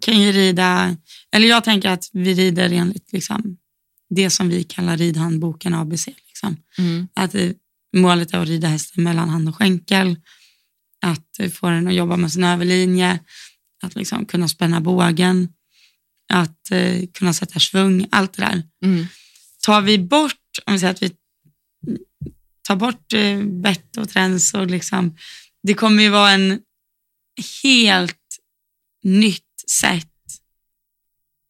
kan 0.00 0.20
ju 0.20 0.32
rida, 0.32 0.96
eller 1.32 1.48
jag 1.48 1.64
tänker 1.64 1.88
att 1.90 2.04
vi 2.12 2.34
rider 2.34 2.72
enligt 2.72 3.12
liksom, 3.12 3.56
det 4.10 4.30
som 4.30 4.48
vi 4.48 4.64
kallar 4.64 4.96
ridhandboken 4.96 5.74
ABC. 5.74 6.06
Liksom. 6.06 6.56
mm, 6.78 7.08
Att 7.14 7.34
eh, 7.34 7.50
målet 7.96 8.34
är 8.34 8.38
att 8.38 8.48
rida 8.48 8.68
hästen 8.68 9.04
mellan 9.04 9.28
hand 9.28 9.48
och 9.48 9.56
skänkel, 9.56 10.16
att 11.02 11.38
eh, 11.38 11.50
få 11.50 11.68
den 11.70 11.88
att 11.88 11.94
jobba 11.94 12.16
med 12.16 12.32
sin 12.32 12.44
överlinje, 12.44 13.18
att 13.82 13.94
liksom 13.94 14.26
kunna 14.26 14.48
spänna 14.48 14.80
bågen, 14.80 15.48
att 16.32 16.70
eh, 16.70 16.96
kunna 17.14 17.34
sätta 17.34 17.60
svung, 17.60 18.06
allt 18.10 18.32
det 18.32 18.42
där. 18.42 18.62
mm, 18.84 19.06
tar 19.64 19.80
vi 19.82 19.98
bort, 19.98 20.36
om 20.66 20.72
vi 20.72 20.78
säger 20.78 20.92
att 20.94 21.02
vi 21.02 21.12
tar 22.68 22.76
bort 22.76 23.12
eh, 23.12 23.38
bett 23.42 23.96
och 23.96 24.08
träns 24.08 24.54
och 24.54 24.66
liksom, 24.66 25.16
det 25.62 25.74
kommer 25.74 26.02
ju 26.02 26.08
vara 26.08 26.30
en 26.30 26.60
helt 27.62 28.18
nytt 29.02 29.70
sätt 29.80 30.08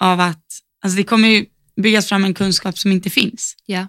av 0.01 0.21
att, 0.21 0.45
alltså 0.85 0.97
det 0.97 1.05
kommer 1.05 1.29
ju 1.29 1.47
byggas 1.83 2.09
fram 2.09 2.25
en 2.25 2.35
kunskap 2.35 2.79
som 2.79 2.93
inte 2.93 3.11
finns. 3.11 3.57
ja. 3.67 3.87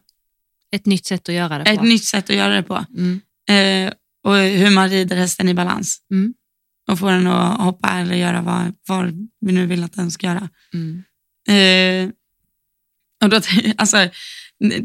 Ett 0.72 0.86
nytt 0.86 1.06
sätt 1.06 1.30
att 1.30 1.36
göra 1.36 1.58
det 1.58 1.70
Ett 1.72 1.80
på. 1.80 1.86
nytt 1.86 2.04
sätt 2.06 2.30
att 2.30 2.36
göra 2.36 2.56
det 2.56 2.64
på. 2.64 2.86
Mm, 2.98 3.22
Eh, 3.50 3.94
och 4.24 4.36
hur 4.38 4.70
man 4.70 4.90
rider 4.90 5.16
hästen 5.16 5.50
i 5.50 5.54
balans. 5.54 6.02
Mm. 6.12 6.34
Och 6.92 7.00
får 7.00 7.12
den 7.12 7.28
att 7.28 7.62
hoppa 7.62 7.90
eller 8.00 8.16
göra 8.16 8.42
vad, 8.42 8.74
vad 8.88 9.30
vi 9.40 9.52
nu 9.52 9.66
vill 9.66 9.84
att 9.84 9.94
den 9.94 10.12
ska 10.12 10.28
göra. 10.28 10.50
mm, 10.74 11.04
Eh, 11.48 12.10
och 13.24 13.30
då, 13.30 13.42
alltså, 13.78 14.10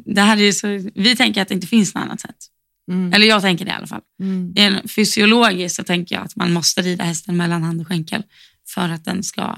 det 0.05 0.21
här 0.21 0.37
är 0.41 0.53
så, 0.53 0.91
vi 0.95 1.17
tänker 1.17 1.43
att 1.43 1.49
det 1.49 1.55
inte 1.55 1.67
finns 1.67 1.95
något 1.95 2.03
annat 2.05 2.21
sätt. 2.21 2.37
mm, 2.91 3.13
Eller 3.13 3.27
jag 3.27 3.43
tänker 3.43 3.65
det 3.65 3.71
i 3.71 3.75
alla 3.75 3.87
fall. 3.87 4.01
mm, 4.23 4.89
Fysiologiskt 4.89 5.77
så 5.77 5.85
tänker 5.85 6.15
jag 6.15 6.25
att 6.25 6.37
man 6.37 6.53
måste 6.53 6.83
rida 6.83 7.05
hästen 7.05 7.37
mellan 7.37 7.63
hand 7.63 7.81
och 7.81 7.87
skänkel 7.89 8.23
för 8.69 8.89
att 8.89 9.05
den 9.05 9.23
ska 9.23 9.57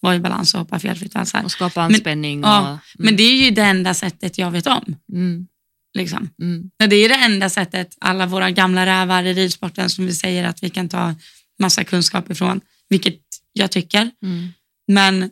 vara 0.00 0.14
i 0.16 0.20
balans 0.20 0.54
och 0.54 0.60
hoppa 0.60 0.78
felfritt. 0.78 1.14
och 1.14 1.44
och 1.44 1.50
skapa 1.50 1.80
Men- 1.80 1.94
anspänning. 1.94 2.40
ja, 2.40 2.60
och, 2.60 2.66
mm, 2.68 2.80
Men 2.98 3.16
det 3.16 3.22
är 3.22 3.44
ju 3.44 3.50
det 3.50 3.62
enda 3.62 3.94
sättet 3.94 4.38
jag 4.38 4.50
vet 4.50 4.66
om. 4.66 4.96
mm, 5.12 5.46
Liksom. 5.94 6.30
mm, 6.42 6.70
Men 6.78 6.90
Det 6.90 6.96
är 6.96 7.08
det 7.08 7.14
enda 7.14 7.50
sättet 7.50 7.96
alla 8.00 8.26
våra 8.26 8.50
gamla 8.50 8.86
rävar 8.86 9.24
i 9.24 9.32
ridsporten 9.34 9.90
som 9.90 10.06
vi 10.06 10.12
säger 10.14 10.44
att 10.44 10.62
vi 10.62 10.70
kan 10.70 10.88
ta 10.88 11.14
massa 11.58 11.84
kunskap 11.84 12.30
ifrån, 12.30 12.60
vilket 12.88 13.20
jag 13.52 13.70
tycker. 13.70 14.10
mm, 14.22 14.48
Men 14.88 15.30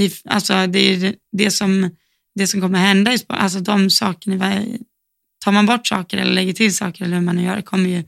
i, 0.00 0.10
alltså 0.24 0.66
det, 0.66 0.78
är 0.78 1.14
det, 1.32 1.50
som, 1.50 1.90
det 2.34 2.46
som 2.46 2.60
kommer 2.60 2.78
hända 2.78 3.12
i 3.12 3.18
sport, 3.18 3.36
alltså 3.36 3.60
de 3.60 3.90
sakerna, 3.90 4.62
tar 5.44 5.52
man 5.52 5.66
bort 5.66 5.86
saker 5.86 6.18
eller 6.18 6.32
lägger 6.32 6.52
till 6.52 6.76
saker 6.76 7.04
eller 7.04 7.16
hur 7.16 7.24
man 7.24 7.36
nu 7.36 7.42
gör, 7.42 7.60
kommer 7.60 7.88
ju 7.88 8.04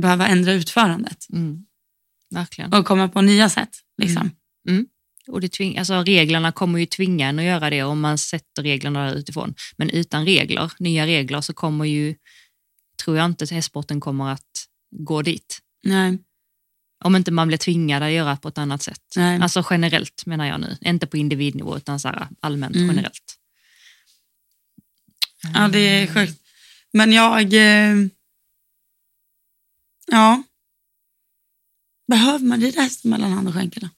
behöva 0.00 0.26
ändra 0.26 0.52
utförandet 0.52 1.26
mm. 1.32 1.64
Verkligen. 2.30 2.72
och 2.74 2.86
komma 2.86 3.08
på 3.08 3.20
nya 3.20 3.48
sätt. 3.48 3.70
Liksom. 4.02 4.30
Och 5.28 5.40
det 5.40 5.48
tving, 5.48 5.78
alltså 5.78 6.02
reglerna 6.02 6.52
kommer 6.52 6.78
ju 6.78 6.86
tvinga 6.86 7.28
en 7.28 7.38
att 7.38 7.44
göra 7.44 7.70
det 7.70 7.82
om 7.82 8.00
man 8.00 8.18
sätter 8.18 8.62
reglerna 8.62 9.12
utifrån. 9.12 9.54
Men 9.76 9.90
utan 9.90 10.24
regler, 10.24 10.72
nya 10.78 11.06
regler, 11.06 11.40
så 11.40 11.52
kommer 11.54 11.84
ju, 11.84 12.14
tror 13.04 13.16
jag 13.16 13.26
inte 13.26 13.54
hästsporten 13.54 14.00
kommer 14.00 14.30
att 14.30 14.66
gå 14.96 15.22
dit. 15.22 15.58
Nej, 15.84 16.18
Om 17.04 17.16
inte 17.16 17.30
man 17.30 17.48
blir 17.48 17.58
tvingad 17.58 18.02
att 18.02 18.10
göra 18.10 18.36
på 18.36 18.48
ett 18.48 18.58
annat 18.58 18.82
sätt. 18.82 19.00
nej. 19.16 19.40
Alltså 19.42 19.64
generellt 19.70 20.26
menar 20.26 20.46
jag 20.46 20.60
nu, 20.60 20.76
inte 20.80 21.06
på 21.06 21.16
individnivå 21.16 21.76
utan 21.76 22.00
så 22.00 22.12
allmänt 22.40 22.76
Mm. 22.76 22.88
generellt. 22.88 23.38
Ja, 25.54 25.68
det 25.68 25.78
är 25.78 26.14
sjukt. 26.14 26.42
Men 26.92 27.12
jag... 27.12 27.52
Eh, 27.52 27.96
ja. 30.06 30.42
Behöver 32.06 32.46
man 32.46 32.60
rida 32.60 32.80
hästen 32.80 33.10
mellan 33.10 33.32
hand 33.32 33.48
och 33.48 33.54
skänkel? 33.54 33.82
då? 33.82 33.88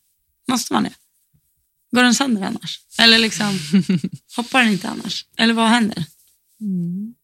Måste 0.53 0.73
man 0.73 0.83
det? 0.83 0.95
Går 1.91 2.03
den 2.03 2.15
sönder 2.15 2.43
annars? 2.43 2.81
Eller 2.99 3.19
liksom, 3.19 3.59
hoppar 4.37 4.63
den 4.63 4.73
inte 4.73 4.89
annars? 4.89 5.27
Eller 5.37 5.55
vad 5.55 5.69
händer? 5.69 6.05
Mm. 6.61 7.15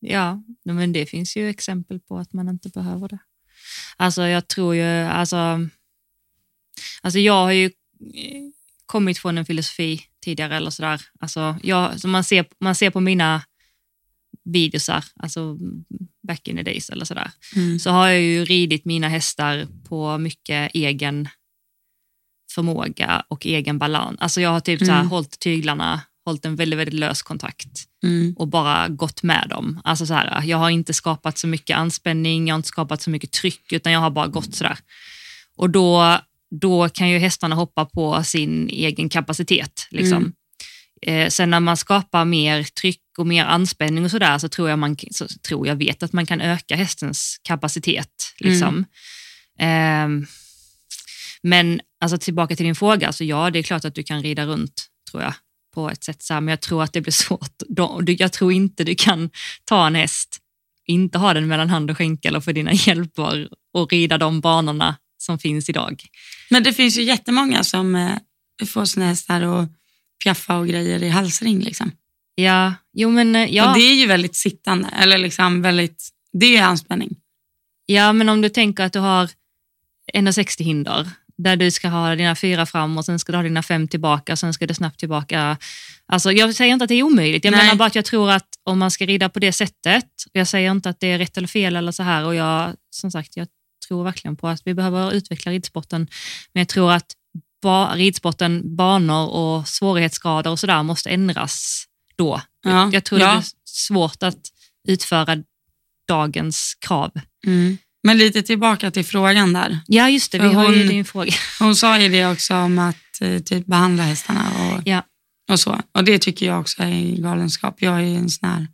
Ja, 0.00 0.42
men 0.64 0.92
det 0.92 1.06
finns 1.06 1.36
ju 1.36 1.48
exempel 1.48 2.00
på 2.00 2.18
att 2.18 2.32
man 2.32 2.48
inte 2.48 2.68
behöver 2.68 3.08
det. 3.08 3.18
Alltså 3.96 4.22
jag 4.22 4.48
tror 4.48 4.74
ju, 4.74 4.82
alltså, 4.82 5.68
alltså 7.02 7.18
jag 7.18 7.44
har 7.44 7.52
ju 7.52 7.70
kommit 8.88 9.18
från 9.18 9.38
en 9.38 9.44
filosofi 9.46 10.02
tidigare 10.24 10.56
eller 10.56 10.70
sådär. 10.70 11.00
Alltså 11.20 11.56
jag, 11.62 12.00
så 12.00 12.08
man, 12.08 12.24
ser, 12.24 12.46
man 12.60 12.74
ser 12.74 12.90
på 12.90 13.00
mina 13.00 13.42
videosar, 14.44 15.04
alltså 15.16 15.56
back 16.28 16.48
in 16.48 16.56
the 16.56 16.62
days 16.62 16.90
eller 16.90 17.04
sådär, 17.04 17.30
Mm. 17.56 17.78
så 17.78 17.90
har 17.90 18.08
jag 18.08 18.20
ju 18.20 18.44
ridit 18.44 18.84
mina 18.84 19.08
hästar 19.08 19.66
på 19.88 20.18
mycket 20.18 20.70
egen 20.74 21.28
förmåga 22.54 23.24
och 23.28 23.46
egen 23.46 23.78
balans. 23.78 24.16
Alltså 24.20 24.40
jag 24.40 24.50
har 24.50 24.60
typ 24.60 24.78
så 24.80 24.86
här, 24.92 24.98
Mm. 25.00 25.10
hållit 25.10 25.38
tyglarna, 25.38 26.00
hållit 26.24 26.44
en 26.44 26.56
väldigt, 26.56 26.78
väldigt 26.78 26.94
lös 26.94 27.22
kontakt 27.22 27.68
Mm. 28.04 28.34
och 28.38 28.48
bara 28.48 28.88
gått 28.88 29.22
med 29.22 29.46
dem. 29.50 29.80
Alltså 29.84 30.06
så 30.06 30.14
här, 30.14 30.42
jag 30.44 30.58
har 30.58 30.70
inte 30.70 30.94
skapat 30.94 31.38
så 31.38 31.46
mycket 31.46 31.76
anspänning, 31.76 32.48
jag 32.48 32.54
har 32.54 32.58
inte 32.58 32.68
skapat 32.68 33.02
så 33.02 33.10
mycket 33.10 33.32
tryck, 33.32 33.72
utan 33.72 33.92
jag 33.92 34.00
har 34.00 34.10
bara 34.10 34.26
gått 34.26 34.54
sådär. 34.54 34.78
Och 35.56 35.70
då, 35.70 36.18
då 36.50 36.88
kan 36.88 37.08
ju 37.10 37.18
hästarna 37.18 37.54
hoppa 37.54 37.84
på 37.84 38.22
sin 38.22 38.68
egen 38.68 39.08
kapacitet. 39.08 39.86
Liksom. 39.90 40.16
Mm. 40.16 40.32
Eh, 41.02 41.28
sen 41.28 41.50
när 41.50 41.60
man 41.60 41.76
skapar 41.76 42.24
mer 42.24 42.62
tryck 42.62 43.02
och 43.18 43.26
mer 43.26 43.44
anspänning 43.44 44.04
och 44.04 44.10
sådär 44.10 44.38
så 44.38 44.48
tror 44.48 44.70
jag, 44.70 44.78
man, 44.78 44.96
så 45.10 45.26
tror 45.28 45.66
jag 45.66 45.76
vet 45.76 46.02
att 46.02 46.12
man 46.12 46.26
kan 46.26 46.40
öka 46.40 46.76
hästens 46.76 47.40
kapacitet. 47.42 48.34
Liksom. 48.38 48.84
Ehm, 49.58 50.26
men 51.42 51.80
alltså 52.00 52.18
tillbaka 52.18 52.56
till 52.56 52.66
din 52.66 52.74
fråga, 52.74 53.12
så 53.12 53.24
ja, 53.24 53.50
det 53.50 53.58
är 53.58 53.62
klart 53.62 53.84
att 53.84 53.94
du 53.94 54.02
kan 54.02 54.22
rida 54.22 54.46
runt, 54.46 54.86
tror 55.10 55.22
jag, 55.22 55.34
på 55.74 55.90
ett 55.90 56.04
sätt. 56.04 56.22
Så 56.22 56.34
här, 56.34 56.40
men 56.40 56.52
jag 56.52 56.60
tror 56.60 56.82
att 56.82 56.92
det 56.92 57.00
blir 57.00 57.12
svårt. 57.24 57.62
Jag 58.06 58.32
tror 58.32 58.52
inte 58.52 58.84
du 58.84 58.94
kan 58.94 59.30
ta 59.64 59.86
en 59.86 59.94
häst, 59.94 60.38
inte 60.86 61.18
ha 61.18 61.34
den 61.34 61.48
mellan 61.48 61.70
hand 61.70 61.90
och 61.90 61.98
skänkel 61.98 62.36
och 62.36 62.44
få 62.44 62.52
dina 62.52 62.72
hjälper 62.72 63.48
och 63.74 63.92
rida 63.92 64.18
de 64.18 64.40
banorna 64.40 64.96
som 65.18 65.38
finns 65.38 65.68
idag. 65.68 66.04
Men 66.50 66.62
det 66.62 66.72
finns 66.72 66.98
ju 66.98 67.02
jättemånga 67.02 67.64
som 67.64 67.94
eh, 67.94 68.66
får 68.66 68.84
sina 68.84 69.06
hästar 69.06 69.42
och 69.42 69.68
piaffa 70.24 70.56
och 70.56 70.68
grejer 70.68 71.02
i 71.02 71.08
halsring. 71.08 71.60
Liksom. 71.60 71.92
Ja, 72.34 72.74
jo 72.92 73.10
men, 73.10 73.36
eh, 73.36 73.54
ja. 73.54 73.68
Och 73.68 73.78
det 73.78 73.84
är 73.84 73.94
ju 73.94 74.06
väldigt 74.06 74.36
sittande, 74.36 74.88
eller 74.88 75.18
liksom 75.18 75.62
väldigt, 75.62 76.08
det 76.32 76.56
är 76.56 76.62
anspänning. 76.62 77.16
ja, 77.86 78.12
men 78.12 78.28
om 78.28 78.40
du 78.40 78.48
tänker 78.48 78.84
att 78.84 78.92
du 78.92 78.98
har 78.98 79.30
1,60 80.14 80.62
hinder 80.62 81.10
där 81.38 81.56
du 81.56 81.70
ska 81.70 81.88
ha 81.88 82.14
dina 82.14 82.36
fyra 82.36 82.66
fram 82.66 82.98
och 82.98 83.04
sen 83.04 83.18
ska 83.18 83.32
du 83.32 83.38
ha 83.38 83.42
dina 83.42 83.62
fem 83.62 83.88
tillbaka 83.88 84.36
sen 84.36 84.54
ska 84.54 84.66
du 84.66 84.74
snabbt 84.74 84.98
tillbaka. 84.98 85.56
Alltså, 86.06 86.32
jag 86.32 86.54
säger 86.54 86.72
inte 86.72 86.84
att 86.84 86.88
det 86.88 86.94
är 86.94 87.02
omöjligt, 87.02 87.44
jag 87.44 87.52
Nej. 87.52 87.64
menar 87.64 87.74
bara 87.74 87.86
att 87.86 87.94
jag 87.94 88.04
tror 88.04 88.30
att 88.30 88.48
om 88.64 88.78
man 88.78 88.90
ska 88.90 89.06
rida 89.06 89.28
på 89.28 89.38
det 89.38 89.52
sättet, 89.52 90.04
och 90.26 90.36
jag 90.36 90.48
säger 90.48 90.70
inte 90.70 90.88
att 90.88 91.00
det 91.00 91.06
är 91.06 91.18
rätt 91.18 91.36
eller 91.36 91.48
fel 91.48 91.76
eller 91.76 91.92
så 91.92 92.02
här 92.02 92.24
och 92.24 92.34
jag, 92.34 92.74
som 92.90 93.10
sagt, 93.10 93.36
jag 93.36 93.48
tror 93.88 94.04
verkligen 94.04 94.36
på 94.36 94.48
att 94.48 94.60
vi 94.64 94.74
behöver 94.74 95.12
utveckla 95.12 95.52
ridsporten, 95.52 96.00
men 96.52 96.60
jag 96.60 96.68
tror 96.68 96.92
att 96.92 97.06
ba, 97.62 97.94
ridsporten, 97.94 98.76
banor 98.76 99.28
och 99.28 99.68
svårighetsgrader 99.68 100.50
och 100.50 100.58
sådär 100.58 100.82
måste 100.82 101.10
ändras 101.10 101.84
då. 102.16 102.42
Ja, 102.64 102.90
Jag 102.92 103.04
tror 103.04 103.20
ja. 103.20 103.26
det 103.26 103.32
blir 103.36 103.44
svårt 103.64 104.22
att 104.22 104.38
utföra 104.88 105.36
dagens 106.08 106.76
krav. 106.80 107.12
Mm. 107.46 107.78
Men 108.02 108.18
lite 108.18 108.42
tillbaka 108.42 108.90
till 108.90 109.04
frågan 109.04 109.52
där. 109.52 109.78
Ja, 109.86 110.08
just 110.08 110.32
det. 110.32 110.38
Vi 110.38 110.48
För 110.48 110.54
har 110.54 110.72
ju 110.72 110.78
hon- 110.78 110.88
din 110.88 111.04
fråga. 111.04 111.32
Hon 111.58 111.76
sa 111.76 111.98
ju 111.98 112.08
det 112.08 112.26
också 112.26 112.54
om 112.54 112.78
att 112.78 113.20
eh, 113.20 113.38
typ 113.38 113.66
behandla 113.66 114.02
hästarna 114.02 114.44
och, 114.50 114.82
Ja. 114.84 115.02
och 115.50 115.60
så. 115.60 115.80
Och 115.94 116.04
det 116.04 116.18
tycker 116.18 116.46
jag 116.46 116.60
också 116.60 116.82
är 116.82 117.16
galenskap. 117.22 117.82
Jag 117.82 117.94
är 117.96 118.00
ju 118.02 118.16
en 118.16 118.30
sån 118.30 118.48
här 118.48 118.66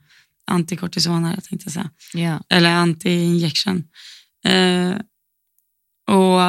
antikortisonare 0.50 1.40
tänkte 1.40 1.66
jag 1.66 1.72
säga. 1.72 1.90
Ja. 2.14 2.40
Eller 2.48 2.70
anti-injection. 2.70 3.82
Eh, 4.44 4.92
och 6.06 6.40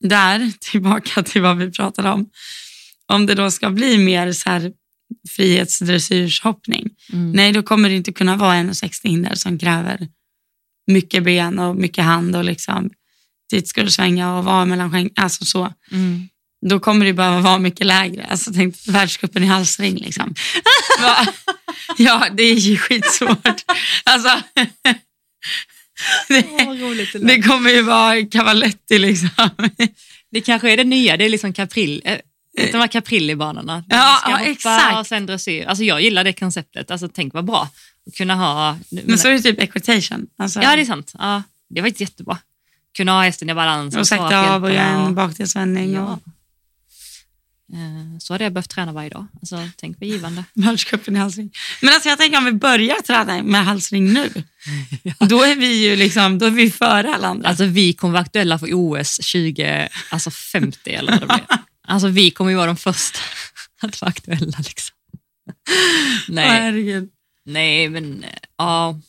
där, 0.00 0.52
tillbaka 0.60 1.22
till 1.22 1.42
vad 1.42 1.56
vi 1.56 1.70
pratade 1.70 2.10
om. 2.10 2.30
Om 3.06 3.26
det 3.26 3.34
då 3.34 3.50
ska 3.50 3.70
bli 3.70 3.98
mer 3.98 4.32
så 4.32 4.50
här 4.50 4.72
frihetsdressyrshoppning. 5.28 6.90
Mm. 7.12 7.32
Nej, 7.32 7.52
då 7.52 7.62
kommer 7.62 7.88
det 7.88 7.94
inte 7.94 8.12
kunna 8.12 8.36
vara 8.36 8.54
1,60 8.54 9.08
hinder 9.08 9.34
som 9.34 9.58
kräver 9.58 10.08
mycket 10.86 11.24
ben 11.24 11.58
och 11.58 11.76
mycket 11.76 12.04
hand 12.04 12.36
och 12.36 12.44
liksom 12.44 12.90
dit 13.50 13.68
ska 13.68 13.82
du 13.82 13.90
svänga 13.90 14.36
och 14.36 14.44
vara 14.44 14.64
mellan 14.64 14.90
skänk, 14.90 15.12
alltså 15.16 15.44
så. 15.44 15.72
Mm. 15.90 16.28
Då 16.66 16.80
kommer 16.80 17.06
det 17.06 17.12
behöva 17.12 17.40
vara 17.40 17.58
mycket 17.58 17.86
lägre. 17.86 18.24
Alltså 18.24 18.52
tänk 18.52 18.76
världscupen 18.88 19.44
i 19.44 19.46
halsring 19.46 19.96
liksom. 19.96 20.34
Ja, 21.96 22.28
det 22.36 22.42
är 22.42 22.54
ju 22.54 22.76
skitsvårt. 22.76 23.64
Alltså, 24.04 24.28
det, 26.28 26.42
det, 27.12 27.18
det 27.18 27.42
kommer 27.42 27.70
ju 27.70 27.82
vara 27.82 28.26
Cavaletti 28.26 28.98
liksom. 28.98 29.50
det 30.32 30.40
kanske 30.40 30.72
är 30.72 30.76
det 30.76 30.84
nya, 30.84 31.16
det 31.16 31.24
är 31.24 31.28
liksom 31.28 31.52
Caprill, 31.52 32.02
eh, 32.04 32.18
de 32.72 32.78
här 32.78 32.86
Caprilli-banorna. 32.86 33.84
Ja, 33.88 34.18
ska 34.20 34.30
ja, 34.30 34.36
hoppa 34.36 34.50
exakt. 34.50 34.98
Och 34.98 35.06
sen 35.06 35.26
dressyr. 35.26 35.66
Alltså 35.66 35.84
jag 35.84 36.02
gillar 36.02 36.24
det 36.24 36.32
konceptet, 36.32 36.90
alltså 36.90 37.08
tänk 37.08 37.34
vad 37.34 37.44
bra 37.44 37.68
att 38.06 38.14
kunna 38.14 38.34
ha... 38.34 38.78
Men 38.90 39.18
så 39.18 39.28
är 39.28 39.32
det 39.32 39.40
typ 39.40 39.60
equitation. 39.60 40.26
Alltså, 40.38 40.62
Ja, 40.62 40.76
det 40.76 40.82
är 40.82 40.86
sant. 40.86 41.12
Ja, 41.18 41.42
det 41.70 41.80
var 41.80 41.92
jättebra. 41.96 42.38
Kunna 42.96 43.12
ha 43.12 43.22
hästen 43.22 43.50
i 43.50 43.54
balans 43.54 43.96
och 43.96 44.08
sakta 44.08 44.54
av 44.54 44.64
och 44.64 44.72
göra 44.72 44.84
en 44.84 45.14
bakdelsvändning. 45.14 45.92
Ja. 45.92 46.02
Och 46.12 46.20
Så 48.18 48.34
hade 48.34 48.44
jag 48.44 48.52
behövt 48.52 48.70
träna 48.70 48.92
varje 48.92 49.08
dag. 49.08 49.26
Alltså, 49.40 49.68
tänk 49.76 49.96
vad 50.00 50.08
givande. 50.08 50.44
världscupen 50.54 51.16
i 51.16 51.18
halsring. 51.18 51.50
Men 51.82 51.94
alltså 51.94 52.08
jag 52.08 52.18
tänker 52.18 52.38
om 52.38 52.44
vi 52.44 52.52
börjar 52.52 53.02
träna 53.02 53.42
med 53.42 53.64
halsring 53.64 54.12
nu. 54.12 54.30
Då 55.18 55.42
är 55.42 55.56
vi 55.56 55.88
ju 55.88 55.96
liksom, 55.96 56.38
då 56.38 56.46
är 56.46 56.50
vi 56.50 56.70
före 56.70 57.14
alla 57.14 57.28
andra. 57.28 57.48
Alltså 57.48 57.64
vi 57.64 57.92
kommer 57.92 58.12
vara 58.12 58.22
aktuella 58.22 58.58
för 58.58 58.68
OS 58.72 59.16
2050 59.16 59.92
alltså 60.10 60.30
50 60.30 60.90
eller 60.90 61.12
vad 61.12 61.20
det 61.20 61.26
blir. 61.26 61.46
Alltså 61.90 62.08
vi 62.08 62.30
kommer 62.30 62.50
ju 62.50 62.56
vara 62.56 62.66
de 62.66 62.76
första 62.76 63.18
att 63.80 64.00
vara 64.00 64.08
aktuella. 64.08 64.58
Liksom. 64.58 64.96
Nej, 66.28 66.48
herregud. 66.48 67.08
nej 67.44 67.88
men 67.88 68.24
eh, 68.24 68.30
ja. 68.58 69.00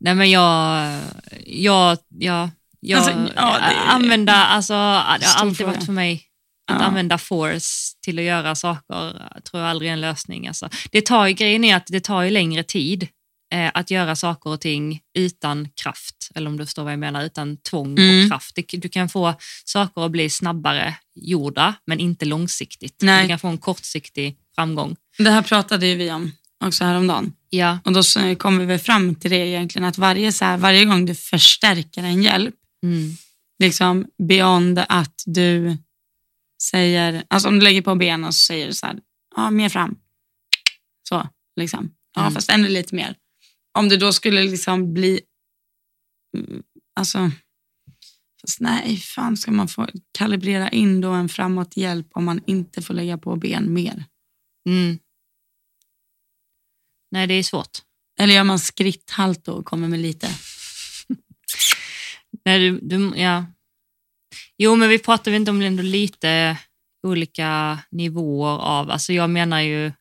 Nej 0.00 0.14
men 0.14 0.30
jag, 0.30 1.00
jag, 1.46 1.98
jag, 2.18 2.50
jag 2.80 2.98
Alltså, 2.98 3.32
ja, 3.36 3.58
det 3.58 3.76
använda, 3.76 4.34
alltså 4.34 4.72
det 4.72 5.26
har 5.26 5.40
alltid 5.40 5.66
varit 5.66 5.84
för 5.84 5.92
mig 5.92 6.29
att 6.70 6.80
Ja. 6.80 6.86
använda 6.86 7.18
force 7.18 7.96
till 8.04 8.18
att 8.18 8.24
göra 8.24 8.54
saker 8.54 9.22
tror 9.44 9.62
jag 9.62 9.70
aldrig 9.70 9.88
är 9.88 9.92
en 9.92 10.00
lösning. 10.00 10.48
Alltså. 10.48 10.68
Det 10.90 11.06
tar 11.06 11.26
ju, 11.26 11.32
grejen 11.34 11.64
är 11.64 11.76
att 11.76 11.86
det 11.86 12.00
tar 12.00 12.22
ju 12.22 12.30
längre 12.30 12.62
tid 12.62 13.08
eh, 13.54 13.70
att 13.74 13.90
göra 13.90 14.16
saker 14.16 14.50
och 14.50 14.60
ting 14.60 15.00
utan 15.18 15.68
kraft, 15.82 16.30
eller 16.34 16.50
om 16.50 16.56
du 16.56 16.64
förstår 16.66 16.82
vad 16.82 16.92
jag 16.92 16.98
menar, 17.00 17.24
utan 17.24 17.56
tvång 17.56 17.98
Mm. 17.98 18.24
och 18.24 18.30
kraft. 18.30 18.54
Det, 18.54 18.62
du 18.78 18.88
kan 18.88 19.08
få 19.08 19.34
saker 19.64 20.04
att 20.04 20.10
bli 20.10 20.30
snabbare 20.30 20.94
gjorda, 21.14 21.74
men 21.86 22.00
inte 22.00 22.24
långsiktigt. 22.24 22.96
Nej. 23.02 23.22
Du 23.22 23.28
kan 23.28 23.38
få 23.38 23.48
en 23.48 23.58
kortsiktig 23.58 24.36
framgång. 24.54 24.96
Det 25.18 25.30
här 25.30 25.42
pratade 25.42 25.86
ju 25.86 25.94
vi 25.94 26.10
om 26.10 26.32
också 26.64 26.84
häromdagen. 26.84 27.32
Ja, 27.50 27.78
Och 27.84 27.92
då 27.92 28.02
kommer 28.38 28.64
vi 28.66 28.78
fram 28.78 29.14
till 29.14 29.30
det 29.30 29.36
egentligen 29.48 29.88
att 29.88 29.98
varje, 29.98 30.32
så 30.32 30.44
här, 30.44 30.56
varje 30.56 30.84
gång 30.84 31.06
du 31.06 31.14
förstärker 31.14 32.02
en 32.02 32.22
hjälp, 32.22 32.54
mm. 32.82 33.16
liksom 33.62 34.06
beyond 34.28 34.78
att 34.88 35.22
du 35.26 35.76
säger, 36.62 37.24
alltså 37.30 37.48
om 37.48 37.58
du 37.58 37.64
lägger 37.64 37.82
på 37.82 37.94
ben 37.94 38.24
och 38.24 38.34
så 38.34 38.38
säger 38.46 38.66
du 38.66 38.74
så 38.74 38.86
här, 38.86 39.00
ja 39.36 39.50
mer 39.50 39.68
fram. 39.68 39.98
Så, 41.08 41.28
liksom. 41.56 41.94
Ja, 42.14 42.20
Mm. 42.22 42.34
fast 42.34 42.50
ännu 42.50 42.68
lite 42.68 42.94
mer. 42.94 43.16
Om 43.78 43.88
det 43.88 43.96
då 43.96 44.12
skulle 44.12 44.42
liksom 44.44 44.94
bli, 44.94 45.20
mm, 46.36 46.62
alltså, 46.96 47.30
fast 48.40 48.60
nej, 48.60 48.96
fan 48.96 49.36
ska 49.36 49.50
man 49.50 49.68
få 49.68 49.88
kalibrera 50.18 50.70
in 50.70 51.00
då 51.00 51.10
en 51.10 51.28
framåthjälp 51.28 52.06
om 52.12 52.24
man 52.24 52.40
inte 52.46 52.82
får 52.82 52.94
lägga 52.94 53.18
på 53.18 53.36
ben 53.36 53.72
mer? 53.72 54.04
Mm. 54.68 54.98
Nej, 57.10 57.26
det 57.26 57.34
är 57.34 57.42
svårt. 57.42 57.78
Eller 58.20 58.34
gör 58.34 58.44
man 58.44 58.58
skritthalt 58.58 59.44
då 59.44 59.52
och 59.52 59.64
kommer 59.64 59.88
med 59.88 60.00
lite? 60.00 60.28
Nej, 62.44 62.58
du, 62.58 62.80
du, 62.80 63.12
ja. 63.16 63.44
Jo, 64.62 64.76
men 64.76 64.88
vi 64.88 64.98
pratar 64.98 65.30
väl 65.30 65.40
inte 65.40 65.50
om 65.50 65.62
ändå 65.62 65.82
lite 65.82 66.56
olika 67.02 67.78
nivåer 67.90 68.58
av, 68.58 68.90
alltså 68.90 69.12
jag 69.12 69.30
menar 69.30 69.60
ju, 69.60 69.92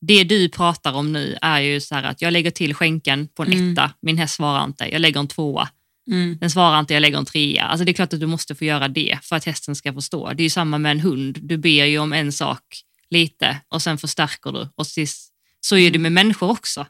det 0.00 0.24
du 0.24 0.48
pratar 0.48 0.92
om 0.92 1.12
nu 1.12 1.38
är 1.42 1.60
ju 1.60 1.80
så 1.80 1.94
här 1.94 2.02
att 2.02 2.22
jag 2.22 2.32
lägger 2.32 2.50
till 2.50 2.74
skänken 2.74 3.28
på 3.28 3.42
en 3.42 3.52
Mm. 3.52 3.72
etta, 3.72 3.92
min 4.02 4.18
häst 4.18 4.34
svarar 4.34 4.64
inte, 4.64 4.92
jag 4.92 5.00
lägger 5.00 5.20
en 5.20 5.28
tvåa. 5.28 5.68
Mm. 6.06 6.38
Den 6.40 6.50
svarar 6.50 6.80
inte, 6.80 6.94
jag 6.94 7.00
lägger 7.00 7.18
en 7.18 7.24
trea. 7.24 7.64
Alltså 7.64 7.84
det 7.84 7.90
är 7.90 7.94
klart 7.94 8.12
att 8.12 8.20
du 8.20 8.26
måste 8.26 8.54
få 8.54 8.64
göra 8.64 8.88
det 8.88 9.18
för 9.22 9.36
att 9.36 9.44
hästen 9.44 9.76
ska 9.76 9.92
förstå. 9.92 10.32
Det 10.32 10.42
är 10.42 10.44
ju 10.44 10.50
samma 10.50 10.78
med 10.78 10.92
en 10.92 11.00
hund. 11.00 11.38
Du 11.42 11.56
ber 11.56 11.84
ju 11.84 11.98
om 11.98 12.12
en 12.12 12.32
sak 12.32 12.62
lite 13.10 13.56
och 13.68 13.82
sen 13.82 13.98
förstärker 13.98 14.52
du. 14.52 14.68
Och 14.74 14.86
sist, 14.86 15.32
så 15.60 15.76
är 15.76 15.90
det 15.90 15.98
med 15.98 16.12
människor 16.12 16.50
också. 16.50 16.86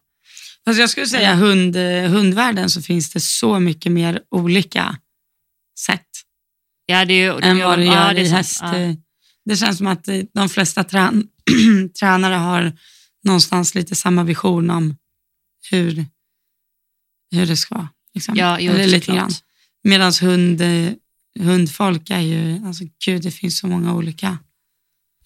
Fast 0.64 0.80
jag 0.80 0.91
skulle 0.91 1.07
säga 1.07 1.35
hund, 1.35 1.76
eh, 1.76 2.11
hundvärlden 2.11 2.70
så 2.70 2.83
finns 2.83 3.12
det 3.12 3.20
så 3.20 3.61
mycket 3.61 3.93
mer 3.93 4.20
olika 4.30 4.97
sätt 5.78 6.12
Ja, 6.93 7.05
det 7.05 7.14
är, 7.14 7.32
ju- 7.34 7.40
än 7.43 7.59
vad 7.59 7.78
det 7.78 7.84
ja, 7.84 7.95
gör 7.95 8.14
det 8.14 8.20
är 8.20 8.24
i 8.24 8.28
häst. 8.28 8.59
Ja. 8.62 8.72
Det 9.45 9.57
känns 9.57 9.78
som 9.78 9.86
att 9.86 10.09
eh, 10.09 10.20
de 10.34 10.49
flesta 10.49 10.84
trän 10.84 11.28
tränare 12.01 12.34
har 12.34 12.72
någonstans 13.24 13.74
lite 13.74 13.95
samma 13.95 14.24
vision 14.24 14.70
om 14.70 14.97
hur, 15.70 16.07
hur 17.30 17.47
det 17.47 17.57
ska 17.57 17.74
vara. 17.74 17.88
Liksom. 18.14 18.36
Ja, 18.36 18.61
jo, 18.61 18.72
Eller 18.72 18.86
lite 18.86 19.12
grann. 19.12 19.30
Medan 19.84 20.12
hund, 20.22 20.61
eh, 20.61 20.93
hundfolk 21.40 22.11
är 22.11 22.20
ju, 22.20 22.66
alltså 22.66 22.84
gud 23.05 23.22
det 23.22 23.30
finns 23.30 23.59
så 23.59 23.66
många 23.66 23.95
olika, 23.95 24.38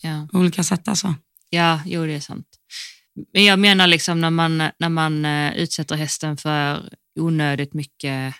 Ja. 0.00 0.28
olika 0.32 0.62
sätt 0.64 0.88
alltså. 0.88 1.14
Ja, 1.50 1.80
jo 1.86 2.06
det 2.06 2.12
är 2.12 2.20
sant. 2.20 2.46
Men 3.32 3.44
jag 3.44 3.58
menar 3.58 3.86
liksom 3.86 4.20
när 4.20 4.30
man, 4.30 4.58
när 4.78 4.88
man 4.88 5.24
eh, 5.24 5.56
utsätter 5.56 5.96
hästen 5.96 6.36
för 6.36 6.90
onödigt 7.20 7.74
mycket 7.74 8.34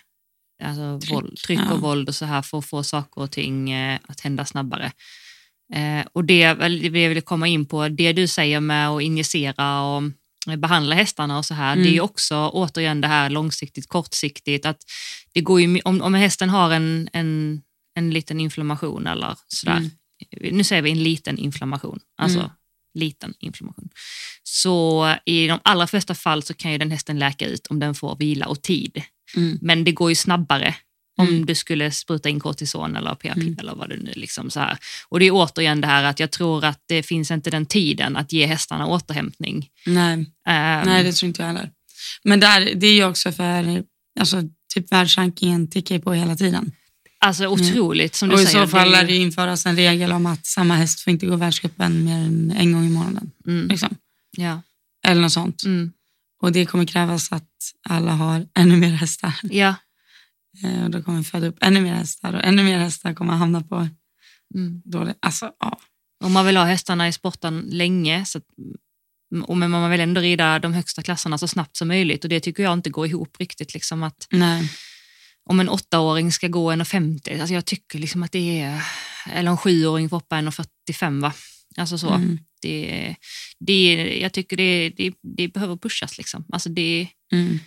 alltså, 0.63 0.99
Tryck, 0.99 1.11
våld, 1.13 1.37
tryck 1.37 1.59
ja. 1.59 1.73
och 1.73 1.81
våld 1.81 2.09
och 2.09 2.15
så 2.15 2.25
här 2.25 2.41
för 2.41 2.57
att 2.57 2.65
få 2.65 2.83
saker 2.83 3.21
och 3.21 3.31
ting 3.31 3.71
eh, 3.71 3.99
att 4.07 4.19
hända 4.19 4.45
snabbare. 4.45 4.91
Eh, 5.73 6.05
och 6.13 6.23
det 6.25 6.53
det 6.53 7.01
jag 7.01 7.09
vill 7.09 7.21
komma 7.21 7.47
in 7.47 7.65
på, 7.65 7.89
det 7.89 8.13
du 8.13 8.27
säger 8.27 8.59
med 8.59 8.89
att 8.89 9.01
injicera 9.01 9.81
och 9.81 10.03
eh, 10.49 10.55
behandla 10.55 10.95
hästarna 10.95 11.37
och 11.37 11.45
så 11.45 11.53
här, 11.53 11.73
Mm. 11.73 11.83
det 11.83 11.89
är 11.89 11.93
ju 11.93 12.01
också 12.01 12.49
återigen 12.53 13.01
det 13.01 13.07
här 13.07 13.29
långsiktigt, 13.29 13.87
kortsiktigt. 13.89 14.65
Att 14.65 14.77
det 15.33 15.41
går 15.41 15.61
ju, 15.61 15.81
om, 15.85 16.01
om 16.01 16.13
hästen 16.13 16.49
har 16.49 16.71
en, 16.71 17.09
en, 17.13 17.61
en 17.95 18.11
liten 18.11 18.39
inflammation 18.39 19.07
eller 19.07 19.35
sådär, 19.47 19.77
Mm. 19.77 20.57
nu 20.57 20.63
säger 20.63 20.81
vi 20.81 20.91
en 20.91 21.03
liten 21.03 21.37
inflammation, 21.37 21.99
alltså 22.17 22.39
Mm. 22.39 22.51
Liten 22.93 23.33
inflammation. 23.39 23.89
Så 24.43 25.15
i 25.25 25.47
de 25.47 25.59
allra 25.63 25.87
flesta 25.87 26.15
fall 26.15 26.43
så 26.43 26.53
kan 26.53 26.71
ju 26.71 26.77
den 26.77 26.91
hästen 26.91 27.19
läka 27.19 27.45
ut 27.47 27.67
om 27.67 27.79
den 27.79 27.95
får 27.95 28.15
vila 28.15 28.45
och 28.45 28.61
tid. 28.61 29.01
Mm. 29.35 29.57
Men 29.61 29.83
det 29.83 29.91
går 29.91 30.09
ju 30.11 30.15
snabbare 30.15 30.75
om 31.19 31.27
Mm. 31.27 31.45
du 31.45 31.55
skulle 31.55 31.91
spruta 31.91 32.29
in 32.29 32.39
kortison 32.39 32.95
eller 32.95 33.15
PRP 33.15 33.37
Mm. 33.41 33.55
eller 33.59 33.75
vad 33.75 33.89
det 33.89 33.97
nu 33.97 34.11
liksom 34.15 34.49
så 34.49 34.59
här. 34.59 34.77
Och 35.09 35.19
det 35.19 35.25
är 35.25 35.31
återigen 35.33 35.81
det 35.81 35.87
här 35.87 36.03
att 36.03 36.19
jag 36.19 36.31
tror 36.31 36.65
att 36.65 36.83
det 36.87 37.03
finns 37.03 37.31
inte 37.31 37.49
den 37.49 37.65
tiden 37.65 38.17
att 38.17 38.31
ge 38.31 38.45
hästarna 38.45 38.87
återhämtning. 38.87 39.69
Nej. 39.85 40.13
Ehm, 40.47 40.85
Nej, 40.85 41.03
det 41.03 41.11
tror 41.13 41.27
inte 41.27 41.41
jag 41.41 41.47
heller. 41.47 41.71
Men 42.23 42.39
där, 42.39 42.71
det 42.75 42.87
är 42.87 42.93
ju 42.93 43.03
också 43.05 43.31
för, 43.31 43.83
alltså, 44.19 44.41
typ 44.73 44.91
världsrankingen 44.91 45.69
tickar 45.69 45.99
på 45.99 46.13
hela 46.13 46.35
tiden. 46.35 46.71
Alltså 47.19 47.47
otroligt 47.47 48.15
som 48.15 48.29
du 48.29 48.35
och 48.35 48.41
i 48.41 48.45
säger. 48.45 48.65
så 48.65 48.71
fall 48.71 48.91
lär 48.91 49.03
det 49.07 49.15
införas 49.15 49.65
en 49.65 49.75
regel 49.75 50.11
om 50.11 50.25
att 50.25 50.45
samma 50.45 50.75
häst 50.75 50.99
får 51.01 51.11
inte 51.11 51.25
gå 51.25 51.35
världscupen 51.35 52.03
mer 52.05 52.15
än 52.17 52.51
en 52.57 52.73
gång 52.73 52.85
i 52.85 52.89
månaden. 52.89 53.31
mm, 53.47 53.67
Liksom. 53.67 53.95
ja, 54.37 54.61
Eller 55.07 55.21
något 55.21 55.31
sånt. 55.31 55.63
mm, 55.63 55.91
Och 56.41 56.51
det 56.51 56.65
kommer 56.65 56.85
krävas 56.85 57.31
att 57.31 57.49
alla 57.89 58.11
har 58.11 58.45
ännu 58.55 58.75
mer 58.77 58.91
hästar. 58.91 59.33
ja, 59.43 59.75
Eh, 60.63 60.83
Och 60.83 60.89
då 60.91 61.01
kommer 61.01 61.17
vi 61.17 61.23
föda 61.23 61.47
upp 61.47 61.57
ännu 61.61 61.81
mer 61.81 61.93
hästar 61.93 62.33
och 62.33 62.43
ännu 62.43 62.63
mer 62.63 62.79
hästar 62.79 63.13
kommer 63.13 63.33
hamna 63.33 63.61
på 63.61 63.75
mm. 64.55 64.81
dåligt. 64.85 65.17
Alltså, 65.19 65.51
ja. 65.59 65.79
Om 66.23 66.33
man 66.33 66.45
vill 66.45 66.57
ha 66.57 66.63
hästarna 66.65 67.07
i 67.07 67.13
sporten 67.13 67.59
länge, 67.71 68.25
så 68.25 68.37
att, 68.37 68.43
och 69.47 69.57
men 69.57 69.71
man 69.71 69.91
vill 69.91 69.99
ändå 69.99 70.21
rida 70.21 70.59
de 70.59 70.73
högsta 70.73 71.01
klasserna 71.03 71.37
så 71.37 71.47
snabbt 71.47 71.77
som 71.77 71.87
möjligt 71.87 72.23
och 72.23 72.29
det 72.29 72.39
tycker 72.39 72.63
jag 72.63 72.73
inte 72.73 72.89
går 72.89 73.07
ihop 73.07 73.35
riktigt. 73.39 73.73
Liksom 73.73 74.03
att 74.03 74.27
Nej. 74.31 74.71
Om 75.47 75.59
en 75.59 75.69
åttaåring 75.69 76.31
ska 76.31 76.47
gå 76.47 76.71
1,50, 76.71 77.39
alltså 77.39 77.53
jag 77.53 77.65
tycker 77.65 77.99
liksom 77.99 78.23
att 78.23 78.31
det 78.31 78.61
är, 78.61 78.81
eller 79.31 79.51
en 79.51 79.57
sjuåring 79.57 80.09
får 80.09 80.17
hoppa 80.17 80.35
1,45 80.35 81.21
va? 81.21 81.33
Alltså 81.77 81.97
så. 81.97 82.09
Mm. 82.09 82.39
Det, 82.61 83.15
det, 83.59 83.93
jag 84.21 84.33
tycker 84.33 84.57
det, 84.57 84.89
det, 84.89 85.13
det 85.37 85.47
behöver 85.47 85.75
pushas 85.75 86.17
liksom. 86.17 86.45
Alltså 86.51 86.69
det, 86.69 87.07
Mm. 87.31 87.59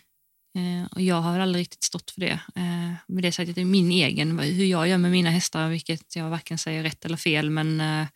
Eh, 0.58 0.86
och 0.90 1.00
jag 1.00 1.20
har 1.20 1.38
aldrig 1.38 1.60
riktigt 1.60 1.84
stått 1.84 2.10
för 2.10 2.20
det. 2.20 2.40
Eh, 2.56 2.92
med 3.08 3.22
det 3.22 3.32
sagt 3.32 3.54
det 3.54 3.60
är 3.60 3.64
min 3.64 3.92
egen, 3.92 4.38
hur 4.38 4.64
jag 4.64 4.88
gör 4.88 4.98
med 4.98 5.10
mina 5.10 5.30
hästar, 5.30 5.68
vilket 5.68 6.16
jag 6.16 6.30
varken 6.30 6.58
säger 6.58 6.82
rätt 6.82 7.04
eller 7.04 7.16
fel, 7.16 7.50
men 7.50 7.80
eh, 7.80 8.06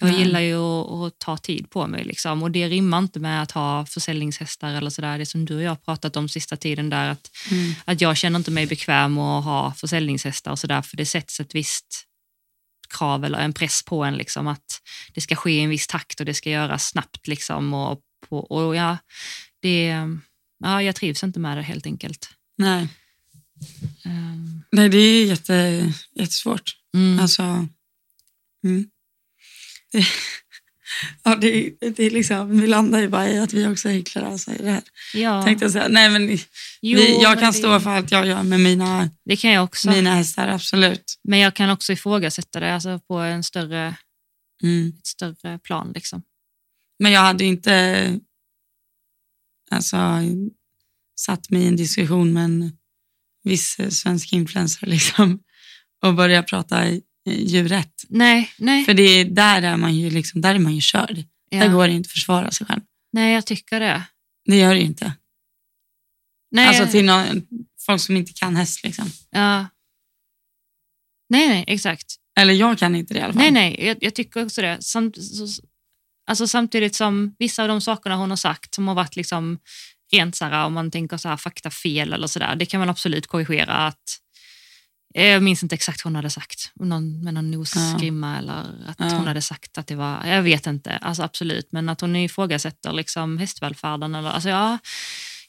jag 0.00 0.10
Nej. 0.10 0.18
gillar 0.18 0.40
ju 0.40 0.54
att, 0.56 0.90
att 0.90 1.18
ta 1.18 1.36
tid 1.36 1.70
på 1.70 1.86
mig. 1.86 2.04
Liksom. 2.04 2.42
Och 2.42 2.50
det 2.50 2.68
rimmar 2.68 2.98
inte 2.98 3.20
med 3.20 3.42
att 3.42 3.50
ha 3.50 3.86
försäljningshästar 3.86 4.68
eller 4.68 4.90
sådär. 4.90 5.18
Det 5.18 5.26
som 5.26 5.44
du 5.44 5.56
och 5.56 5.62
jag 5.62 5.70
har 5.70 5.76
pratat 5.76 6.16
om 6.16 6.28
sista 6.28 6.56
tiden 6.56 6.90
där, 6.90 7.08
att, 7.10 7.30
Mm. 7.50 7.72
att 7.84 8.00
jag 8.00 8.16
känner 8.16 8.38
inte 8.38 8.50
mig 8.50 8.66
bekväm 8.66 9.18
att 9.18 9.44
ha 9.44 9.74
försäljningshästar 9.74 10.50
och 10.50 10.58
sådär, 10.58 10.82
för 10.82 10.96
det 10.96 11.06
sätts 11.06 11.40
ett 11.40 11.54
visst 11.54 12.04
krav 12.98 13.24
eller 13.24 13.38
en 13.38 13.52
press 13.52 13.82
på 13.84 14.04
en 14.04 14.14
liksom, 14.16 14.46
att 14.46 14.80
det 15.14 15.20
ska 15.20 15.36
ske 15.36 15.50
i 15.50 15.60
en 15.60 15.70
viss 15.70 15.86
takt 15.86 16.20
och 16.20 16.26
det 16.26 16.34
ska 16.34 16.50
göras 16.50 16.84
snabbt. 16.88 17.26
Liksom, 17.28 17.74
och, 17.74 18.00
på, 18.28 18.38
och 18.38 18.76
ja, 18.76 18.96
det, 19.62 19.94
ja, 20.64 20.82
jag 20.82 20.94
trivs 20.96 21.24
inte 21.24 21.40
med 21.40 21.56
det 21.56 21.62
helt 21.62 21.86
enkelt. 21.86 22.30
Nej. 22.58 22.88
Ehm, 24.04 24.62
Nej, 24.72 24.88
det 24.88 24.98
är 24.98 25.26
jätte, 25.26 25.92
jättesvårt. 26.14 26.76
mm. 26.94 27.20
Alltså, 27.20 27.42
mm. 28.64 28.90
ja, 31.22 31.36
det, 31.36 31.70
det 31.80 32.00
är 32.04 32.10
liksom, 32.10 32.60
vi 32.60 32.66
landar 32.66 33.00
ju 33.00 33.08
bara 33.08 33.28
i 33.28 33.38
att 33.38 33.52
vi 33.52 33.66
också 33.66 33.88
är 33.88 33.92
hycklare 33.92 34.26
alltså, 34.26 34.50
i 34.52 34.56
det 34.58 34.70
här. 34.70 34.82
ja. 35.14 35.42
Tänkte 35.42 35.64
jag 35.64 35.72
säga. 35.72 35.88
Nej, 35.88 36.10
men 36.10 36.38
Jo, 36.82 36.98
vi, 36.98 37.22
jag 37.22 37.30
men 37.30 37.38
kan 37.38 37.52
det- 37.52 37.58
stå 37.58 37.80
för 37.80 37.90
allt 37.90 38.10
jag 38.10 38.26
gör 38.26 38.42
med 38.42 38.60
mina, 38.60 39.10
Det 39.24 39.36
kan 39.36 39.50
jag 39.50 39.64
också. 39.64 39.90
mina 39.90 40.14
hästar, 40.14 40.48
absolut. 40.48 41.14
Men 41.24 41.38
jag 41.38 41.54
kan 41.54 41.70
också 41.70 41.92
ifrågasätta 41.92 42.60
det 42.60 42.74
alltså 42.74 42.98
på 42.98 43.18
en 43.18 43.42
större, 43.44 43.96
Mm. 44.62 44.92
ett 44.98 45.06
större 45.06 45.58
plan. 45.58 45.92
Liksom. 45.94 46.22
Men 46.98 47.12
jag 47.12 47.20
hade 47.20 47.44
inte 47.44 48.18
alltså, 49.70 49.96
satt 51.20 51.50
mig 51.50 51.62
i 51.62 51.66
en 51.68 51.76
diskussion 51.76 52.32
med 52.32 52.44
en 52.44 52.72
viss 53.44 53.76
svensk 53.90 54.32
influencer 54.32 54.86
liksom, 54.86 55.40
och 56.02 56.14
börja 56.14 56.42
prata 56.42 56.84
djurrätt. 57.34 58.04
Nej, 58.08 58.50
nej. 58.58 58.84
För 58.84 58.94
det, 58.94 59.02
är- 59.02 59.24
där, 59.24 59.62
är 59.62 59.76
man 59.76 59.94
ju 59.94 60.10
liksom, 60.10 60.40
där 60.40 60.54
är 60.54 60.58
man 60.58 60.74
ju 60.74 60.80
körd. 60.80 61.24
ja. 61.50 61.58
Där 61.58 61.68
går 61.68 61.88
det 61.88 61.92
inte 61.94 62.06
att 62.06 62.12
försvara 62.12 62.50
sig 62.50 62.66
själv. 62.66 62.80
Nej, 63.12 63.34
jag 63.34 63.46
tycker 63.46 63.80
det. 63.80 64.02
Det 64.44 64.56
gör 64.56 64.74
det 64.74 64.80
ju 64.80 64.86
inte. 64.86 65.12
Nej, 66.50 66.66
alltså 66.68 66.86
till 66.86 67.04
någon, 67.04 67.42
folk 67.86 68.00
som 68.00 68.16
inte 68.16 68.32
kan 68.32 68.56
häst. 68.56 68.84
Liksom. 68.84 69.10
ja. 69.30 69.66
nej, 71.30 71.48
nej, 71.48 71.64
exakt. 71.66 72.06
Eller 72.40 72.54
jag 72.54 72.78
kan 72.78 72.96
inte 72.96 73.14
det 73.14 73.20
i 73.20 73.22
alla 73.22 73.32
fall. 73.32 73.42
Nej, 73.42 73.50
nej, 73.50 73.86
jag, 73.86 73.96
jag 74.00 74.14
tycker 74.14 74.44
också 74.44 74.62
det. 74.62 74.82
Samt, 74.82 75.22
så, 75.24 75.62
alltså, 76.26 76.48
samtidigt 76.48 76.94
som 76.94 77.34
vissa 77.38 77.62
av 77.62 77.68
de 77.68 77.80
sakerna 77.80 78.16
hon 78.16 78.30
har 78.30 78.36
sagt 78.36 78.74
som 78.74 78.88
har 78.88 78.94
varit 78.94 79.16
liksom 79.16 79.58
rent 80.12 80.36
så 80.36 80.44
här, 80.44 80.66
om 80.66 80.72
man 80.72 80.90
tänker 80.90 81.16
så 81.16 81.28
här, 81.28 81.36
faktafel 81.36 82.12
eller 82.12 82.26
sådär, 82.26 82.56
det 82.56 82.66
kan 82.66 82.80
man 82.80 82.88
absolut 82.90 83.26
korrigera. 83.26 83.74
att 83.74 84.18
jag 85.14 85.42
minns 85.42 85.62
inte 85.62 85.74
exakt 85.74 86.04
vad 86.04 86.10
hon 86.10 86.16
hade 86.16 86.30
sagt, 86.30 86.72
någon, 86.74 87.24
med 87.24 87.34
någon 87.34 87.50
nosgrimma 87.50 88.38
eller 88.38 88.60
att 88.86 88.96
Ja. 88.98 89.08
hon 89.16 89.26
hade 89.26 89.42
sagt 89.42 89.78
att 89.78 89.86
det 89.86 89.94
var, 89.96 90.24
jag 90.26 90.42
vet 90.42 90.66
inte, 90.66 90.96
alltså 90.96 91.22
absolut, 91.22 91.72
men 91.72 91.88
att 91.88 92.00
hon 92.00 92.16
ifrågasätter 92.16 92.92
liksom 92.92 93.38
hästvälfärden. 93.38 94.14
Eller, 94.14 94.30
alltså 94.30 94.48
ja, 94.48 94.78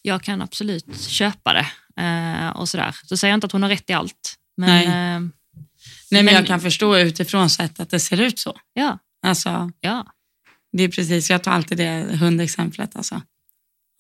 jag 0.02 0.24
kan 0.24 0.42
absolut 0.42 1.02
köpa 1.02 1.54
det. 1.54 1.68
Eh, 2.04 2.50
och 2.50 2.70
sådär. 2.70 2.96
Så 3.06 3.18
säger 3.18 3.32
jag 3.32 3.38
inte 3.38 3.46
att 3.46 3.52
hon 3.52 3.64
har 3.64 3.70
rätt 3.70 3.90
i 3.90 3.94
allt, 3.94 4.36
men 4.58 4.70
Nej. 4.70 4.86
eh, 4.86 4.92
Nej, 4.92 5.30
men, 6.12 6.26
men- 6.26 6.34
jag 6.34 6.48
kan 6.48 6.62
förstå 6.62 6.98
utifrån 6.98 7.50
sett 7.50 7.80
att 7.80 7.90
det 7.90 8.00
ser 8.00 8.22
ut 8.22 8.40
så. 8.40 8.58
ja, 8.74 8.98
Alltså, 9.22 9.72
ja, 9.82 10.06
det 10.78 10.84
är 10.84 10.90
precis, 10.90 11.30
jag 11.30 11.44
tar 11.44 11.52
alltid 11.52 11.78
det 11.78 12.18
hundexemplet. 12.20 12.96
Alltså. 12.96 13.22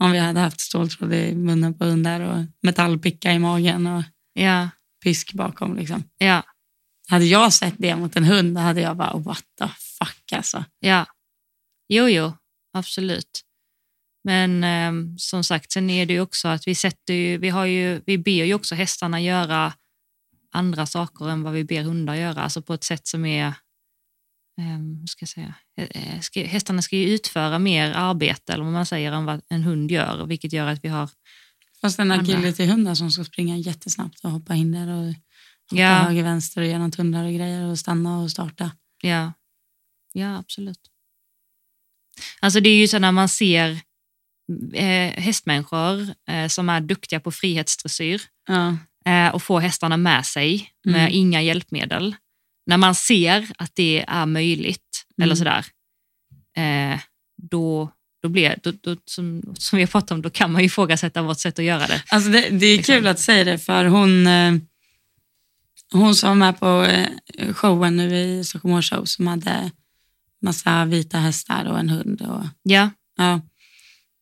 Om 0.03 0.11
vi 0.11 0.17
hade 0.19 0.39
haft 0.39 0.59
ståltråd 0.61 1.13
i 1.13 1.35
munnen 1.35 1.77
på 1.77 1.85
hundar 1.85 2.19
och 2.21 2.45
metallpicka 2.61 3.33
i 3.33 3.39
magen 3.39 3.87
och 3.87 4.03
ja, 4.33 4.69
pisk 5.03 5.33
bakom. 5.33 5.75
Liksom. 5.75 6.03
ja. 6.17 6.43
Hade 7.09 7.25
jag 7.25 7.53
sett 7.53 7.75
det 7.77 7.95
mot 7.95 8.15
en 8.15 8.23
hund 8.23 8.55
då 8.55 8.61
hade 8.61 8.81
jag 8.81 8.97
bara, 8.97 9.17
what 9.17 9.43
the 9.59 9.67
fuck 9.67 10.33
alltså. 10.33 10.63
Ja, 10.79 11.05
jo, 11.89 12.09
jo, 12.09 12.33
absolut. 12.73 13.41
Men 14.23 14.63
ehm, 14.63 15.17
som 15.17 15.43
sagt, 15.43 15.71
sen 15.71 15.89
är 15.89 16.05
det 16.05 16.13
ju 16.13 16.21
också 16.21 16.47
att 16.47 16.67
vi 16.67 16.75
sätter 16.75 17.13
ju, 17.13 17.37
vi 17.37 17.49
har 17.49 17.65
ju, 17.65 18.01
vi 18.05 18.17
ber 18.17 18.45
ju 18.45 18.53
också 18.53 18.75
hästarna 18.75 19.21
göra 19.21 19.73
andra 20.51 20.85
saker 20.85 21.29
än 21.29 21.43
vad 21.43 21.53
vi 21.53 21.63
ber 21.63 21.83
hundar 21.83 22.15
göra, 22.15 22.41
alltså 22.41 22.61
på 22.61 22.73
ett 22.73 22.83
sätt 22.83 23.07
som 23.07 23.25
är, 23.25 23.53
um, 24.61 25.07
ska 25.07 25.23
jag 25.23 25.29
säga, 25.29 25.53
Eh, 25.79 26.19
eh, 26.35 26.47
hästarna 26.47 26.81
ska 26.81 26.95
ju 26.95 27.09
utföra 27.09 27.59
mer 27.59 27.91
arbete 27.91 28.53
eller 28.53 28.63
vad 28.63 28.73
man 28.73 28.85
säger 28.85 29.11
än 29.11 29.25
vad 29.25 29.41
en 29.49 29.63
hund 29.63 29.91
gör, 29.91 30.25
vilket 30.25 30.53
gör 30.53 30.67
att 30.67 30.83
vi 30.83 30.89
har, 30.89 31.09
Fast 31.81 31.99
en 31.99 32.11
Andra. 32.11 32.33
agility-hundar 32.37 32.95
som 32.95 33.11
ska 33.11 33.23
springa 33.23 33.57
jättesnabbt 33.57 34.19
och 34.25 34.31
hoppa 34.31 34.53
hinder 34.53 34.87
och 34.87 35.05
hoppa 35.71 35.81
Ja. 35.81 35.93
höger, 35.93 36.23
vänster 36.23 36.61
och 36.61 36.67
genom 36.67 36.91
tunnlar 36.91 37.25
och 37.25 37.33
grejer 37.33 37.65
och 37.69 37.79
stanna 37.79 38.19
och 38.19 38.31
starta. 38.31 38.71
ja, 39.01 39.33
ja 40.13 40.37
absolut. 40.37 40.79
Alltså 42.39 42.59
det 42.59 42.69
är 42.69 42.75
ju 42.77 42.87
så 42.87 42.99
när 42.99 43.11
man 43.11 43.29
ser 43.29 43.69
eh, 44.73 45.13
hästmänniskor 45.21 46.07
eh, 46.29 46.47
som 46.47 46.69
är 46.69 46.81
duktiga 46.81 47.19
på 47.19 47.31
frihetsdressyr, 47.31 48.21
Ja. 48.47 48.77
eh, 49.11 49.35
och 49.35 49.43
få 49.43 49.59
hästarna 49.59 49.97
med 49.97 50.25
sig 50.25 50.69
med 50.85 50.95
Mm. 51.01 51.13
inga 51.13 51.41
hjälpmedel. 51.41 52.15
När 52.65 52.77
man 52.77 52.95
ser 52.95 53.51
att 53.57 53.71
det 53.75 54.05
är 54.07 54.25
möjligt, 54.25 55.05
Mm. 55.17 55.23
eller 55.25 55.35
sådär, 55.35 55.65
eh, 56.57 56.99
då, 57.41 57.91
då 58.21 58.29
blir 58.29 58.55
då, 58.63 58.71
då, 58.81 58.95
som, 59.05 59.41
som 59.57 59.77
vi 59.77 59.83
har 59.83 59.87
pratat 59.87 60.11
om, 60.11 60.21
då 60.21 60.29
kan 60.29 60.51
man 60.51 60.61
ju 60.61 60.65
ifrågasätta 60.65 61.21
vårt 61.21 61.39
sätt 61.39 61.59
att 61.59 61.65
göra 61.65 61.87
det. 61.87 62.03
Alltså 62.07 62.29
det, 62.29 62.41
det 62.49 62.65
är 62.65 62.77
Liksom. 62.77 62.95
kul 62.95 63.07
att 63.07 63.19
säga 63.19 63.43
det 63.43 63.57
för 63.57 63.85
hon, 63.85 64.27
eh, 64.27 64.53
hon 65.91 66.15
som 66.15 66.29
var 66.29 66.35
med 66.35 66.59
på 66.59 66.83
eh, 66.83 67.53
showen 67.53 67.97
nu 67.97 68.17
i 68.17 68.43
Stockholm 68.43 68.73
Horse 68.75 68.95
Show 68.95 69.05
som 69.05 69.27
hade 69.27 69.71
massa 70.41 70.85
vita 70.85 71.17
hästar 71.17 71.65
och 71.65 71.79
en 71.79 71.89
hund. 71.89 72.21
Och, 72.21 72.43
Ja. 72.63 72.89
ja. 73.17 73.41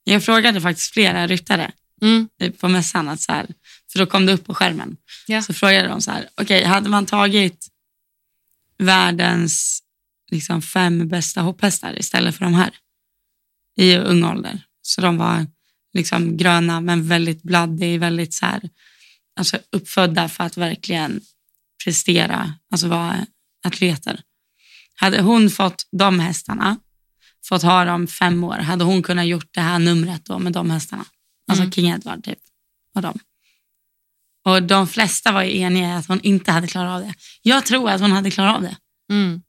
Jag 0.04 0.24
frågade 0.24 0.62
faktiskt 0.62 0.94
flera 0.94 1.28
ryttare 1.28 1.72
Mm. 2.02 2.28
på 2.60 2.68
mässan, 2.68 3.10
att 3.10 3.22
så 3.22 3.32
här, 3.32 3.46
för 3.92 4.00
då 4.00 4.06
kom 4.06 4.26
det 4.26 4.34
upp 4.34 4.46
på 4.46 4.54
skärmen. 4.54 4.98
Ja. 5.28 5.42
Så 5.42 5.54
frågade 5.54 5.88
de 5.88 6.02
så 6.02 6.12
här, 6.12 6.30
okej, 6.42 6.64
hade 6.64 6.90
man 6.90 7.06
tagit 7.06 7.68
världens 8.78 9.84
liksom, 10.32 10.62
fem 10.62 11.08
bästa 11.08 11.42
hopphästar 11.42 12.00
istället 12.00 12.36
för 12.36 12.46
de 12.46 12.54
här 12.54 12.70
i 13.78 13.98
ung 13.98 14.24
ålder. 14.24 14.62
Så 14.82 15.02
de 15.02 15.18
var 15.18 15.46
liksom 15.94 16.38
gröna 16.38 16.82
men 16.82 17.08
väldigt 17.08 17.44
bloody, 17.44 17.98
väldigt 17.98 18.34
så 18.34 18.46
här, 18.46 18.70
alltså 19.40 19.58
uppfödda 19.72 20.30
för 20.30 20.44
att 20.44 20.58
verkligen 20.58 21.22
prestera, 21.84 22.54
alltså 22.72 22.88
vara 22.88 23.26
atleter. 23.64 24.22
Hade 24.96 25.22
hon 25.22 25.50
fått 25.50 25.88
de 25.92 26.20
hästarna, 26.20 26.78
fått 27.46 27.62
ha 27.62 27.86
dem 27.86 28.08
fem 28.08 28.44
år, 28.44 28.58
hade 28.58 28.84
hon 28.84 29.04
kunnat 29.04 29.28
gjort 29.28 29.50
det 29.54 29.62
här 29.62 29.80
numret 29.80 30.26
då 30.26 30.40
med 30.40 30.54
de 30.54 30.72
hästarna. 30.72 31.06
Alltså 31.48 31.64
Mm. 31.64 31.72
King 31.72 31.88
Edward 31.88 32.24
typ 32.24 32.40
och 32.96 33.02
dem. 33.02 33.20
Och 34.46 34.64
de 34.64 34.88
flesta 34.88 35.32
var 35.32 35.44
ju 35.44 35.58
eniga 35.58 35.90
i 35.90 35.92
att 35.92 36.08
hon 36.08 36.22
inte 36.22 36.52
hade 36.52 36.68
klarat 36.68 36.92
av 36.92 37.02
det. 37.02 37.14
Jag 37.42 37.66
tror 37.66 37.90
att 37.90 38.02
hon 38.02 38.12
hade 38.12 38.32
klarat 38.32 38.56
av 38.56 38.62
det. 38.62 38.78
Mm. 39.12 39.42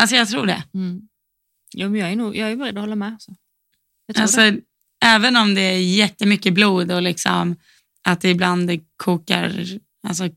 Alltså 0.00 0.16
jag 0.16 0.28
tror 0.28 0.46
det. 0.46 0.64
Mm. 0.74 1.07
Jo, 1.74 1.90
men 1.90 2.00
jag, 2.00 2.12
är 2.12 2.16
nog, 2.16 2.36
jag 2.36 2.50
är 2.52 2.56
beredd 2.56 2.76
att 2.78 2.82
hålla 2.82 2.96
med. 2.96 3.12
Alltså. 3.12 3.34
Tror 4.14 4.22
Alltså, 4.22 4.40
det. 4.40 4.60
även 5.04 5.36
om 5.36 5.54
det 5.54 5.60
är 5.60 5.78
jättemycket 5.80 6.54
blod 6.54 6.92
och 6.92 7.02
liksom 7.02 7.56
att 8.02 8.20
det 8.20 8.30
ibland 8.30 8.70
kokar, 8.96 9.64
alltså 10.08 10.28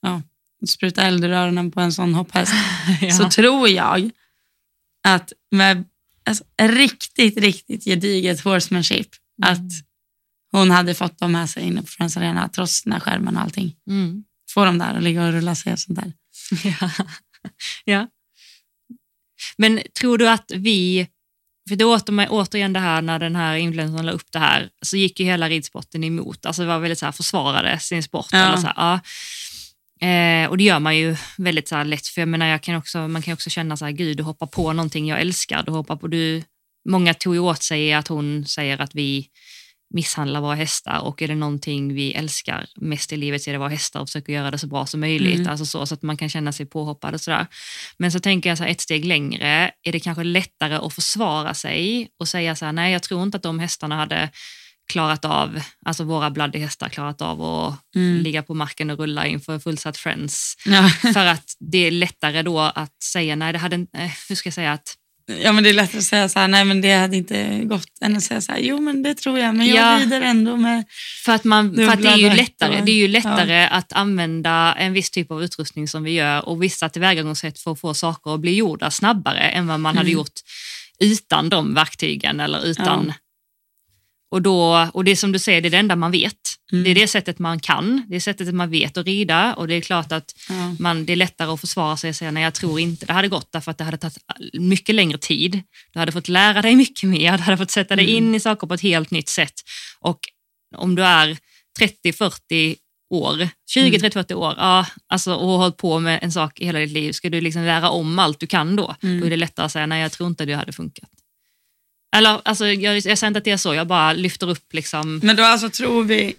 ja, 0.00 0.22
spruta 0.68 1.02
eld 1.02 1.24
ur 1.24 1.30
öronen 1.30 1.70
på 1.70 1.80
en 1.80 1.92
sån 1.92 2.14
hopphäst, 2.14 2.52
ja. 3.00 3.10
så 3.10 3.28
tror 3.30 3.68
jag 3.68 4.10
att 5.08 5.32
med 5.50 5.84
alltså, 6.24 6.44
riktigt, 6.62 7.36
riktigt 7.38 7.84
gediget 7.84 8.40
horsemanship, 8.40 9.08
Mm. 9.42 9.52
att 9.52 9.72
hon 10.52 10.70
hade 10.70 10.94
fått 10.94 11.18
dem 11.18 11.32
med 11.32 11.50
sig 11.50 11.62
inne 11.62 11.80
på 11.80 11.86
Friends 11.86 12.16
Arena 12.16 12.48
trots 12.48 12.82
den 12.82 12.92
här 12.92 13.00
skärmen 13.00 13.36
och 13.36 13.42
allting. 13.42 13.76
Mm. 13.90 14.24
Få 14.50 14.64
dem 14.64 14.78
där 14.78 14.94
och 14.96 15.02
ligga 15.02 15.26
och 15.26 15.32
rulla 15.32 15.54
sig 15.54 15.72
och 15.72 15.78
sånt 15.78 15.98
där. 15.98 16.12
Ja. 16.80 16.90
ja. 17.84 18.08
Men 19.56 19.80
tror 20.00 20.18
du 20.18 20.28
att 20.28 20.50
vi, 20.54 21.08
för 21.68 21.76
det 21.76 21.84
åter, 21.84 22.26
återigen 22.30 22.72
det 22.72 22.80
här 22.80 23.02
när 23.02 23.18
den 23.18 23.36
här 23.36 23.56
influencern 23.56 24.06
la 24.06 24.12
upp 24.12 24.32
det 24.32 24.38
här, 24.38 24.68
så 24.82 24.96
gick 24.96 25.20
ju 25.20 25.26
hela 25.26 25.48
ridsporten 25.48 26.04
emot, 26.04 26.46
alltså 26.46 26.62
det 26.62 26.68
var 26.68 26.78
väldigt 26.78 26.98
så 26.98 27.04
här, 27.04 27.12
försvarade 27.12 27.78
sin 27.78 28.02
sport. 28.02 28.28
Ja. 28.32 28.38
Eller 28.38 28.56
så 28.56 28.66
här, 28.66 28.74
ja. 28.76 29.00
Eh, 30.00 30.48
och 30.48 30.56
det 30.58 30.64
gör 30.64 30.78
man 30.78 30.96
ju 30.96 31.16
väldigt 31.38 31.68
så 31.68 31.82
lätt, 31.82 32.06
för 32.06 32.20
jag 32.20 32.28
menar, 32.28 32.46
jag 32.46 32.62
kan 32.62 32.74
också, 32.74 33.08
man 33.08 33.22
kan 33.22 33.34
också 33.34 33.50
känna 33.50 33.76
så 33.76 33.84
här, 33.84 33.92
gud 33.92 34.16
du 34.16 34.22
hoppar 34.22 34.46
på 34.46 34.72
någonting 34.72 35.08
jag 35.08 35.20
älskar, 35.20 35.62
du 35.62 35.72
hoppar 35.72 35.96
på, 35.96 36.08
du, 36.08 36.42
många 36.88 37.14
tog 37.14 37.34
ju 37.34 37.40
åt 37.40 37.62
sig 37.62 37.92
att 37.92 38.08
hon 38.08 38.46
säger 38.46 38.80
att 38.80 38.94
vi 38.94 39.28
misshandlar 39.94 40.40
våra 40.40 40.54
hästar 40.54 40.98
och 40.98 41.22
är 41.22 41.28
det 41.28 41.34
någonting 41.34 41.94
vi 41.94 42.12
älskar 42.12 42.66
mest 42.76 43.12
i 43.12 43.16
livet 43.16 43.42
så 43.42 43.50
är 43.50 43.52
det 43.52 43.58
våra 43.58 43.68
hästar 43.68 44.00
och 44.00 44.08
försöker 44.08 44.32
göra 44.32 44.50
det 44.50 44.58
så 44.58 44.66
bra 44.66 44.86
som 44.86 45.00
möjligt. 45.00 45.38
Mm. 45.38 45.48
Alltså 45.48 45.66
så, 45.66 45.86
så 45.86 45.94
att 45.94 46.02
man 46.02 46.16
kan 46.16 46.28
känna 46.28 46.52
sig 46.52 46.66
påhoppad 46.66 47.14
och 47.14 47.20
sådär. 47.20 47.46
Men 47.98 48.12
så 48.12 48.20
tänker 48.20 48.48
jag 48.50 48.58
så 48.58 48.64
här, 48.64 48.70
ett 48.70 48.80
steg 48.80 49.04
längre, 49.04 49.70
är 49.82 49.92
det 49.92 50.00
kanske 50.00 50.24
lättare 50.24 50.74
att 50.74 50.94
försvara 50.94 51.54
sig 51.54 52.08
och 52.20 52.28
säga 52.28 52.56
så 52.56 52.64
här, 52.64 52.72
nej 52.72 52.92
jag 52.92 53.02
tror 53.02 53.22
inte 53.22 53.36
att 53.36 53.42
de 53.42 53.58
hästarna 53.58 53.96
hade 53.96 54.30
klarat 54.92 55.24
av, 55.24 55.60
alltså 55.86 56.04
våra 56.04 56.30
bloody 56.30 56.58
hästar 56.58 56.88
klarat 56.88 57.22
av 57.22 57.42
att 57.42 57.74
Mm. 57.96 58.22
ligga 58.22 58.42
på 58.42 58.54
marken 58.54 58.90
och 58.90 58.98
rulla 58.98 59.26
inför 59.26 59.58
fullsatt 59.58 59.96
Friends. 59.96 60.54
Ja. 60.66 60.88
För 60.88 61.26
att 61.26 61.44
det 61.60 61.78
är 61.78 61.90
lättare 61.90 62.42
då 62.42 62.60
att 62.60 63.02
säga, 63.02 63.36
nej 63.36 63.52
det 63.52 63.58
hade 63.58 63.76
inte, 63.76 63.98
eh, 63.98 64.10
hur 64.28 64.34
ska 64.34 64.46
jag 64.46 64.54
säga 64.54 64.72
att 64.72 64.94
Ja, 65.42 65.52
men 65.52 65.64
det 65.64 65.70
är 65.70 65.74
lättare 65.74 65.98
att 65.98 66.04
säga 66.04 66.28
så 66.28 66.38
här, 66.38 66.48
nej 66.48 66.64
men 66.64 66.80
det 66.80 66.92
hade 66.92 67.16
inte 67.16 67.60
gått, 67.64 67.88
än 68.00 68.16
att 68.16 68.22
säga 68.22 68.40
så 68.40 68.52
här, 68.52 68.58
jo 68.58 68.80
men 68.80 69.02
det 69.02 69.14
tror 69.14 69.38
jag, 69.38 69.54
men 69.54 69.66
jag 69.66 69.76
Ja. 69.76 69.98
rider 70.00 70.20
ändå 70.20 70.56
med... 70.56 70.84
För 71.24 71.32
att, 71.32 71.44
man, 71.44 71.74
för 71.76 71.88
att 71.88 72.02
det 72.02 72.08
är 72.08 72.16
ju 72.16 72.30
lättare, 72.30 72.80
det 72.84 72.92
är 72.92 72.96
ju 72.96 73.08
lättare 73.08 73.64
att 73.66 73.92
använda 73.92 74.74
en 74.78 74.92
viss 74.92 75.10
typ 75.10 75.30
av 75.30 75.42
utrustning 75.42 75.88
som 75.88 76.02
vi 76.04 76.10
gör 76.10 76.48
och 76.48 76.62
vissa 76.62 76.88
tillvägagångssätt 76.88 77.58
för 77.58 77.72
att 77.72 77.80
få 77.80 77.94
saker 77.94 78.34
att 78.34 78.40
bli 78.40 78.54
gjorda 78.54 78.90
snabbare 78.90 79.38
än 79.40 79.66
vad 79.66 79.80
man 79.80 79.96
hade 79.96 80.08
Mm. 80.10 80.18
gjort 80.18 80.40
utan 81.00 81.48
de 81.48 81.74
verktygen. 81.74 82.40
Eller 82.40 82.66
utan, 82.66 83.04
Ja. 83.08 83.14
Och, 84.30 84.42
då, 84.42 84.88
och 84.94 85.04
det 85.04 85.10
är 85.10 85.16
som 85.16 85.32
du 85.32 85.38
säger, 85.38 85.60
det 85.60 85.68
är 85.68 85.70
det 85.70 85.76
enda 85.78 85.96
man 85.96 86.10
vet. 86.10 86.34
Mm. 86.72 86.84
Det 86.84 86.90
är 86.90 86.94
det 86.94 87.08
sättet 87.08 87.38
man 87.38 87.60
kan, 87.60 88.02
det 88.08 88.16
är 88.16 88.20
sättet 88.20 88.54
man 88.54 88.70
vet 88.70 88.96
att 88.96 89.06
rida 89.06 89.54
och 89.54 89.68
det 89.68 89.74
är 89.74 89.80
klart 89.80 90.12
att 90.12 90.34
Ja. 90.48 90.74
man, 90.78 91.06
det 91.06 91.12
är 91.12 91.16
lättare 91.16 91.50
att 91.50 91.60
försvara 91.60 91.96
sig 91.96 92.10
och 92.10 92.16
säga 92.16 92.30
nej 92.30 92.42
jag 92.42 92.54
tror 92.54 92.80
inte 92.80 93.06
det 93.06 93.12
hade 93.12 93.28
gått 93.28 93.52
därför 93.52 93.70
att 93.70 93.78
det 93.78 93.84
hade 93.84 93.96
tagit 93.98 94.18
mycket 94.52 94.94
längre 94.94 95.18
tid. 95.18 95.62
Du 95.92 95.98
hade 95.98 96.12
fått 96.12 96.28
lära 96.28 96.62
dig 96.62 96.76
mycket 96.76 97.08
mer, 97.08 97.36
du 97.38 97.42
hade 97.42 97.56
fått 97.56 97.70
sätta 97.70 97.96
dig 97.96 98.04
Mm. 98.04 98.16
in 98.28 98.34
i 98.34 98.40
saker 98.40 98.66
på 98.66 98.74
ett 98.74 98.80
helt 98.80 99.10
nytt 99.10 99.28
sätt. 99.28 99.54
Och 100.00 100.18
om 100.76 100.94
du 100.94 101.04
är 101.04 101.36
30-40 101.80 102.76
år, 103.10 103.48
20, 103.70 103.80
Mm. 103.88 104.00
30, 104.00 104.10
40 104.14 104.34
år 104.34 104.54
ja, 104.56 104.86
alltså, 105.08 105.34
och 105.34 105.48
har 105.48 105.58
hållit 105.58 105.76
på 105.76 105.98
med 105.98 106.18
en 106.22 106.32
sak 106.32 106.60
i 106.60 106.64
hela 106.66 106.78
ditt 106.78 106.90
liv, 106.90 107.12
ska 107.12 107.30
du 107.30 107.40
liksom 107.40 107.62
lära 107.62 107.90
om 107.90 108.18
allt 108.18 108.40
du 108.40 108.46
kan 108.46 108.76
då? 108.76 108.94
Mm. 109.02 109.20
Då 109.20 109.26
är 109.26 109.30
det 109.30 109.36
lättare 109.36 109.66
att 109.66 109.72
säga 109.72 109.86
nej 109.86 110.02
jag 110.02 110.12
tror 110.12 110.26
inte 110.28 110.44
det 110.44 110.52
hade 110.54 110.72
funkat. 110.72 111.08
Eller 112.16 112.40
alltså, 112.44 112.66
jag, 112.66 112.96
jag 112.96 113.02
säger 113.02 113.26
inte 113.26 113.38
att 113.38 113.44
det 113.44 113.50
är 113.50 113.56
så, 113.56 113.74
jag 113.74 113.86
bara 113.86 114.12
lyfter 114.12 114.50
upp 114.50 114.72
liksom, 114.74 115.20
Men 115.22 115.36
då 115.36 115.42
alltså 115.42 115.70
tror 115.70 116.04
vi, 116.04 116.34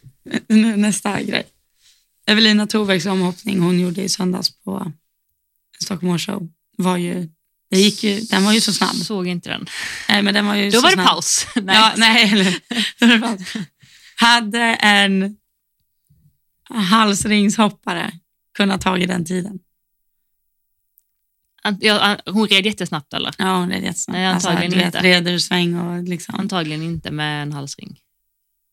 nu 0.48 0.76
nästa 0.78 1.22
grej. 1.22 1.44
Evelina 2.26 2.68
Torbergs 2.68 3.06
omhoppning 3.06 3.60
hon 3.60 3.80
gjorde 3.80 4.02
i 4.04 4.10
söndags 4.10 4.50
på 4.64 4.92
Stockholm 5.84 6.12
Horse 6.12 6.32
Show 6.32 6.50
var 6.78 6.98
ju, 6.98 7.30
det 7.70 7.80
gick 7.80 8.04
ju, 8.04 8.20
den 8.20 8.46
var 8.46 8.54
ju 8.54 8.62
så 8.62 8.74
snabb. 8.74 8.96
såg 8.96 9.28
inte 9.28 9.50
den. 9.50 9.66
Nej, 10.10 10.22
men 10.22 10.34
den 10.34 10.46
var 10.46 10.56
ju 10.56 10.70
Då 10.70 10.78
så 10.78 10.82
var 10.82 10.90
det 10.90 10.94
snabb. 10.94 11.08
paus. 11.08 11.48
Nej. 11.56 11.76
Ja, 11.76 11.94
nej, 11.98 12.32
eller, 12.34 12.60
då 13.00 13.08
var 13.08 13.18
det 13.18 13.22
paus. 13.22 13.64
Hade 14.16 14.60
en 14.76 15.36
halsringshoppare 16.70 18.12
kunnat 18.58 18.82
tagit 18.82 19.08
den 19.08 19.26
tiden? 19.26 19.60
Ja, 21.80 22.18
hon 22.26 22.48
red 22.48 22.66
jättesnabbt 22.66 23.14
eller? 23.14 23.34
Ja, 23.38 23.58
hon 23.58 23.70
red 23.70 23.84
jättesnabbt. 23.84 24.16
Nej, 24.18 24.26
antagligen 24.26 24.72
du 24.72 24.78
vet, 24.78 24.86
inte. 24.86 25.00
Reder 25.04 25.38
sväng 25.40 25.76
och 25.76 26.04
liksom. 26.04 26.36
Antagligen 26.40 26.84
inte 26.84 27.12
med 27.12 27.42
en 27.44 27.52
halsring. 27.52 28.00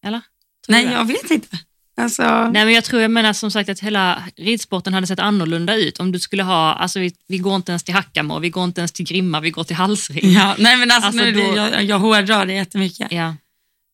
Eller? 0.07 0.20
Tror 0.66 0.72
Nej, 0.76 0.84
jag 0.84 1.05
vet 1.05 1.30
inte. 1.30 1.59
Alltså, 1.97 2.22
Nej, 2.22 2.64
men 2.64 2.74
jag 2.74 2.84
tror, 2.84 3.03
jag 3.03 3.11
menar 3.11 3.32
som 3.32 3.51
sagt 3.51 3.68
att 3.68 3.80
hela 3.80 4.22
ridsporten 4.36 4.95
hade 4.95 5.07
sett 5.07 5.18
annorlunda 5.18 5.76
ut 5.76 6.01
om 6.01 6.12
du 6.12 6.18
skulle 6.18 6.42
ha, 6.42 6.72
alltså 6.74 7.01
vi, 7.01 7.12
vi 7.28 7.38
går 7.38 7.57
inte 7.57 7.72
ens 7.72 7.82
till 7.82 7.95
Hackamo, 7.95 8.38
vi 8.38 8.51
går 8.51 8.64
inte 8.64 8.80
ens 8.80 8.92
till 8.92 9.05
Grimma, 9.07 9.40
vi 9.40 9.51
går 9.51 9.64
till 9.64 9.76
halsring. 9.76 10.32
ja, 10.32 10.55
nej, 10.59 10.76
men 10.76 10.90
alltså, 10.90 11.07
Alltså, 11.07 11.24
nu, 11.24 11.32
då- 11.32 11.57
jag, 11.57 11.84
jag 11.84 11.99
hårdrar 11.99 12.47
det 12.47 12.53
jättemycket. 12.53 13.12
Ja. 13.12 13.34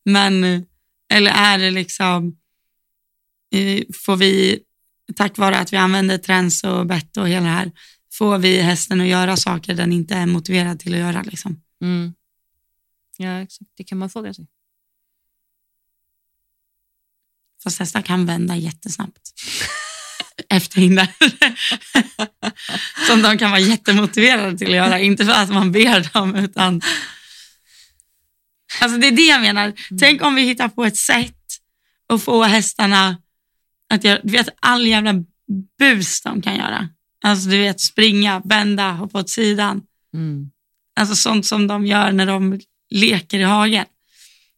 Men, 0.05 0.45
eller 1.13 1.31
är 1.31 1.59
det 1.59 1.71
liksom, 1.71 2.37
eh, 3.55 3.83
får 4.05 4.17
vi, 4.17 4.59
tack 5.17 5.39
vare 5.39 5.59
att 5.59 5.73
vi 5.73 5.77
använder 5.77 6.19
träns 6.19 6.65
och 6.65 6.87
bett 6.87 7.17
och 7.17 7.29
hela 7.29 7.47
det 7.47 7.53
här, 7.53 7.73
får 8.13 8.39
vi 8.39 8.61
hästen 8.61 9.01
att 9.01 9.07
göra 9.07 9.37
saker 9.37 9.75
den 9.75 9.93
inte 9.93 10.15
är 10.15 10.27
motiverad 10.27 10.81
till 10.81 10.95
att 10.95 11.01
göra? 11.01 11.23
Liksom. 11.23 11.63
Mm. 11.83 12.15
Ja, 13.17 13.41
exakt. 13.41 13.71
Det 13.77 13.85
kan 13.85 13.99
man 13.99 14.11
fråga 14.11 14.35
sig. 14.35 14.47
Fast 17.63 17.79
hästar 17.79 18.03
kan 18.03 18.27
vända 18.27 18.57
jättesnabbt. 18.57 19.33
Efter 20.49 20.81
hinder. 20.81 21.09
Som 23.07 23.23
de 23.23 23.39
kan 23.39 23.51
vara 23.51 23.61
jättemotiverade 23.61 24.59
till 24.59 24.67
att 24.69 24.75
göra. 24.75 24.99
Inte 24.99 25.25
för 25.25 25.33
att 25.33 25.51
man 25.51 25.73
ber 25.73 26.13
dem, 26.13 26.35
utan... 26.35 26.81
Alltså 28.81 28.99
det 28.99 29.07
är 29.07 29.13
det 29.13 29.23
jag 29.23 29.41
menar. 29.41 29.73
Tänk 30.01 30.23
om 30.23 30.35
vi 30.35 30.43
hittar 30.43 30.69
på 30.69 30.85
ett 30.85 30.97
sätt 30.97 31.37
att 32.09 32.23
få 32.23 32.43
hästarna 32.43 33.19
att 33.89 34.05
göra, 34.05 34.21
du 34.23 34.33
vet 34.33 34.49
all 34.61 34.87
jävla 34.87 35.15
bus 35.79 36.23
de 36.23 36.43
kan 36.43 36.57
göra. 36.57 36.89
Alltså 37.25 37.49
du 37.49 37.59
vet 37.59 37.81
springa, 37.81 38.43
vända, 38.45 38.93
hoppa 38.93 39.19
åt 39.19 39.31
sidan. 39.31 39.83
Mm. 40.15 40.51
Alltså 41.01 41.17
sånt 41.17 41.47
som 41.47 41.67
de 41.67 41.87
gör 41.87 42.13
när 42.13 42.27
de 42.27 42.61
leker 42.91 43.39
i 43.39 43.43
hagen. 43.43 43.85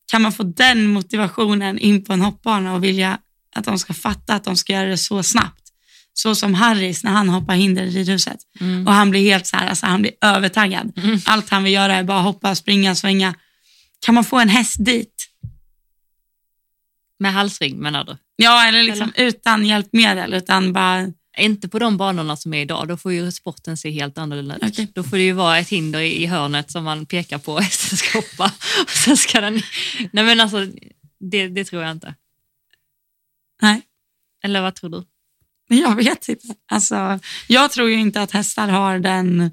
Kan 0.06 0.22
man 0.22 0.32
få 0.32 0.42
den 0.42 0.86
motivationen 0.86 1.78
in 1.78 2.04
på 2.04 2.12
en 2.12 2.20
hoppbana 2.20 2.74
och 2.74 2.84
vilja 2.84 3.18
att 3.54 3.64
de 3.64 3.78
ska 3.78 3.94
fatta 3.94 4.34
att 4.34 4.44
de 4.44 4.56
ska 4.56 4.72
göra 4.72 4.88
det 4.88 4.98
så 4.98 5.22
snabbt. 5.22 5.62
Så 6.14 6.34
som 6.34 6.54
Harris 6.54 7.04
när 7.04 7.10
han 7.10 7.28
hoppar 7.28 7.54
hinder 7.54 7.82
i 7.82 7.90
ridhuset. 7.90 8.38
Mm. 8.60 8.86
Och 8.86 8.92
han 8.92 9.10
blir 9.10 9.20
helt 9.20 9.46
så 9.46 9.56
här, 9.56 9.68
alltså 9.68 9.86
han 9.86 10.02
blir 10.02 10.12
övertaggad. 10.20 10.98
Mm. 10.98 11.20
Allt 11.26 11.50
han 11.50 11.64
vill 11.64 11.72
göra 11.72 11.94
är 11.94 12.04
bara 12.04 12.20
hoppa, 12.20 12.54
springa, 12.54 12.94
svänga. 12.94 13.34
Kan 14.00 14.14
man 14.14 14.24
få 14.24 14.38
en 14.38 14.48
häst 14.48 14.76
dit? 14.78 15.28
Med 17.18 17.32
halsring 17.32 17.78
menar 17.78 18.04
du? 18.04 18.16
Ja, 18.36 18.68
eller 18.68 18.82
liksom 18.82 19.12
utan 19.16 19.66
hjälpmedel, 19.66 20.34
utan 20.34 20.72
bara... 20.72 21.06
Inte 21.38 21.68
på 21.68 21.78
de 21.78 21.96
banorna 21.96 22.36
som 22.36 22.54
är 22.54 22.62
idag, 22.62 22.88
då 22.88 22.96
får 22.96 23.12
ju 23.12 23.32
sporten 23.32 23.76
se 23.76 23.90
helt 23.90 24.18
annorlunda 24.18 24.56
ut. 24.56 24.62
Okej. 24.62 24.88
Då 24.94 25.02
får 25.02 25.16
det 25.16 25.22
ju 25.22 25.32
vara 25.32 25.58
ett 25.58 25.68
hinder 25.68 26.00
i 26.00 26.26
hörnet 26.26 26.70
som 26.70 26.84
man 26.84 27.06
pekar 27.06 27.38
på 27.38 27.52
och 27.54 27.62
hästen 27.62 27.98
ska 27.98 28.18
hoppa. 28.18 28.52
Och 28.82 28.90
sen 28.90 29.16
ska 29.16 29.40
den... 29.40 29.60
Nej 30.12 30.24
men 30.24 30.40
alltså, 30.40 30.66
det, 31.20 31.48
det 31.48 31.64
tror 31.64 31.82
jag 31.82 31.92
inte. 31.92 32.14
Nej. 33.62 33.82
Eller 34.44 34.60
vad 34.62 34.74
tror 34.74 34.90
du? 34.90 35.04
Jag 35.76 35.96
vet 35.96 36.28
inte. 36.28 36.54
Alltså, 36.68 37.18
jag 37.48 37.70
tror 37.70 37.88
ju 37.88 38.00
inte 38.00 38.22
att 38.22 38.30
hästar 38.30 38.68
har 38.68 38.98
den 38.98 39.50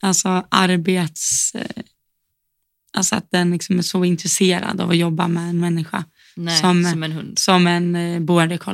alltså, 0.00 0.46
arbets... 0.50 1.54
eh, 1.54 1.82
Alltså 2.92 3.16
att 3.16 3.30
den 3.30 3.50
liksom 3.50 3.78
är 3.78 3.82
så 3.82 4.04
intresserad 4.04 4.80
av 4.80 4.90
att 4.90 4.96
jobba 4.96 5.28
med 5.28 5.48
en 5.50 5.60
människa 5.60 6.04
Nej, 6.36 6.60
Som- 6.60 6.84
som, 6.84 7.02
en 7.02 7.12
hund. 7.12 7.38
som 7.38 7.66
en 7.66 7.94
eh, 7.96 8.20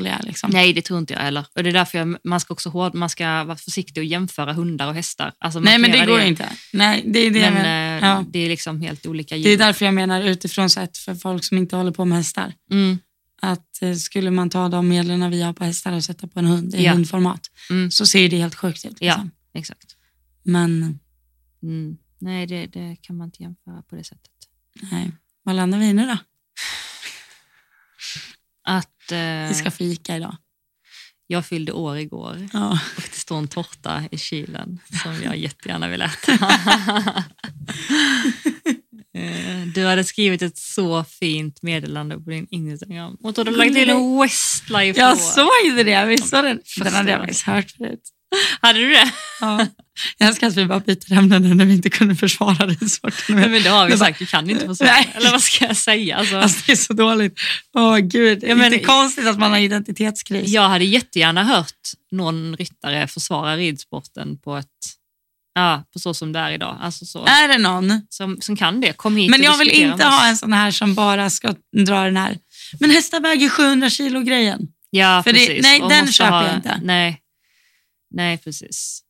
är. 0.07 0.23
Liksom. 0.23 0.51
Nej, 0.51 0.73
det 0.73 0.83
tror 0.83 0.99
inte 0.99 1.15
jag 1.15 1.21
heller. 1.21 1.47
Och 1.55 1.63
det 1.63 1.71
är 1.71 1.73
därför 1.73 1.99
jag, 1.99 2.17
man 2.25 2.41
ska 2.41 2.55
också 2.55 2.69
hård, 2.71 2.95
man 2.95 3.09
ska 3.11 3.45
vara 3.45 3.57
försiktig 3.57 4.01
och 4.01 4.05
jämföra 4.05 4.53
hundar 4.53 4.87
och 4.89 4.95
hästar. 4.95 5.33
Alltså, 5.39 5.61
Nej, 5.61 5.79
men 5.79 5.91
det 5.91 5.97
göra 5.97 6.07
går 6.07 6.21
inte. 6.21 6.49
Nej, 6.73 7.03
det 7.07 7.19
är 7.19 7.31
det 7.31 7.41
Men 7.41 7.55
menar. 7.55 7.97
eh, 8.03 8.09
Ja. 8.09 8.25
det 8.31 8.39
är 8.39 8.49
liksom 8.49 8.81
helt 8.81 9.07
olika 9.07 9.35
Det 9.35 9.41
är 9.41 9.51
djur. 9.51 9.59
därför 9.59 9.85
jag 9.85 9.95
menar 9.95 10.23
utifrån 10.23 10.71
sett 10.71 10.97
för 10.99 11.15
folk 11.15 11.45
som 11.45 11.59
inte 11.59 11.77
håller 11.77 11.93
på 11.93 12.05
med 12.05 12.19
hästar. 12.19 12.53
Mm, 12.71 12.99
Att 13.43 13.83
eh, 13.83 13.95
skulle 13.95 14.31
man 14.31 14.51
ta 14.51 14.69
de 14.69 14.89
medlen 14.89 15.31
vi 15.31 15.43
har 15.43 15.53
på 15.53 15.65
hästar 15.65 15.93
och 15.93 16.05
sätta 16.05 16.27
på 16.27 16.39
en 16.39 16.47
hund 16.47 16.75
i 16.75 16.85
Ja. 16.85 16.93
hundformat 16.93 17.51
mm, 17.71 17.91
så 17.91 18.07
ser 18.07 18.29
det 18.29 18.37
helt 18.37 18.55
sjukt 18.55 18.85
ut. 18.85 18.97
Ja. 19.01 19.07
Liksom. 19.15 19.31
exakt. 19.55 19.97
Men 20.43 20.99
Mm. 21.63 21.97
Nej, 22.19 22.47
det, 22.47 22.67
det 22.67 22.97
kan 23.01 23.17
man 23.17 23.25
inte 23.29 23.43
jämföra 23.43 23.83
på 23.83 23.97
det 23.97 24.05
sättet. 24.05 24.31
nej, 24.93 25.11
vad 25.43 25.55
landar 25.57 25.79
vi 25.79 25.93
nu 25.93 26.07
då? 26.07 26.17
Att 28.69 29.13
eh, 29.13 29.49
Vi 29.49 29.55
ska 29.55 29.71
fika 29.71 30.17
idag. 30.17 30.37
jag 31.27 31.47
fyllde 31.47 31.73
år 31.73 31.97
igår 31.99 32.49
Ja. 32.53 32.71
och 32.97 33.03
det 33.11 33.17
står 33.17 33.39
en 33.39 33.49
tårta 33.49 34.03
i 34.11 34.19
kylen 34.19 34.79
som 35.03 35.23
jag 35.23 35.37
jättegärna 35.37 35.89
vill 35.89 36.03
äta. 36.03 36.39
Eh, 39.17 39.67
Du 39.75 39.87
hade 39.87 40.05
skrivit 40.05 40.43
ett 40.43 40.59
så 40.59 41.05
fint 41.05 41.63
meddelande 41.63 42.21
på 42.21 42.31
din 42.31 42.47
Instagram 42.51 43.17
och 43.23 43.33
du 43.33 43.41
hade 43.41 43.51
lagt 43.51 43.75
till 43.75 43.91
en 43.91 44.21
Westlife 44.21 45.01
Jag 45.01 45.19
såg 45.19 45.49
det, 45.85 46.05
visst 46.07 46.33
var 46.33 46.43
den? 46.43 46.61
Den 46.83 46.95
hade 46.95 47.11
jag 47.11 47.21
faktiskt 47.21 47.43
hört 47.43 47.71
förut. 47.71 48.01
Hade 48.61 48.79
du 48.79 48.91
det? 48.91 49.11
Ja. 49.41 49.67
Jag 50.19 50.29
älskar 50.29 50.47
att 50.47 50.57
vi 50.57 50.65
bara 50.67 50.81
byter 50.81 51.13
ämnen 51.13 51.57
när 51.57 51.65
vi 51.65 51.73
inte 51.73 51.91
kunde 51.91 52.15
försvara 52.17 52.67
det. 52.67 52.77
Nej, 53.29 53.49
men 53.49 53.63
det 53.63 53.69
har 53.69 53.87
vi 53.87 53.93
Det 53.93 53.99
sagt, 53.99 54.19
du 54.19 54.27
kan 54.27 54.51
inte 54.51 54.67
få 54.67 54.75
svara. 54.75 54.91
Nej. 54.93 55.11
Eller 55.15 55.31
vad 55.31 55.43
ska 55.43 55.65
jag 55.67 55.77
säga? 55.77 56.17
Alltså, 56.17 56.37
Alltså, 56.37 56.63
det 56.67 56.73
är 56.73 56.77
så 56.77 56.93
dåligt. 56.93 57.39
Åh 57.77 57.99
gud, 57.99 58.45
Ja, 58.49 58.55
men- 58.55 58.73
inte 58.73 58.85
konstigt 58.85 59.27
att 59.27 59.39
man 59.39 59.51
har 59.51 59.59
identitetskris. 59.59 60.49
jag 60.49 60.69
hade 60.69 60.85
jättegärna 60.85 61.45
hört 61.45 61.73
någon 62.13 62.57
ryttare 62.57 63.07
försvara 63.09 63.57
ridsporten 63.57 64.39
på 64.39 64.57
ett 64.57 64.67
Ja, 65.55 65.85
på 65.93 65.99
så 65.99 66.15
som 66.15 66.33
det 66.33 66.39
är 66.39 66.51
idag. 66.51 66.79
Alltså 66.81 67.05
så, 67.07 67.25
Är 67.27 67.49
det 67.49 67.59
någon? 67.59 68.01
som, 68.09 68.37
som 68.41 68.57
kan 68.57 68.81
det. 68.81 68.93
Kom 68.93 69.17
hit 69.17 69.31
Men 69.31 69.43
jag 69.43 69.57
vill 69.59 69.71
inte 69.71 70.05
ha 70.05 70.27
en 70.29 70.37
sån 70.37 70.53
här 70.53 70.71
som 70.71 70.95
bara 70.95 71.31
ska 71.31 71.55
dra 71.87 72.05
den 72.05 72.17
här. 72.17 72.39
Men 72.81 72.91
hästar 72.91 73.21
väger 73.21 73.49
700 73.49 73.91
kilo 73.91 74.21
grejen. 74.21 74.61
Ja, 74.91 75.23
För 75.23 75.33
det- 75.33 75.39
precis. 75.39 75.63
nej, 75.63 75.81
Och 75.83 75.89
den 75.91 76.13
köper 76.13 76.31
ha, 76.31 76.47
jag 76.47 76.55
inte. 76.57 76.81
Nej, 76.83 77.19
nej 78.17 78.39
precis. 78.39 79.03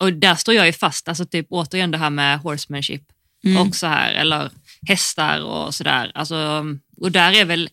Och 0.00 0.12
där 0.12 0.34
står 0.34 0.54
jag 0.54 0.66
ju 0.66 0.72
fast, 0.72 1.08
alltså 1.08 1.24
typ 1.24 1.46
återigen 1.50 1.90
det 1.90 1.98
här 1.98 2.10
med 2.10 2.38
horsemanship 2.38 3.02
Mm. 3.44 3.68
och 3.68 3.76
så 3.76 3.86
här, 3.86 4.12
eller 4.12 4.50
hästar 4.88 5.40
och 5.40 5.74
sådär. 5.74 6.12
Alltså, 6.14 6.64
och 6.96 7.12
där 7.12 7.32
är 7.32 7.44
väl 7.44 7.70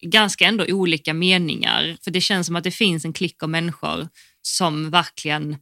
ganska 0.00 0.46
ändå 0.46 0.64
olika 0.68 1.14
meningar, 1.14 1.96
för 2.04 2.10
det 2.10 2.20
känns 2.20 2.46
som 2.46 2.56
att 2.56 2.64
det 2.64 2.70
finns 2.70 3.04
en 3.04 3.12
klick 3.12 3.42
av 3.42 3.48
människor 3.48 4.08
som 4.42 4.90
verkligen 4.90 5.56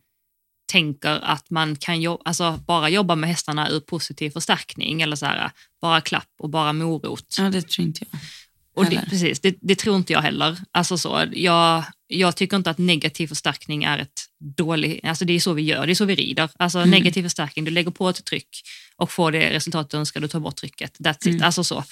tänker 0.72 1.20
att 1.24 1.50
man 1.50 1.76
kan 1.76 2.00
jobba, 2.00 2.22
alltså 2.24 2.60
bara 2.66 2.88
jobba 2.88 3.14
med 3.14 3.30
hästarna 3.30 3.70
ur 3.70 3.80
positiv 3.80 4.30
förstärkning 4.30 5.02
eller 5.02 5.16
så 5.16 5.26
här, 5.26 5.50
bara 5.80 6.00
klapp 6.00 6.30
och 6.38 6.50
bara 6.50 6.72
morot. 6.72 7.34
Ja, 7.38 7.50
det 7.50 7.62
tror 7.62 7.86
inte 7.86 8.04
jag. 8.10 8.20
Och 8.74 8.90
det, 8.90 9.04
precis, 9.10 9.40
det, 9.40 9.56
det 9.60 9.74
tror 9.74 9.96
inte 9.96 10.12
jag 10.12 10.22
heller. 10.22 10.58
Alltså 10.72 10.98
så, 10.98 11.24
jag, 11.32 11.84
jag 12.18 12.36
tycker 12.36 12.56
inte 12.56 12.70
att 12.70 12.78
negativ 12.78 13.26
förstärkning 13.26 13.84
är 13.84 13.98
ett 13.98 14.20
dålig, 14.56 15.00
alltså 15.06 15.24
det 15.24 15.32
är 15.32 15.40
så 15.40 15.52
vi 15.52 15.62
gör, 15.62 15.86
det 15.86 15.92
är 15.92 15.94
så 15.94 16.04
vi 16.04 16.14
rider. 16.14 16.48
Alltså 16.58 16.78
Mm. 16.78 16.90
negativ 16.90 17.22
förstärkning, 17.22 17.64
du 17.64 17.70
lägger 17.70 17.90
på 17.90 18.08
ett 18.08 18.24
tryck 18.24 18.48
och 18.96 19.12
får 19.12 19.32
det 19.32 19.50
resultat 19.52 19.90
du 19.90 19.96
önskar, 19.96 20.20
du 20.20 20.28
tar 20.28 20.40
bort 20.40 20.56
trycket. 20.56 20.98
That's 20.98 21.16
it, 21.18 21.26
Mm. 21.26 21.42
alltså 21.42 21.64
så. 21.64 21.84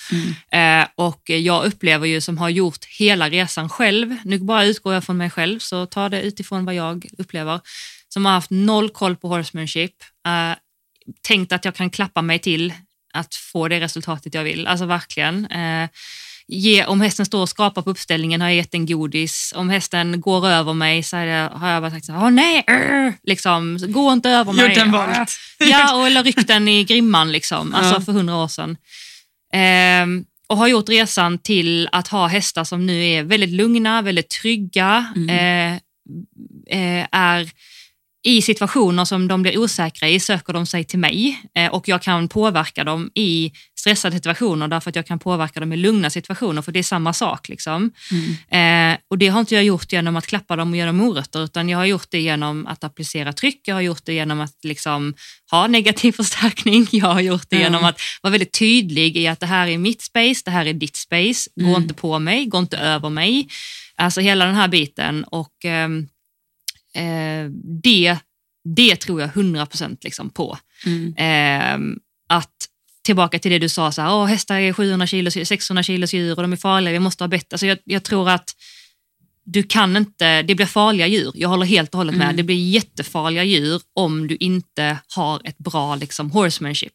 Mm. 0.53 0.83
Eh, 0.83 0.89
och 0.95 1.31
jag 1.31 1.65
upplever 1.65 2.07
ju 2.07 2.21
som 2.21 2.39
har 2.39 2.49
gjort 2.49 2.85
hela 2.85 3.29
resan 3.31 3.69
själv, 3.69 4.17
nu 4.25 4.39
bara 4.39 4.65
utgår 4.65 4.95
jag 4.95 5.05
från 5.05 5.17
mig 5.17 5.31
själv, 5.31 5.59
så 5.59 5.87
ta 5.87 6.09
det 6.09 6.23
utifrån 6.23 6.65
vad 6.65 6.75
jag 6.75 7.07
upplever, 7.19 7.61
som 8.09 8.25
har 8.27 8.33
haft 8.33 8.51
noll 8.51 8.91
koll 8.91 9.17
på 9.17 9.29
horsemanship, 9.29 9.95
eh, 10.27 10.57
tänkt 11.23 11.53
att 11.53 11.65
jag 11.65 11.75
kan 11.75 11.91
klappa 11.91 12.23
mig 12.23 12.39
till 12.39 12.73
att 13.15 13.35
få 13.35 13.69
det 13.69 13.81
resultatet 13.81 14.35
jag 14.35 14.45
vill, 14.45 14.67
alltså 14.67 14.87
verkligen. 14.87 15.47
Eh, 15.47 15.89
ge, 16.53 16.85
om 16.85 17.01
hästen 17.01 17.27
står 17.27 17.41
och 17.43 17.49
skrapar 17.49 17.83
på 17.83 17.91
uppställningen 17.91 18.41
har 18.41 18.49
jag 18.49 18.57
gett 18.57 18.73
den 18.73 18.87
godis. 18.87 19.53
Om 19.57 19.71
hästen 19.71 20.21
går 20.21 20.49
över 20.49 20.73
mig 20.73 21.03
så 21.03 21.17
det, 21.17 21.51
har 21.55 21.71
jag 21.71 21.83
bara 21.83 21.91
sagt 21.91 22.07
så 22.07 22.13
här, 22.13 22.31
nej, 22.31 22.65
arr", 22.67 23.15
liksom, 23.23 23.79
gå 23.89 24.13
inte 24.13 24.31
över 24.31 24.53
mig. 24.53 24.69
Gjort 24.69 24.77
en 24.79 24.93
volt. 24.93 25.31
Ja, 25.59 25.97
och, 25.97 26.07
eller 26.07 26.23
ryckt 26.25 26.47
den 26.49 26.69
i 26.69 26.85
grimman 26.85 27.33
liksom, 27.33 27.75
alltså 27.75 27.95
Ja. 27.95 28.01
för 28.01 28.13
hundra 28.13 28.37
år 28.37 28.49
sedan. 28.49 28.77
Ehm, 29.53 30.25
och 30.49 30.57
har 30.57 30.69
gjort 30.69 30.89
resan 30.89 31.39
till 31.39 31.89
att 31.93 32.09
ha 32.09 32.27
hästar 32.27 32.65
som 32.65 32.87
nu 32.87 33.07
är 33.07 33.23
väldigt 33.23 33.51
lugna, 33.51 34.03
väldigt 34.03 34.29
trygga, 34.31 35.07
Mm. 35.17 35.29
eh, 35.29 35.81
eh, 37.01 37.07
är 37.13 37.51
i 38.23 38.43
situationer 38.43 39.05
som 39.05 39.29
de 39.29 39.43
blir 39.43 39.59
osäkra 39.59 40.09
i 40.09 40.21
söker 40.21 40.53
de 40.53 40.67
sig 40.67 40.85
till 40.85 40.99
mig 40.99 41.43
eh, 41.55 41.73
och 41.73 41.89
jag 41.89 42.03
kan 42.03 42.29
påverka 42.29 42.85
dem 42.85 43.11
i 43.15 43.53
stressade 43.81 44.17
situationer 44.17 44.69
därför 44.69 44.91
att 44.91 44.97
jag 44.97 45.07
kan 45.07 45.19
påverka 45.19 45.61
dem 45.61 45.73
i 45.73 45.77
lugna 45.77 46.11
situationer 46.11 46.63
för 46.63 46.73
det 46.73 46.79
är 46.79 46.83
samma 46.83 47.13
sak. 47.13 47.49
Liksom. 47.49 47.91
Mm. 48.51 48.93
Eh, 48.93 48.99
och 49.11 49.19
det 49.19 49.29
har 49.29 49.41
inte 49.41 49.55
jag 49.55 49.65
gjort 49.65 49.93
genom 49.93 50.17
att 50.17 50.27
klappa 50.27 50.57
dem 50.57 50.71
och 50.71 50.77
ge 50.77 50.85
dem 50.85 50.97
morötter 50.97 51.45
utan 51.45 51.69
jag 51.69 51.79
har 51.79 51.85
gjort 51.85 52.07
det 52.11 52.21
genom 52.21 52.67
att 52.67 52.85
applicera 52.85 53.33
tryck, 53.33 53.61
jag 53.65 53.75
har 53.75 53.81
gjort 53.81 54.05
det 54.05 54.13
genom 54.13 54.41
att 54.41 54.65
liksom, 54.65 55.15
ha 55.51 55.67
negativ 55.67 56.13
förstärkning, 56.17 56.87
jag 56.91 57.07
har 57.07 57.21
gjort 57.21 57.47
det 57.51 57.57
Ja. 57.57 57.63
genom 57.63 57.85
att 57.85 58.01
vara 58.23 58.31
väldigt 58.31 58.59
tydlig 58.59 59.17
i 59.17 59.27
att 59.27 59.41
det 59.41 59.47
här 59.47 59.67
är 59.69 59.79
mitt 59.79 60.03
space, 60.03 60.43
det 60.45 60.51
här 60.51 60.67
är 60.67 60.73
ditt 60.73 60.97
space, 60.97 61.51
gå 61.57 61.67
Mm. 61.69 61.83
inte 61.83 61.95
på 61.95 62.19
mig, 62.19 62.47
gå 62.47 62.59
inte 62.59 62.77
över 62.79 63.09
mig. 63.11 63.49
Alltså 63.97 64.21
hela 64.21 64.45
den 64.45 64.55
här 64.55 64.69
biten 64.69 65.25
och 65.25 65.65
ehm, 65.65 66.09
eh, 66.95 67.51
det, 67.83 68.19
det 68.65 68.97
tror 68.97 69.21
jag 69.21 69.31
100% 69.31 69.97
liksom 70.01 70.31
på. 70.31 70.59
Mm. 70.87 71.15
Ehm, 71.17 71.99
att 72.29 72.55
tillbaka 73.05 73.39
till 73.39 73.51
det 73.51 73.59
du 73.59 73.69
sa, 73.69 73.93
så 73.93 74.03
här, 74.03 74.15
Åh, 74.15 74.27
hästar 74.27 74.59
är 74.61 74.73
700 74.73 75.07
kilo, 75.07 75.31
600 75.31 75.83
kilos 75.83 76.15
djur 76.15 76.37
och 76.37 76.43
de 76.43 76.53
är 76.53 76.57
farliga, 76.57 76.93
vi 76.93 76.99
måste 76.99 77.25
ha 77.25 77.29
bättre. 77.29 77.55
Alltså 77.55 77.67
jag, 77.67 77.79
jag 77.85 78.03
tror 78.03 78.29
att 78.29 78.51
du 79.45 79.63
kan 79.63 79.97
inte, 79.97 80.43
det 80.43 80.55
blir 80.55 80.67
farliga 80.67 81.07
djur. 81.07 81.33
Jag 81.35 81.49
håller 81.49 81.67
helt 81.67 81.95
och 81.95 81.99
hållet 81.99 82.17
med. 82.17 82.25
Mm. 82.25 82.37
Det 82.37 82.43
blir 82.43 82.69
jättefarliga 82.71 83.45
djur 83.45 83.83
om 83.95 84.29
du 84.29 84.37
inte 84.37 84.99
har 85.15 85.41
ett 85.45 85.59
bra 85.59 85.97
liksom, 85.97 86.31
horsemanship. 86.31 86.93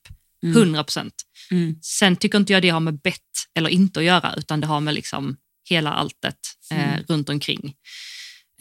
100 0.56 0.84
procent. 0.84 1.14
Mm. 1.52 1.76
Sen 1.82 2.16
tycker 2.16 2.38
inte 2.38 2.54
jag 2.54 2.62
det 2.62 2.70
har 2.70 2.80
med 2.80 3.00
bett 3.02 3.22
eller 3.58 3.70
inte 3.70 4.00
att 4.00 4.06
göra, 4.06 4.34
utan 4.38 4.62
det 4.62 4.68
har 4.68 4.80
med 4.80 4.93
liksom 4.93 5.38
hela 5.70 5.93
alltet 5.93 6.38
eh, 6.72 6.93
Mm. 6.93 7.04
runt 7.08 7.30
omkring. 7.30 7.74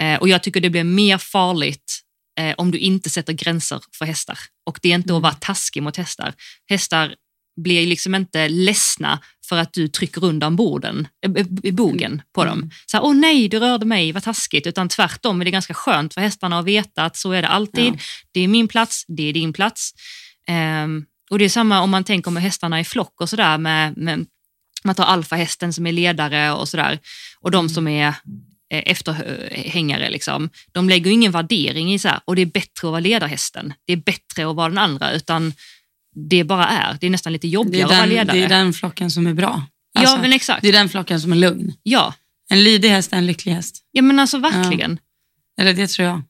Eh, 0.01 0.19
och 0.21 0.29
jag 0.29 0.43
tycker 0.43 0.61
det 0.61 0.71
blir 0.71 0.85
mer 0.85 1.19
farligt 1.19 2.01
eh, 2.41 2.55
om 2.59 2.71
du 2.71 2.79
inte 2.79 3.11
sätter 3.11 3.33
gränser 3.33 3.81
för 3.99 4.05
hästar. 4.05 4.39
Och 4.67 4.79
det 4.83 4.91
är 4.91 4.95
inte 4.95 5.09
Mm. 5.09 5.17
att 5.17 5.23
vara 5.23 5.35
taskig 5.35 5.83
mot 5.83 5.97
hästar. 5.97 6.35
Hästar 6.69 7.15
blir 7.63 7.87
liksom 7.87 8.15
inte 8.15 8.49
ledsna 8.49 9.21
för 9.49 9.59
att 9.59 9.73
du 9.73 9.89
trycker 9.89 10.25
undan 10.25 10.57
borden, 10.57 11.09
eh, 11.27 11.47
bogen 11.73 12.23
på 12.35 12.45
dem. 12.45 12.59
Mm. 12.59 12.71
Så 12.87 12.97
här, 12.97 13.05
åh 13.05 13.15
nej, 13.15 13.49
du 13.49 13.59
rörde 13.59 13.87
mig, 13.87 14.13
vad 14.13 14.23
taskigt. 14.23 14.67
Utan 14.67 14.89
tvärtom 14.89 15.41
är 15.41 15.45
det 15.45 15.51
ganska 15.51 15.75
skönt 15.75 16.15
för 16.15 16.21
hästarna 16.21 16.59
att 16.59 16.65
veta 16.65 17.05
att 17.05 17.17
så 17.17 17.33
är 17.33 17.43
det 17.43 17.49
alltid. 17.49 17.95
Ja. 17.95 17.99
Det 18.33 18.41
är 18.41 18.49
min 18.49 18.69
plats, 18.69 19.05
det 19.09 19.29
är 19.29 19.33
din 19.33 19.53
plats. 19.53 19.93
Ehm, 20.47 21.05
och 21.31 21.39
det 21.39 21.45
är 21.45 21.49
samma 21.49 21.81
om 21.81 21.91
man 21.91 22.05
tänker 22.05 22.31
med 22.31 22.43
hästarna 22.43 22.81
i 22.81 22.85
flock 22.85 23.21
och 23.21 23.29
sådär. 23.29 23.59
Med, 23.59 23.97
med, 23.97 24.27
man 24.85 24.95
tar 24.95 25.05
alfahästen 25.05 25.73
som 25.73 25.87
är 25.87 25.93
ledare 25.93 26.53
och 26.53 26.69
sådär. 26.69 26.99
Och 27.41 27.51
de 27.51 27.69
som 27.69 27.89
är 27.89 28.15
efterhängare, 28.83 30.11
liksom, 30.11 30.51
de 30.73 30.89
lägger 30.89 31.11
ingen 31.11 31.33
värdering 31.33 31.95
i 31.95 31.99
så 31.99 32.09
här, 32.09 32.21
och 32.25 32.37
det 32.37 32.43
är 32.43 32.47
bättre 32.47 32.69
att 32.89 32.91
vara 32.93 33.01
ledarhästen. 33.01 33.75
Det 33.87 33.93
är 33.93 33.97
bättre 33.97 34.51
att 34.51 34.57
vara 34.57 34.69
den 34.69 34.79
andra, 34.79 35.13
utan 35.13 35.53
det 36.31 36.45
bara 36.45 36.67
är. 36.69 36.97
Det 37.01 37.07
är 37.07 37.11
nästan 37.11 37.33
lite 37.33 37.49
jobbigare 37.49 37.83
är 37.83 37.85
att 37.85 37.91
vara 37.91 38.01
den, 38.01 38.09
ledare. 38.09 38.37
det 38.39 38.45
är 38.45 38.49
den 38.49 38.73
flocken 38.73 39.11
som 39.11 39.27
är 39.27 39.35
bra. 39.35 39.67
Alltså, 39.99 40.15
ja, 40.17 40.21
men 40.23 40.33
exakt. 40.33 40.63
Det 40.63 40.69
är 40.69 40.73
den 40.73 40.89
flocken 40.89 41.21
som 41.21 41.33
är 41.33 41.37
lugn. 41.37 41.73
Ja, 41.83 42.15
En 42.51 42.65
lydig 42.65 42.89
häst 42.89 43.13
är 43.13 43.17
en 43.17 43.27
lycklig 43.27 43.53
häst. 43.53 43.83
ja 43.93 44.03
men 44.03 44.19
alltså 44.19 44.39
verkligen. 44.39 44.99
Eller 45.61 45.73
det 45.75 45.87
tror 45.87 46.09
jag. 46.09 46.23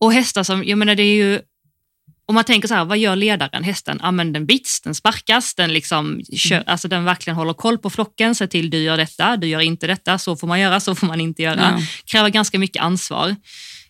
Och 0.00 0.12
hästar 0.12 0.42
som, 0.42 0.64
jag 0.64 0.78
menar 0.78 0.94
det 0.94 1.02
är 1.02 1.14
ju, 1.14 1.40
om 2.26 2.34
man 2.34 2.44
tänker 2.44 2.68
så 2.68 2.74
här, 2.74 2.84
vad 2.84 2.98
gör 2.98 3.16
ledaren? 3.16 3.64
Hästen, 3.64 3.98
ja 4.02 4.10
men 4.10 4.32
den 4.32 4.46
bits, 4.46 4.80
den 4.80 4.94
sparkas, 4.94 5.54
den 5.54 5.72
liksom 5.72 6.20
kör, 6.36 6.56
Mm. 6.56 6.64
alltså 6.66 6.88
den 6.88 7.04
verkligen 7.04 7.36
håller 7.36 7.52
koll 7.52 7.78
på 7.78 7.90
flocken, 7.90 8.34
ser 8.34 8.46
till 8.46 8.70
du 8.70 8.78
gör 8.78 8.96
detta, 8.96 9.36
du 9.36 9.46
gör 9.46 9.60
inte 9.60 9.86
detta, 9.86 10.18
så 10.18 10.36
får 10.36 10.46
man 10.46 10.60
göra, 10.60 10.80
så 10.80 10.94
får 10.94 11.06
man 11.06 11.20
inte 11.20 11.42
göra. 11.42 11.60
Ja. 11.78 11.86
Kräver 12.04 12.28
ganska 12.28 12.58
mycket 12.58 12.82
ansvar. 12.82 13.36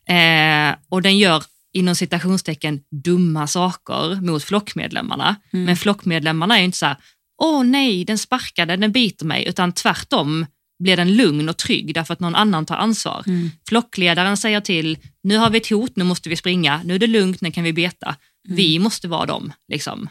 Eh, 0.09 0.74
och 0.89 1.03
den 1.03 1.18
gör 1.18 1.43
inom 1.74 1.95
citationstecken 1.95 2.80
dumma 3.05 3.47
saker 3.47 4.20
mot 4.20 4.45
flockmedlemmarna. 4.45 5.37
Mm. 5.53 5.64
Men 5.64 5.76
flockmedlemmarna 5.76 6.55
är 6.55 6.59
ju 6.59 6.64
inte 6.64 6.78
så 6.78 6.87
här, 6.87 6.97
åh 7.43 7.64
nej, 7.64 8.05
den 8.05 8.18
sparkade, 8.18 8.76
den 8.76 8.93
biter 8.93 9.26
mig, 9.26 9.45
utan 9.49 9.72
tvärtom 9.72 10.47
blir 10.83 10.97
den 10.97 11.16
lugn 11.16 11.49
och 11.49 11.57
trygg 11.57 11.95
därför 11.95 12.12
att 12.14 12.20
någon 12.20 12.35
annan 12.35 12.66
tar 12.66 12.76
ansvar. 12.76 13.22
Mm. 13.26 13.51
Flockledaren 13.68 14.37
säger 14.37 14.61
till, 14.61 14.99
nu 15.22 15.37
har 15.37 15.51
vi 15.51 15.59
ett 15.59 15.70
hot, 15.70 15.97
nu 15.97 16.05
måste 16.05 16.28
vi 16.28 16.37
springa, 16.37 16.80
nu 16.85 16.95
är 16.95 16.99
det 16.99 17.07
lugnt, 17.07 17.41
nu 17.41 17.51
kan 17.51 17.64
vi 17.64 17.72
beta. 17.72 18.16
Vi 18.49 18.78
måste 18.78 19.09
vara 19.09 19.26
dem. 19.26 19.53
Liksom. 19.68 20.09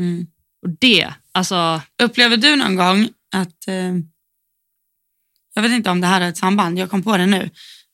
Mm. 0.00 0.26
Och 0.62 0.68
det, 0.80 1.12
alltså, 1.32 1.80
Upplever 2.02 2.36
du 2.36 2.56
någon 2.56 2.76
gång 2.76 3.08
att, 3.34 3.68
eh, 3.68 3.94
jag 5.54 5.62
vet 5.62 5.72
inte 5.72 5.90
om 5.90 6.00
det 6.00 6.06
här 6.06 6.20
är 6.20 6.28
ett 6.28 6.36
samband, 6.36 6.78
jag 6.78 6.90
kom 6.90 7.02
på 7.02 7.16
det 7.16 7.26
nu. 7.26 7.50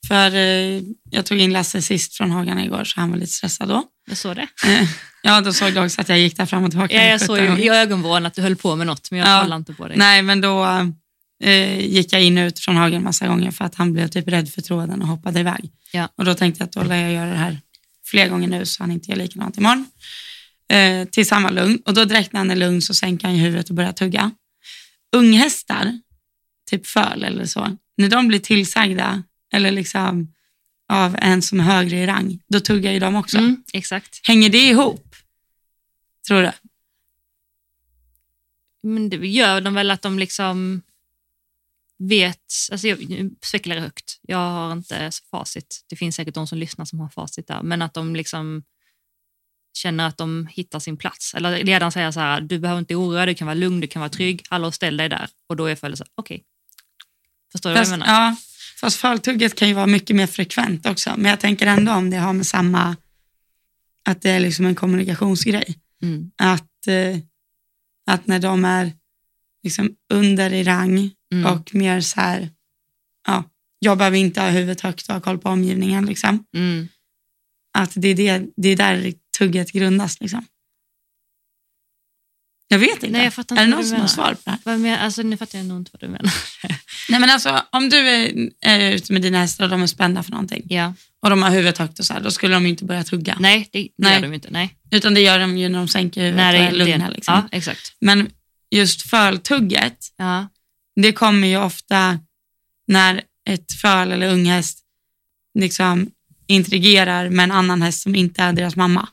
För 0.09 0.35
eh, 0.35 0.83
jag 1.11 1.27
tog 1.27 1.39
in 1.39 1.53
Lasse 1.53 1.83
sist 1.83 2.15
från 2.17 2.31
Hagan 2.31 2.59
igår 2.59 2.85
så 2.85 3.01
han 3.01 3.11
var 3.11 3.19
lite 3.19 3.33
stressad 3.33 3.69
då. 3.69 3.85
jag 4.09 4.17
såg 4.17 4.37
det. 4.37 4.49
Eh, 4.67 4.89
ja, 5.23 5.41
då 5.41 5.53
såg 5.53 5.75
du 5.75 5.85
också 5.85 6.01
att 6.01 6.09
jag 6.09 6.19
gick 6.19 6.37
där 6.37 6.47
fram 6.47 6.65
och 6.65 6.71
tillbaka. 6.71 6.95
Ja, 6.95 7.03
jag 7.03 7.21
17 7.21 7.27
såg 7.37 7.39
ju 7.59 7.65
i 7.65 7.69
ögonvrån 7.69 8.27
att 8.27 8.35
du 8.35 8.43
höll 8.43 8.57
på 8.57 8.77
med 8.77 8.87
något, 8.87 9.11
men 9.11 9.21
jag 9.21 9.29
Ja. 9.29 9.41
kollade 9.43 9.59
inte 9.59 9.75
på 9.75 9.89
dig. 9.89 9.97
Nej, 9.97 10.23
men 10.23 10.41
då 10.41 10.65
eh, 11.43 11.81
gick 11.81 12.13
jag 12.13 12.23
in 12.23 12.39
och 12.39 12.47
ut 12.47 12.59
från 12.59 12.77
hagen 12.77 13.03
massa 13.03 13.27
gånger 13.27 13.51
för 13.51 13.65
att 13.65 13.75
han 13.75 13.93
blev 13.93 14.09
typ 14.09 14.29
rädd 14.29 14.49
för 14.49 14.63
tråden 14.63 15.03
och 15.03 15.09
hoppade 15.09 15.41
iväg. 15.41 15.71
Ja. 15.93 16.09
Och 16.17 16.25
då 16.25 16.35
tänkte 16.35 16.63
jag 16.63 16.67
att 16.67 16.73
då 16.73 16.83
lär 16.83 17.03
jag 17.03 17.13
göra 17.13 17.31
det 17.31 17.37
här 17.37 17.61
fler 18.05 18.29
gånger 18.29 18.49
nu 18.49 18.67
så 18.67 18.83
han 18.83 18.93
inte 18.93 19.11
gör 19.11 19.19
likadant 19.19 19.59
imorgon. 19.59 19.87
Eh, 20.69 21.05
tills 21.09 21.31
han 21.31 21.43
var 21.43 21.51
lugn. 21.51 21.83
Och 21.87 21.95
då 21.95 22.05
direkt 22.05 22.33
när 22.33 22.41
han 22.41 22.51
är 22.51 22.57
lugn 22.57 22.83
så 22.83 22.95
sänker 22.95 23.27
han 23.29 23.37
huvudet 23.37 23.69
och 23.71 23.77
börjar 23.77 23.93
tugga. 23.93 24.31
Unghästar, 25.17 26.01
typ 26.71 26.87
föl 26.87 27.25
eller 27.25 27.45
så, 27.45 27.77
när 27.97 28.09
de 28.09 28.29
blir 28.29 28.39
tillsagda 28.39 29.23
eller 29.53 29.71
liksom 29.71 30.33
av 30.89 31.17
en 31.19 31.43
som 31.43 31.61
är 31.61 31.65
högre 31.65 31.97
i 31.97 32.07
rang, 32.07 32.39
då 32.49 32.61
tuggar 32.61 32.93
ju 32.93 32.99
de 32.99 33.17
också. 33.17 33.39
Mm, 33.39 33.65
exakt. 33.73 34.21
Hänger 34.27 34.49
det 34.49 34.69
ihop? 34.69 35.17
Tror 36.27 36.43
du? 36.43 36.53
Men 38.83 39.09
det 39.09 39.17
gör 39.17 39.61
de 39.61 39.75
väl 39.75 39.91
att 39.91 40.03
de 40.03 40.19
liksom 40.19 40.83
vet, 42.09 42.39
alltså 42.73 42.89
jag 42.89 43.31
spekulerar 43.43 43.81
högt, 43.81 44.21
jag 44.23 44.39
har 44.39 44.73
inte 44.73 45.11
facit, 45.31 45.85
det 45.89 45.97
finns 45.97 46.17
säkert 46.17 46.35
de 46.35 46.47
som 46.47 46.59
lyssnar 46.59 46.85
som 46.85 47.01
har 47.01 47.09
facit 47.09 47.47
där, 47.47 47.63
men 47.63 47.83
att 47.83 47.95
de 47.95 48.17
liksom 48.17 48.63
känner 49.79 50.09
att 50.09 50.19
de 50.19 50.49
hittar 50.51 50.79
sin 50.79 50.97
plats. 50.97 51.35
Eller 51.35 51.65
ledaren 51.65 51.93
säger 51.93 52.11
så 52.11 52.21
här, 52.21 52.41
du 52.41 52.59
behöver 52.59 52.79
inte 52.79 52.95
oroa 52.95 53.27
dig, 53.27 53.35
du 53.35 53.39
kan 53.39 53.47
vara 53.47 53.55
lugn, 53.55 53.81
du 53.81 53.87
kan 53.87 54.01
vara 54.01 54.11
trygg, 54.11 54.43
hallå 54.51 54.73
ställ 54.73 54.97
dig 54.97 55.09
där. 55.09 55.29
Och 55.47 55.57
då 55.57 55.67
är 55.67 55.75
följden 55.75 55.97
så 55.97 56.05
här, 56.05 56.11
okej. 56.15 56.45
Förstår 57.53 57.71
du 57.71 57.77
Fast, 57.77 57.91
vad 57.91 57.99
jag 57.99 58.07
menar? 58.07 58.15
ja, 58.15 58.37
fast 58.81 58.97
föltugget 58.97 59.55
kan 59.55 59.69
ju 59.69 59.75
vara 59.75 59.87
mycket 59.87 60.17
mer 60.17 60.27
frekvent 60.27 60.87
också. 60.87 61.15
Men 61.17 61.31
jag 61.31 61.41
tänker 61.41 61.67
ändå 61.67 61.93
om 61.93 62.11
det 62.11 62.17
har 62.17 62.33
med 62.33 62.47
samma, 62.47 62.97
att 64.05 64.23
det 64.23 64.31
är 64.31 64.41
liksom 64.41 64.67
en 64.67 64.75
kommunikationsgrej. 64.75 65.79
Mm. 66.03 66.31
Att, 66.37 66.87
eh, 66.87 67.19
att 68.07 68.27
när 68.27 68.39
de 68.39 68.65
är 68.65 68.93
liksom 69.63 69.97
under 70.13 70.53
i 70.53 70.65
rang 70.65 71.11
Mm. 71.33 71.53
och 71.53 71.75
mer 71.75 72.01
så 72.01 72.21
här, 72.21 72.51
ja, 73.27 73.45
jag 73.79 73.99
behöver 73.99 74.19
inte 74.19 74.41
ha 74.41 74.49
huvudet 74.51 74.81
högt 74.81 75.09
och 75.09 75.15
ha 75.15 75.21
koll 75.21 75.39
på 75.39 75.49
omgivningen. 75.49 76.07
Liksom. 76.07 76.45
Mm. 76.57 76.89
Att 77.73 77.93
det 77.95 78.09
är, 78.09 78.15
det, 78.15 78.47
det 78.57 78.69
är 78.69 78.77
där 78.77 79.13
tugget 79.39 79.73
grundas. 79.73 80.21
Liksom. 80.21 80.45
Jag 82.69 82.79
vet 82.79 82.91
inte. 82.95 83.09
Nej, 83.09 83.25
jag 83.25 83.35
fattar 83.35 83.57
är 83.57 83.65
inte 83.65 83.71
det 83.71 83.77
vad 83.77 83.79
någon 83.79 83.85
som 83.85 83.93
har 83.93 83.99
menar. 83.99 84.09
svar 84.09 84.35
på 84.35 84.41
det 84.45 84.51
här? 84.51 84.59
Vad 84.65 84.81
men, 84.81 84.99
alltså, 84.99 85.23
nu 85.23 85.37
fattar 85.37 85.59
jag 85.59 85.67
nog 85.67 85.79
inte 85.79 85.91
vad 85.93 86.01
du 86.01 86.09
menar. 86.09 86.33
Nej, 87.09 87.21
men 87.21 87.31
alltså, 87.31 87.63
om 87.71 87.89
du 87.89 87.97
är, 87.97 88.51
är 88.61 88.91
ute 88.91 89.13
med 89.13 89.23
dina 89.23 89.39
hästar 89.39 89.65
och 89.65 89.71
de 89.71 89.83
är 89.83 89.87
spända 89.87 90.23
för 90.23 90.31
någonting 90.31 90.67
ja. 90.69 90.95
och 91.21 91.31
de 91.31 91.43
har 91.43 91.51
huvudet 91.51 91.79
högt 91.79 91.99
och 91.99 92.05
så 92.07 92.13
här, 92.13 92.21
då 92.21 92.31
skulle 92.31 92.55
de 92.55 92.67
inte 92.67 92.85
börja 92.85 93.05
tugga. 93.05 93.37
Nej, 93.41 93.69
det, 93.73 93.79
det 93.83 93.91
Nej. 93.97 94.15
gör 94.15 94.23
de 94.23 94.33
inte. 94.35 94.49
Nej. 94.51 94.77
Utan 94.91 95.15
det 95.15 95.21
gör 95.21 95.39
de 95.39 95.59
ju 95.59 95.69
när 95.69 95.79
de 95.79 95.89
sänker 95.89 96.21
huvudet 96.21 96.37
Nej, 96.37 96.67
och 96.67 96.73
det, 96.73 96.83
är 96.83 96.87
lugna. 96.87 97.09
det, 97.09 97.15
Liksom. 97.15 97.35
Ja, 97.35 97.49
exakt. 97.57 97.97
Men 98.01 98.31
just 98.71 99.03
föltugget, 99.11 99.99
Ja. 100.17 100.49
Det 100.97 101.13
kommer 101.13 101.49
ju 101.49 101.57
ofta 101.57 102.19
när 102.87 103.23
ett 103.49 103.73
föl 103.73 104.13
eller 104.13 104.33
unghäst 104.33 104.79
liksom 105.59 106.11
interagerar 106.47 107.29
med 107.31 107.45
en 107.45 107.51
annan 107.53 107.83
häst 107.83 108.03
som 108.03 108.15
inte 108.15 108.43
är 108.43 108.53
deras 108.53 108.77
mamma. 108.77 109.09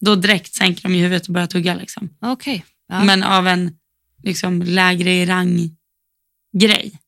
Då 0.00 0.14
direkt 0.16 0.54
sänker 0.54 0.82
de 0.82 0.94
i 0.94 0.98
huvudet 1.02 1.26
och 1.26 1.34
börjar 1.34 1.46
tugga. 1.46 1.74
Liksom. 1.74 2.08
Okej. 2.20 2.64
Ja. 2.88 3.04
Men 3.04 3.22
av 3.22 3.48
en 3.48 3.72
liksom, 4.22 4.62
lägre 4.62 5.12
i 5.14 5.26
rang-grej. 5.26 6.98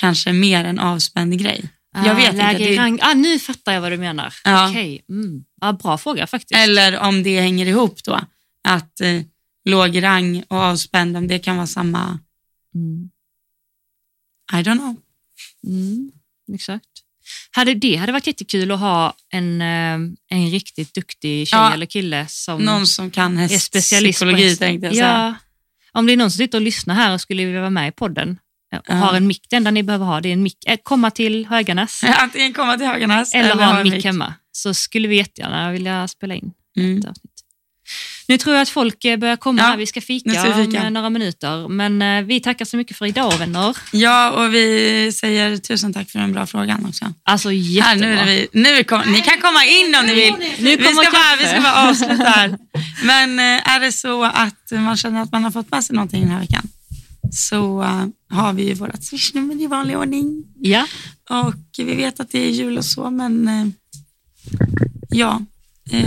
Kanske 0.00 0.32
mer 0.32 0.64
en 0.64 0.78
avspänd 0.78 1.38
grej. 1.38 1.68
jag 2.04 2.14
vet 2.14 2.32
inte, 2.32 2.44
Ah, 2.46 2.52
lägre 2.52 2.70
det- 2.70 2.76
rang. 2.78 2.98
Ah, 3.02 3.14
nu 3.14 3.38
fattar 3.38 3.72
jag 3.72 3.80
vad 3.80 3.92
du 3.92 3.96
menar. 3.96 4.34
Ja. 4.44 4.68
Okej. 4.70 5.04
Mm. 5.08 5.44
Ja, 5.60 5.72
bra 5.72 5.98
fråga 5.98 6.26
faktiskt. 6.26 6.60
Eller 6.60 6.98
om 6.98 7.22
det 7.22 7.40
hänger 7.40 7.66
ihop 7.66 8.04
då. 8.04 8.20
Att 8.68 9.00
eh, 9.00 9.22
låg 9.64 10.02
rang 10.02 10.42
och 10.48 10.56
avspänd, 10.58 11.16
om 11.16 11.28
det 11.28 11.38
kan 11.38 11.56
vara 11.56 11.66
samma... 11.66 12.18
Mm. 12.76 13.10
I 14.52 14.62
don't 14.62 14.78
know. 14.78 14.96
Mm. 15.66 16.12
Exakt. 16.54 16.86
Hade, 17.50 17.74
det 17.74 17.96
hade 17.96 18.12
varit 18.12 18.26
jättekul 18.26 18.70
att 18.70 18.80
ha 18.80 19.14
en, 19.30 19.60
eh, 19.60 19.94
en 20.28 20.50
riktigt 20.50 20.94
duktig 20.94 21.48
tjej 21.48 21.58
Ja. 21.58 21.72
eller 21.72 21.86
kille 21.86 22.26
som 22.28 22.62
Någon 22.62 22.86
som 22.86 23.10
kan 23.10 23.38
är 23.38 23.48
specialist 23.48 24.20
på 24.20 24.26
hästen. 24.26 24.80
Ja. 24.94 25.34
Om 25.92 26.06
det 26.06 26.12
är 26.12 26.16
någon 26.16 26.30
som 26.30 26.38
sitter 26.38 26.58
och 26.58 26.62
lyssnar 26.62 26.94
här 26.94 27.14
och 27.14 27.20
skulle 27.20 27.44
vilja 27.44 27.60
vara 27.60 27.70
med 27.70 27.88
i 27.88 27.92
podden 27.92 28.38
eh, 28.72 28.78
och 28.78 28.84
Ja. 28.88 28.94
har 28.94 29.14
en 29.14 29.26
mick, 29.26 29.46
det 29.50 29.56
enda 29.56 29.70
ni 29.70 29.82
behöver 29.82 30.06
ha 30.06 30.20
det 30.20 30.28
är 30.28 30.32
en 30.32 30.42
mick. 30.42 30.58
Eh, 30.66 30.78
Komma 30.82 31.10
till 31.10 31.46
Höganäs 31.46 32.04
Antingen 32.04 32.52
komma 32.52 32.76
till 32.76 32.86
Höganäs 32.86 33.34
eller, 33.34 33.54
ha 33.54 33.80
en 33.80 33.90
mick. 33.90 34.04
hemma. 34.04 34.34
Så 34.52 34.74
skulle 34.74 35.08
vi 35.08 35.16
jättegärna 35.16 35.72
vilja 35.72 36.08
spela 36.08 36.34
in 36.34 36.52
Mm. 36.76 36.98
ett 36.98 37.04
avsnitt. 37.04 37.35
Nu 38.28 38.38
tror 38.38 38.54
jag 38.54 38.62
att 38.62 38.68
folk 38.68 39.04
eh, 39.04 39.16
börjar 39.16 39.36
komma 39.36 39.60
Ja, 39.62 39.66
här. 39.66 39.76
Vi 39.76 39.86
ska 39.86 40.00
fika, 40.00 40.30
nu 40.30 40.38
ska 40.38 40.54
vi 40.54 40.64
fika. 40.66 40.80
om 40.80 40.86
eh, 40.86 40.90
några 40.90 41.10
minuter. 41.10 41.68
Men 41.68 42.02
eh, 42.02 42.22
vi 42.22 42.40
tackar 42.40 42.64
så 42.64 42.76
mycket 42.76 42.96
för 42.96 43.06
idag 43.06 43.38
vänner. 43.38 43.76
Ja, 43.92 44.30
och 44.30 44.54
vi 44.54 45.12
säger 45.12 45.56
tusen 45.56 45.92
tack 45.92 46.10
för 46.10 46.18
den 46.18 46.32
bra 46.32 46.46
frågan 46.46 46.86
också. 46.86 47.12
Alltså 47.22 47.48
Här, 47.48 47.54
jättebra. 47.56 48.06
nu 48.08 48.14
är 48.18 48.26
det 48.26 48.32
vi, 48.52 48.60
nu 48.60 48.84
kom, 48.84 49.00
ni 49.12 49.20
kan 49.20 49.40
komma 49.40 49.64
in 49.64 49.94
om 50.00 50.06
ni 50.06 50.14
vill. 50.14 50.34
Nu 50.58 50.76
vi, 50.76 50.84
ska 50.84 50.94
bara, 50.94 51.36
vi 51.40 51.46
ska 51.48 51.60
bara 51.60 51.88
avsluta 51.90 52.24
här. 52.24 52.58
Men 53.04 53.38
är 53.38 53.80
det 53.80 53.92
så 53.92 54.24
att 54.24 54.70
man 54.70 54.96
känner 54.96 55.22
att 55.22 55.32
man 55.32 55.44
har 55.44 55.50
fått 55.50 55.70
med 55.70 55.84
sig 55.84 55.94
någonting 55.96 56.20
den 56.22 56.30
här 56.30 56.40
veckan 56.40 56.68
så 57.32 57.82
har 58.30 58.52
vi 58.52 58.68
ju 58.68 58.74
vårt 58.74 59.02
swishnummer 59.04 59.62
i 59.62 59.66
vanlig 59.66 59.98
ordning. 59.98 60.44
Ja, 60.60 60.86
Och 61.30 61.54
vi 61.78 61.94
vet 61.94 62.20
att 62.20 62.30
det 62.30 62.38
är 62.38 62.50
jul 62.50 62.78
och 62.78 62.84
så, 62.84 63.10
men 63.10 63.72
ja, 65.10 65.40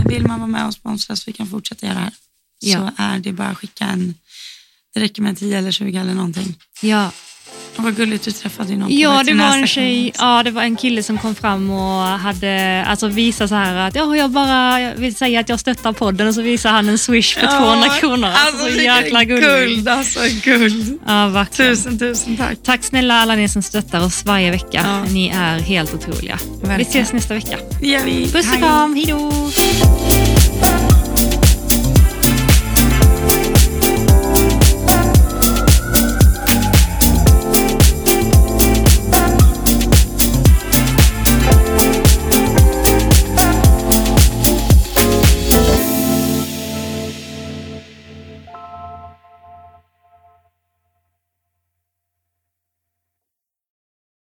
vill 0.09 0.27
man 0.27 0.39
vara 0.39 0.47
med 0.47 0.67
och 0.67 0.73
sponsra 0.73 1.15
så 1.15 1.23
vi 1.25 1.33
kan 1.33 1.47
fortsätta 1.47 1.85
göra 1.85 1.95
det 1.95 2.01
här 2.03 2.13
Ja. 2.59 2.77
så 2.79 3.03
är 3.03 3.19
det 3.19 3.31
bara 3.33 3.47
att 3.47 3.57
skicka 3.57 3.85
en, 3.85 4.15
det 4.93 4.99
räcker 4.99 5.21
med 5.21 5.29
en 5.29 5.35
10 5.35 5.57
eller 5.57 5.71
20 5.71 5.97
eller 5.97 6.13
någonting. 6.13 6.55
ja. 6.81 7.11
Och 7.77 7.83
vad 7.83 7.95
gulligt 7.95 8.23
du 8.25 8.31
träffade 8.31 8.75
någon 8.75 8.87
på 8.87 8.93
Ja, 8.93 9.23
det 9.25 9.33
var 9.33 9.57
en 9.57 9.67
tjej, 9.67 10.11
ja, 10.19 10.43
det 10.43 10.51
var 10.51 10.61
en 10.61 10.75
kille 10.75 11.03
som 11.03 11.17
kom 11.17 11.35
fram 11.35 11.69
och 11.71 12.01
hade, 12.07 12.85
alltså 12.87 13.07
visade 13.07 13.47
så 13.47 13.55
här 13.55 13.75
att 13.87 13.95
ja, 13.95 14.15
jag 14.15 14.29
bara 14.31 14.93
vill 14.93 15.15
säga 15.15 15.39
att 15.39 15.49
jag 15.49 15.59
stöttar 15.59 15.93
podden 15.93 16.27
och 16.27 16.33
så 16.35 16.41
visar 16.41 16.69
han 16.69 16.89
en 16.89 16.97
swish 16.97 17.35
på 17.39 17.47
200 17.47 17.89
kronor. 17.99 18.29
Alltså, 18.35 18.59
så 18.59 18.65
vilken 18.65 18.85
jäkla 18.85 19.23
gulligt. 19.23 19.47
Guld, 19.47 19.89
alltså 19.89 20.19
guld. 20.43 20.99
Ja, 21.07 21.27
verkligen. 21.27 21.75
Tusen, 21.75 21.99
tusen 21.99 22.37
tack. 22.37 22.57
Tack 22.63 22.83
snälla 22.83 23.13
alla 23.13 23.35
ni 23.35 23.49
som 23.49 23.61
stöttar 23.61 24.05
oss 24.05 24.25
varje 24.25 24.51
vecka. 24.51 24.81
Ja. 24.83 25.03
Ni 25.03 25.27
är 25.35 25.59
helt 25.59 25.93
otroliga. 25.93 26.39
Vi 26.61 26.67
Verkligen. 26.67 26.91
ses 26.91 27.13
nästa 27.13 27.33
vecka. 27.33 27.57
Gör 27.81 28.03
vi. 28.03 28.31
Puss 28.31 28.45
och 28.45 28.51
Hej. 28.51 28.59
kram, 28.59 28.95
hej 28.95 29.05
då! 29.05 30.28